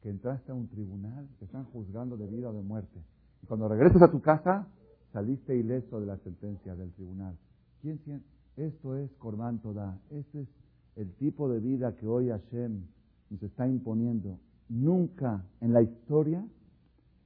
[0.00, 3.00] que entraste a un tribunal, que están juzgando de vida o de muerte.
[3.46, 4.66] Cuando regresas a tu casa,
[5.12, 7.36] saliste ileso de la sentencia del tribunal.
[7.80, 8.26] ¿Quién siente?
[8.56, 9.98] Esto es Corban Toda.
[10.10, 10.48] Este es
[10.96, 12.82] el tipo de vida que hoy Hashem
[13.30, 14.38] nos está imponiendo.
[14.68, 16.44] Nunca en la historia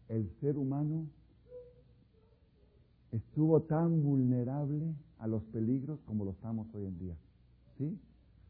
[0.09, 1.07] el ser humano
[3.13, 7.15] estuvo tan vulnerable a los peligros como lo estamos hoy en día.
[7.79, 7.99] ¿Sí?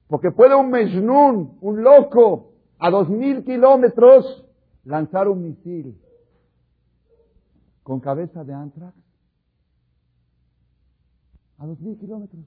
[0.09, 4.45] Porque puede un Mejnun, un loco, a dos mil kilómetros
[4.85, 5.97] lanzar un misil
[7.91, 8.95] con cabeza de antrax
[11.59, 12.45] a dos mil kilómetros,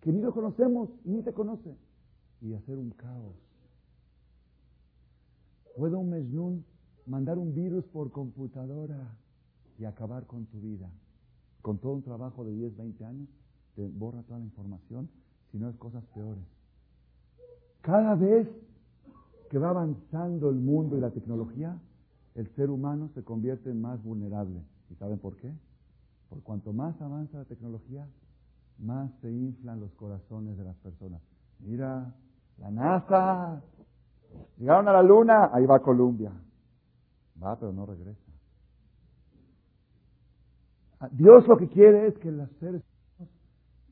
[0.00, 1.72] que ni lo conocemos, ni te conoce,
[2.40, 3.36] y hacer un caos.
[5.76, 6.64] Puede un Mejnun
[7.06, 9.14] mandar un virus por computadora
[9.78, 10.90] y acabar con tu vida.
[11.62, 13.28] Con todo un trabajo de 10, 20 años,
[13.76, 15.08] te borra toda la información,
[15.52, 16.42] si no es cosas peores.
[17.82, 18.48] Cada vez
[19.48, 21.78] que va avanzando el mundo y la tecnología,
[22.36, 24.62] el ser humano se convierte en más vulnerable.
[24.90, 25.52] ¿Y saben por qué?
[26.28, 28.06] Por cuanto más avanza la tecnología,
[28.78, 31.20] más se inflan los corazones de las personas.
[31.60, 32.14] Mira,
[32.58, 33.62] la NASA
[34.58, 36.32] Llegaron a la luna, ahí va Colombia.
[37.42, 38.20] Va, pero no regresa.
[41.00, 42.82] Ah, Dios lo que quiere es que los seres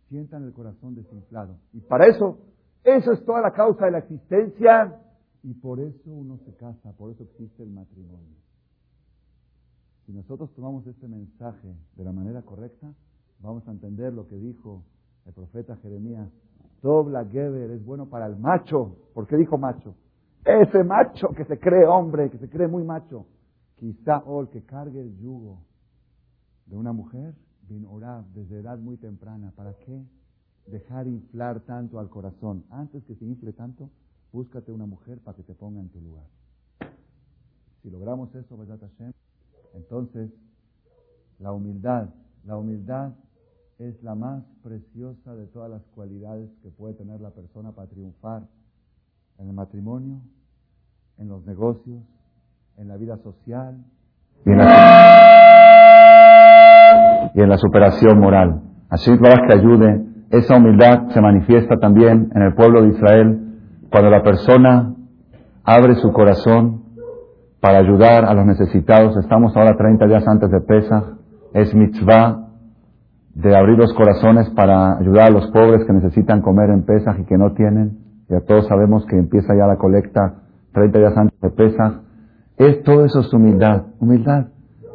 [0.09, 1.59] sientan el corazón desinflado.
[1.73, 2.39] Y para eso,
[2.83, 5.01] eso es toda la causa de la existencia.
[5.45, 8.35] Y por eso uno se casa, por eso existe el matrimonio.
[10.07, 12.95] Si nosotros tomamos este mensaje de la manera correcta,
[13.41, 14.83] vamos a entender lo que dijo
[15.27, 16.31] el profeta Jeremías.
[16.83, 18.97] Dobla Geber es bueno para el macho.
[19.13, 19.95] ¿Por qué dijo macho?
[20.47, 23.27] Ese macho que se cree hombre, que se cree muy macho,
[23.77, 25.59] quizá o el que cargue el yugo
[26.65, 27.35] de una mujer,
[27.69, 29.53] vino orar desde edad muy temprana.
[29.55, 30.03] ¿Para qué?
[30.67, 32.65] Dejar inflar tanto al corazón.
[32.71, 33.91] Antes que se infle tanto,
[34.35, 36.25] búscate una mujer para que te ponga en tu lugar.
[37.83, 39.13] Si logramos eso, ¿verdad, Hashem?
[39.75, 40.33] Entonces,
[41.39, 42.09] la humildad,
[42.45, 43.13] la humildad
[43.79, 48.43] es la más preciosa de todas las cualidades que puede tener la persona para triunfar
[49.39, 50.21] en el matrimonio,
[51.19, 52.03] en los negocios,
[52.77, 53.85] en la vida social
[54.45, 54.59] y en
[57.49, 58.63] la, superación moral.
[58.91, 60.05] Así que ayude.
[60.31, 63.44] Esa humildad se manifiesta también en el pueblo de Israel
[63.95, 64.93] cuando la persona
[65.63, 66.83] abre su corazón
[67.61, 69.17] para ayudar a los necesitados.
[69.19, 71.05] Estamos ahora 30 días antes de Pesach.
[71.53, 72.49] Es mitzvah
[73.37, 77.25] de abrir los corazones para ayudar a los pobres que necesitan comer en Pesach y
[77.25, 77.99] que no tienen.
[78.29, 80.43] Ya todos sabemos que empieza ya la colecta
[80.73, 82.01] 30 días antes de Pesach.
[82.57, 84.49] Es, todo eso es humildad, humildad.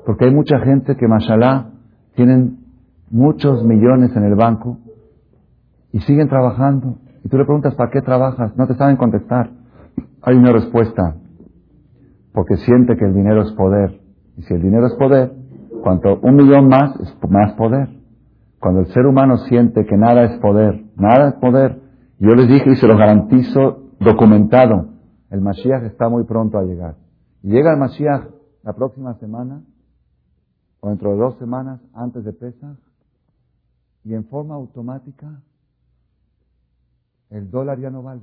[0.06, 1.68] Porque hay mucha gente que, mashallah,
[2.16, 2.66] tienen
[3.10, 4.78] muchos millones en el banco
[5.94, 6.98] y siguen trabajando.
[7.24, 8.56] Y tú le preguntas, ¿para qué trabajas?
[8.58, 9.52] No te saben contestar.
[10.22, 11.16] Hay una respuesta.
[12.34, 14.00] Porque siente que el dinero es poder.
[14.38, 15.34] Y si el dinero es poder,
[15.84, 17.90] cuanto un millón más es más poder.
[18.60, 21.82] Cuando el ser humano siente que nada es poder, nada es poder,
[22.20, 24.90] yo les dije y se lo garantizo documentado,
[25.30, 26.96] el Mashiach está muy pronto a llegar.
[27.42, 28.24] llega el Mashiach
[28.64, 29.64] la próxima semana,
[30.82, 32.78] o dentro de dos semanas antes de Pesach,
[34.04, 35.42] y en forma automática
[37.30, 38.22] el dólar ya no vale.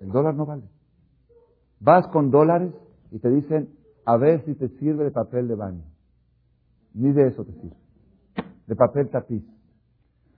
[0.00, 0.64] El dólar no vale.
[1.80, 2.72] Vas con dólares
[3.10, 3.70] y te dicen,
[4.04, 5.82] a ver si te sirve de papel de baño.
[6.94, 7.76] Ni de eso te sirve.
[8.66, 9.44] De papel tapiz.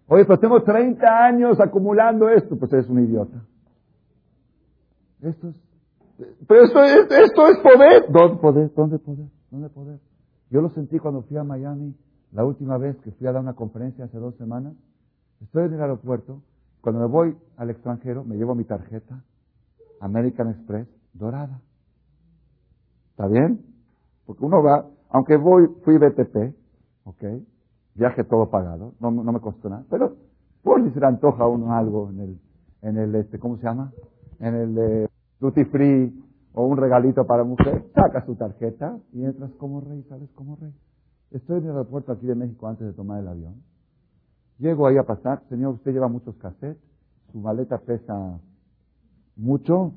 [0.07, 2.57] Oye, pero tengo 30 años acumulando esto.
[2.57, 3.43] Pues eres un idiota.
[5.21, 5.57] Esto es,
[6.47, 8.11] pero esto es, esto es poder.
[8.11, 8.75] ¿Dónde poder?
[8.75, 9.27] ¿Dónde poder?
[9.51, 10.01] ¿Dónde poder?
[10.51, 11.95] Yo lo sentí cuando fui a Miami,
[12.33, 14.75] la última vez que fui a dar una conferencia hace dos semanas.
[15.41, 16.43] Estoy en el aeropuerto,
[16.81, 19.23] cuando me voy al extranjero, me llevo mi tarjeta,
[20.01, 21.61] American Express, dorada.
[23.11, 23.65] ¿Está bien?
[24.27, 26.55] Porque uno va, aunque voy, fui BTP,
[27.05, 27.25] ¿ok?
[27.95, 30.17] Viaje todo pagado, no, no me costó nada, pero
[30.63, 32.41] por si se le antoja a uno algo en el,
[32.83, 33.93] en el, este, ¿cómo se llama?
[34.39, 35.09] En el eh,
[35.41, 36.25] duty free
[36.55, 40.73] o un regalito para mujer, saca su tarjeta y entras como rey, sales como rey.
[41.31, 43.63] Estoy en el aeropuerto aquí de México antes de tomar el avión.
[44.59, 46.83] Llego ahí a pasar, señor, usted lleva muchos cassettes,
[47.31, 48.41] su maleta pesa
[49.37, 49.93] mucho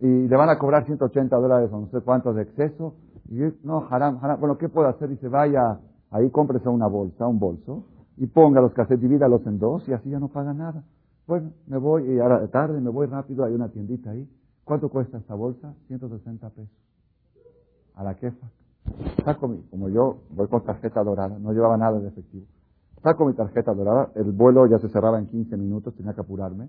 [0.00, 2.94] y le van a cobrar 180 dólares o no sé cuántos de exceso.
[3.28, 4.40] Y yo, no, haram, haram.
[4.40, 5.08] Bueno, ¿qué puedo hacer?
[5.08, 5.78] Dice, vaya,
[6.10, 7.84] ahí cómprese una bolsa, un bolso,
[8.16, 10.82] y ponga los cassettes, divídalos en dos y así ya no paga nada.
[11.26, 14.28] Bueno, me voy y ahora de tarde me voy rápido, hay una tiendita ahí.
[14.64, 15.74] ¿Cuánto cuesta esta bolsa?
[15.86, 16.76] 160 pesos.
[17.94, 18.48] A la quefa.
[19.24, 22.46] Saco mi, como yo voy con tarjeta dorada, no llevaba nada de efectivo.
[23.02, 26.68] Saco mi tarjeta dorada, el vuelo ya se cerraba en 15 minutos, tenía que apurarme.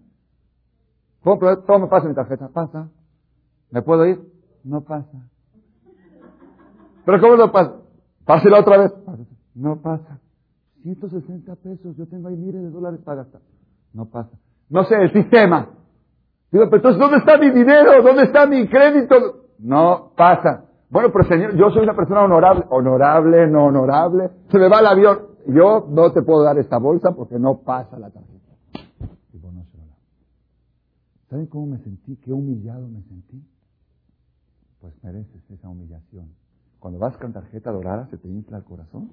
[1.24, 2.90] Compro, todo me pasa mi tarjeta, pasa.
[3.70, 4.22] ¿Me puedo ir?
[4.64, 5.28] No pasa.
[7.06, 7.76] ¿Pero cómo no pasa?
[8.26, 8.94] Pásela otra vez.
[9.56, 10.20] No pasa.
[10.84, 13.42] 160 pesos, yo tengo ahí miles de dólares para gastar.
[13.94, 14.32] No pasa.
[14.70, 15.70] No sé, el sistema.
[16.52, 18.02] Digo, pero entonces, ¿dónde está mi dinero?
[18.02, 19.16] ¿Dónde está mi crédito?
[19.60, 20.66] No pasa.
[20.90, 22.66] Bueno, pero señor, yo soy una persona honorable.
[22.70, 24.30] Honorable, no honorable.
[24.50, 25.20] Se me va el avión.
[25.48, 28.42] Yo no te puedo dar esta bolsa porque no pasa la tarjeta.
[31.32, 32.18] ¿Saben cómo me sentí?
[32.18, 33.42] Qué humillado me sentí.
[34.82, 36.28] Pues mereces esa humillación.
[36.80, 39.12] Cuando vas con tarjeta dorada, se te infla el corazón.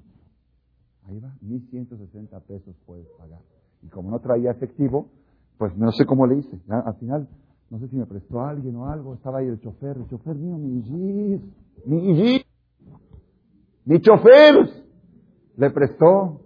[1.07, 3.41] Ahí va, 1.160 pesos puedes pagar.
[3.83, 5.07] Y como no traía efectivo,
[5.59, 6.59] pues no sé cómo le hice.
[6.69, 7.29] Al final,
[7.71, 10.59] no sé si me prestó alguien o algo, estaba ahí el chofer, el chofer mío,
[10.59, 11.41] mi Gis,
[11.87, 12.47] mi Gis,
[13.85, 14.88] mi chofer,
[15.59, 16.41] le prestó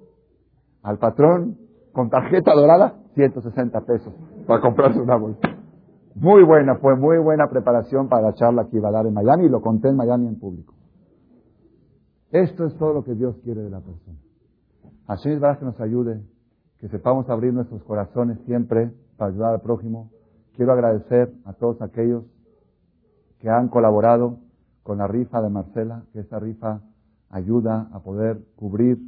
[0.82, 1.58] al patrón
[1.92, 4.14] con tarjeta dorada 160 pesos
[4.46, 5.48] para comprarse una bolsa.
[6.14, 9.44] Muy buena, fue muy buena preparación para la charla que iba a dar en Miami
[9.44, 10.74] y lo conté en Miami en público.
[12.30, 14.18] Esto es todo lo que Dios quiere de la persona.
[15.08, 16.22] Hashem es que nos ayude,
[16.78, 20.10] que sepamos abrir nuestros corazones siempre para ayudar al prójimo.
[20.56, 22.24] Quiero agradecer a todos aquellos
[23.40, 24.38] que han colaborado
[24.82, 26.80] con la rifa de Marcela, que esta rifa
[27.32, 28.98] ayuda a poder cubrir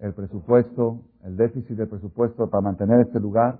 [0.00, 3.58] el presupuesto, el déficit del presupuesto para mantener este lugar.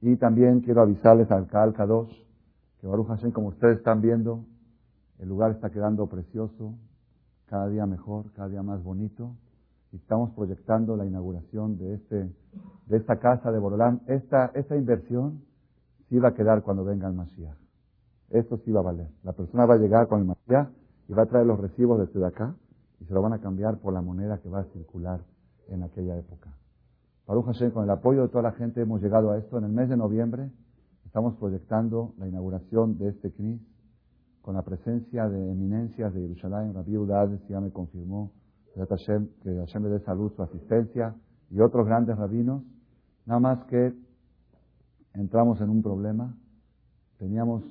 [0.00, 2.12] Y también quiero avisarles al Kaal Kadosh
[2.80, 4.44] que Baruch Hashem, como ustedes están viendo,
[5.20, 6.74] el lugar está quedando precioso,
[7.46, 9.36] cada día mejor, cada día más bonito.
[9.92, 12.32] Y estamos proyectando la inauguración de este
[12.86, 15.42] de esta casa de Borolán, esta, esta inversión
[16.08, 17.56] sí va a quedar cuando venga el Mashiach.
[18.30, 19.08] Esto sí va a valer.
[19.22, 20.68] La persona va a llegar con el Mashiach
[21.08, 22.54] y va a traer los recibos desde acá
[23.02, 25.20] y se lo van a cambiar por la moneda que va a circular
[25.68, 26.54] en aquella época.
[27.26, 29.58] Baruch Hashem, con el apoyo de toda la gente hemos llegado a esto.
[29.58, 30.50] En el mes de noviembre
[31.04, 33.60] estamos proyectando la inauguración de este CNIS
[34.40, 36.74] con la presencia de eminencias de Jerusalén.
[36.74, 38.30] Rabbi Udades ya me confirmó
[38.72, 41.16] que Hashem le dé salud, su asistencia
[41.50, 42.62] y otros grandes rabinos,
[43.26, 43.94] nada más que
[45.14, 46.36] entramos en un problema.
[47.18, 47.64] Teníamos,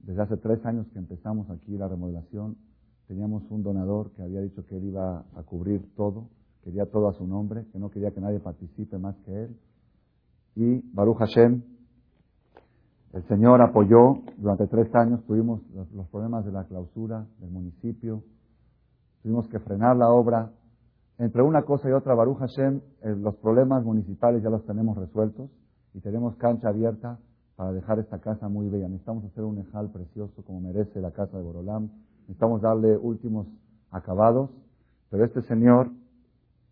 [0.00, 2.56] desde hace tres años que empezamos aquí la remodelación,
[3.12, 6.28] teníamos un donador que había dicho que él iba a cubrir todo,
[6.64, 9.56] quería todo a su nombre, que no quería que nadie participe más que él.
[10.56, 11.60] Y Baruch Hashem,
[13.12, 18.22] el Señor apoyó durante tres años, tuvimos los, problemas de la clausura del municipio,
[19.22, 20.50] tuvimos que frenar la obra,
[21.18, 25.50] entre una cosa y otra, Baruch Hashem, eh, los problemas municipales ya los tenemos resueltos
[25.92, 27.18] y tenemos cancha abierta
[27.56, 28.88] para dejar esta casa muy bella.
[28.88, 31.90] Necesitamos hacer un ejal precioso como merece la casa de Borolam.
[32.22, 33.46] Necesitamos darle últimos
[33.90, 34.50] acabados.
[35.10, 35.90] Pero este señor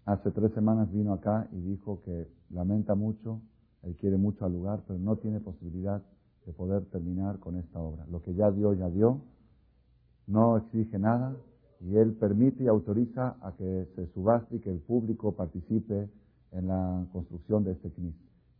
[0.05, 3.40] hace tres semanas vino acá y dijo que lamenta mucho,
[3.82, 6.02] él quiere mucho al lugar, pero no tiene posibilidad
[6.47, 8.06] de poder terminar con esta obra.
[8.10, 9.20] Lo que ya dio, ya dio.
[10.27, 11.36] No exige nada,
[11.81, 16.09] y él permite y autoriza a que se subaste y que el público participe
[16.52, 18.14] en la construcción de este CNIS.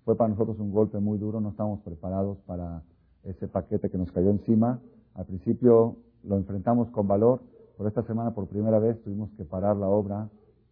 [0.05, 2.83] Fue para nosotros un golpe muy duro, no estábamos preparados para
[3.25, 4.81] ese paquete que nos cayó encima.
[5.15, 7.41] Al principio lo enfrentamos con valor,
[7.77, 10.29] pero esta semana por primera vez tuvimos que parar la obra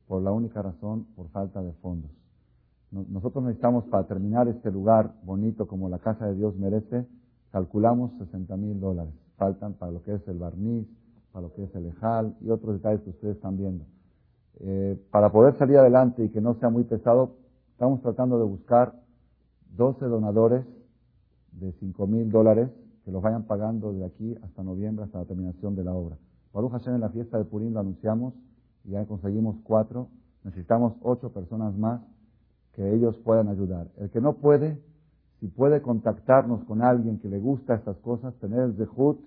[0.07, 2.11] por la única razón, por falta de fondos.
[2.91, 7.07] Nosotros necesitamos para terminar este lugar bonito como la casa de Dios merece,
[7.51, 9.13] calculamos 60 mil dólares.
[9.37, 10.89] Faltan para lo que es el barniz,
[11.33, 13.85] para lo que es el ejal y otros detalles que ustedes están viendo.
[14.61, 17.37] Eh, para poder salir adelante y que no sea muy pesado,
[17.73, 18.95] estamos tratando de buscar
[19.77, 20.65] 12 donadores
[21.53, 22.71] de 5 mil dólares
[23.09, 26.19] que los vayan pagando de aquí hasta noviembre, hasta la terminación de la obra.
[26.53, 28.35] Baruch Hashem en la fiesta de Purim lo anunciamos
[28.85, 30.09] y ya conseguimos cuatro,
[30.45, 32.03] necesitamos ocho personas más
[32.75, 33.89] que ellos puedan ayudar.
[33.97, 34.79] El que no puede,
[35.41, 39.19] si puede contactarnos con alguien que le gusta estas cosas, tener el zehut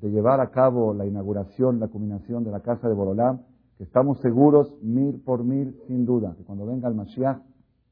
[0.00, 3.42] de llevar a cabo la inauguración, la culminación de la casa de Borolam,
[3.76, 7.38] que estamos seguros mil por mil, sin duda, que cuando venga el Mashiach,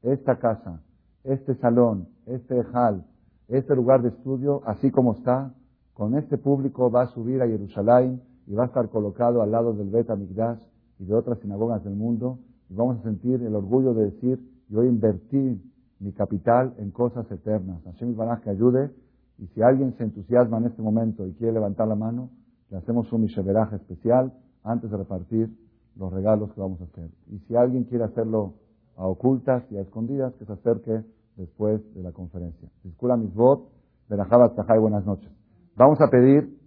[0.01, 0.81] esta casa,
[1.23, 3.05] este salón, este hall,
[3.47, 5.53] este lugar de estudio, así como está,
[5.93, 9.73] con este público va a subir a Jerusalén y va a estar colocado al lado
[9.73, 10.61] del Bet Amigdash
[10.99, 14.83] y de otras sinagogas del mundo y vamos a sentir el orgullo de decir, yo
[14.83, 15.61] invertí
[15.99, 17.81] mi capital en cosas eternas.
[17.85, 18.91] Hashem Baraj que ayude
[19.39, 22.29] y si alguien se entusiasma en este momento y quiere levantar la mano,
[22.69, 24.33] le hacemos un misheveraje especial
[24.63, 25.49] antes de repartir
[25.95, 27.09] los regalos que vamos a hacer.
[27.31, 28.53] Y si alguien quiere hacerlo
[28.97, 31.03] a ocultas y a escondidas, que se acerque
[31.37, 32.69] después de la conferencia.
[32.83, 33.67] Discula mis votos,
[34.09, 35.29] Berajaba y buenas noches.
[35.75, 36.57] Vamos a pedir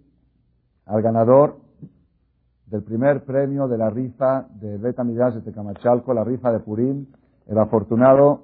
[0.85, 1.57] al ganador
[2.67, 7.07] del primer premio de la rifa de Beta Midrash de Tecamachalco, la rifa de Purim,
[7.47, 8.43] el afortunado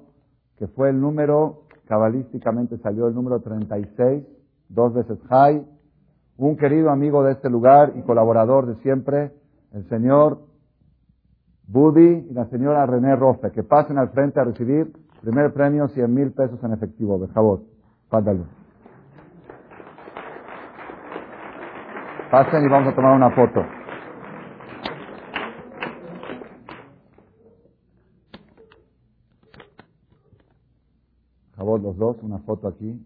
[0.56, 4.24] que fue el número, cabalísticamente salió el número 36,
[4.68, 5.64] dos veces high,
[6.36, 9.32] un querido amigo de este lugar y colaborador de siempre,
[9.72, 10.40] el señor
[11.68, 16.14] Budi y la señora René Rofe, que pasen al frente a recibir primer premio 100
[16.14, 17.62] mil pesos en efectivo, Bejabot.
[18.08, 18.46] Pándalo.
[22.30, 23.64] Pasen y vamos a tomar una foto.
[31.56, 33.04] Jabot, los dos, una foto aquí.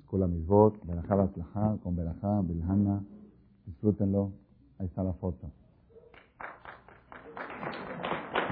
[0.00, 3.04] Escuela Misbot, Berajá con Berajá, Bilhana.
[3.66, 4.32] Disfrútenlo.
[4.78, 5.50] Ahí está la foto.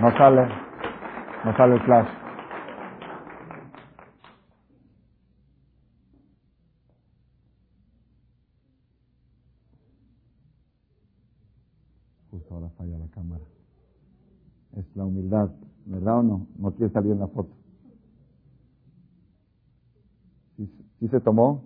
[0.00, 0.48] No sale,
[1.44, 2.26] no sale el flash.
[14.96, 15.50] la humildad,
[15.84, 16.46] ¿verdad o no?
[16.58, 17.50] No quiere salir en la foto.
[20.56, 21.64] ¿Sí, se tomó?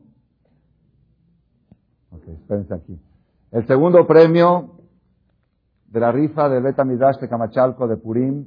[2.10, 2.98] Ok, espérense aquí.
[3.52, 4.79] El segundo premio
[5.90, 8.46] de la rifa de Beta Midrash de Camachalco de Purim.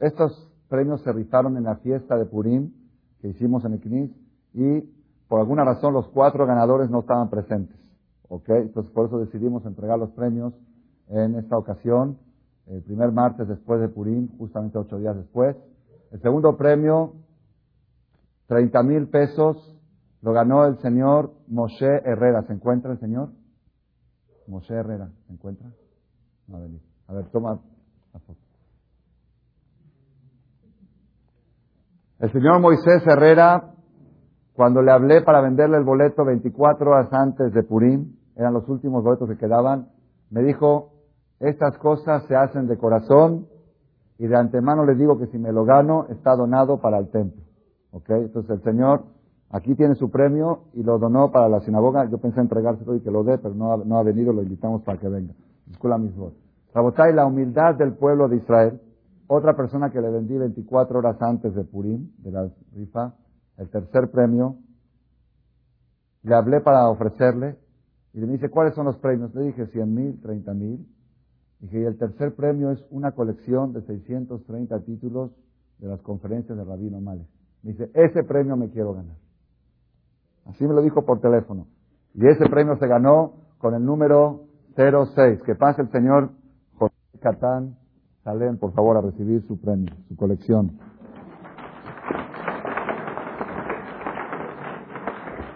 [0.00, 2.72] Estos premios se rifaron en la fiesta de Purim
[3.20, 4.10] que hicimos en el
[4.52, 4.80] y
[5.28, 7.78] por alguna razón los cuatro ganadores no estaban presentes.
[8.28, 8.48] ¿Ok?
[8.48, 10.52] Entonces por eso decidimos entregar los premios
[11.08, 12.18] en esta ocasión
[12.66, 15.56] el primer martes después de Purim, justamente ocho días después.
[16.12, 17.14] El segundo premio,
[18.46, 19.76] 30 mil pesos,
[20.22, 22.42] lo ganó el señor Moshe Herrera.
[22.46, 23.30] ¿Se encuentra el señor?
[24.46, 25.68] Moshe Herrera, ¿se encuentra?
[26.52, 27.60] A ver, toma.
[32.20, 33.72] El señor Moisés Herrera,
[34.54, 39.02] cuando le hablé para venderle el boleto 24 horas antes de Purim, eran los últimos
[39.02, 39.88] boletos que quedaban,
[40.30, 40.92] me dijo,
[41.40, 43.46] estas cosas se hacen de corazón
[44.18, 47.42] y de antemano les digo que si me lo gano está donado para el templo.
[47.90, 48.08] ¿Ok?
[48.10, 49.04] Entonces el Señor
[49.50, 52.08] aquí tiene su premio y lo donó para la sinagoga.
[52.10, 55.08] Yo pensé entregárselo y que lo dé, pero no ha venido, lo invitamos para que
[55.08, 55.34] venga.
[56.74, 58.80] Rabotay, la humildad del pueblo de Israel.
[59.26, 63.14] Otra persona que le vendí 24 horas antes de Purim, de la rifa,
[63.56, 64.58] el tercer premio,
[66.22, 67.56] le hablé para ofrecerle
[68.12, 69.34] y le dice, ¿cuáles son los premios?
[69.34, 70.86] Le dije 100 mil, 30 mil.
[71.60, 75.30] Dije, y el tercer premio es una colección de 630 títulos
[75.78, 77.26] de las conferencias de Rabino Males.
[77.62, 79.16] Me dice, ese premio me quiero ganar.
[80.46, 81.66] Así me lo dijo por teléfono.
[82.14, 84.44] Y ese premio se ganó con el número
[84.76, 85.42] 06.
[85.44, 86.30] Que pase el señor
[86.78, 87.76] José Catán
[88.24, 90.78] Salen, por favor, a recibir su premio, su colección.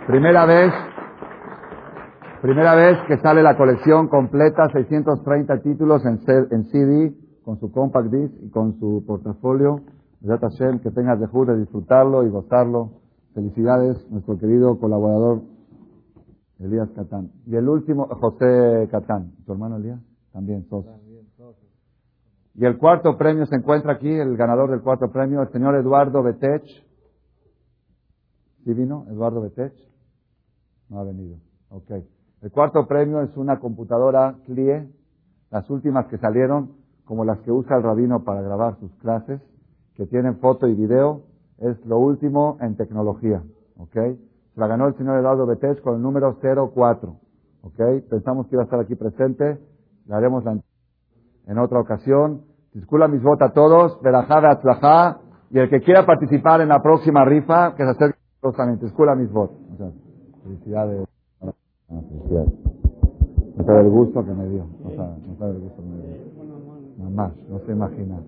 [0.06, 0.72] Primera vez
[2.40, 7.12] Primera vez que sale la colección completa, 630 títulos en, CD,
[7.44, 9.80] con su compact disc y con su portafolio.
[10.24, 12.92] Hashem, que tengas de de disfrutarlo y gozarlo.
[13.34, 15.42] Felicidades, nuestro querido colaborador
[16.58, 17.30] Elías Catán.
[17.46, 19.32] Y el último, José Catán.
[19.46, 20.00] ¿Tu hermano Elías?
[20.32, 20.92] También, socio.
[22.54, 26.22] Y el cuarto premio se encuentra aquí, el ganador del cuarto premio, el señor Eduardo
[26.24, 26.64] Betech.
[28.64, 29.06] ¿Sí vino?
[29.08, 29.72] Eduardo Betech.
[30.88, 31.36] No ha venido.
[31.70, 31.90] Ok.
[32.42, 34.88] El cuarto premio es una computadora CLIE,
[35.50, 36.72] las últimas que salieron,
[37.04, 39.40] como las que usa el rabino para grabar sus clases,
[39.94, 41.22] que tienen foto y video,
[41.58, 43.42] es lo último en tecnología.
[43.76, 43.96] ¿Ok?
[44.58, 47.16] La ganó el señor Eduardo Betés con el número 04.
[47.62, 47.80] ¿Ok?
[48.10, 49.58] Pensamos que iba a estar aquí presente,
[50.06, 50.44] la haremos
[51.46, 52.42] en otra ocasión.
[52.74, 55.20] Disculpa mis votos a todos, Berajá Atlajá,
[55.50, 58.18] y el que quiera participar en la próxima rifa, que se acerque
[58.56, 58.80] también.
[58.80, 59.56] Disculpa mis votos.
[60.42, 61.06] Felicidades.
[61.40, 61.52] Ah,
[63.56, 64.62] pues, el gusto que me dio.
[64.62, 66.26] a, no sabe lo que es el mediodía.
[66.98, 68.20] Mamá, no se imagina.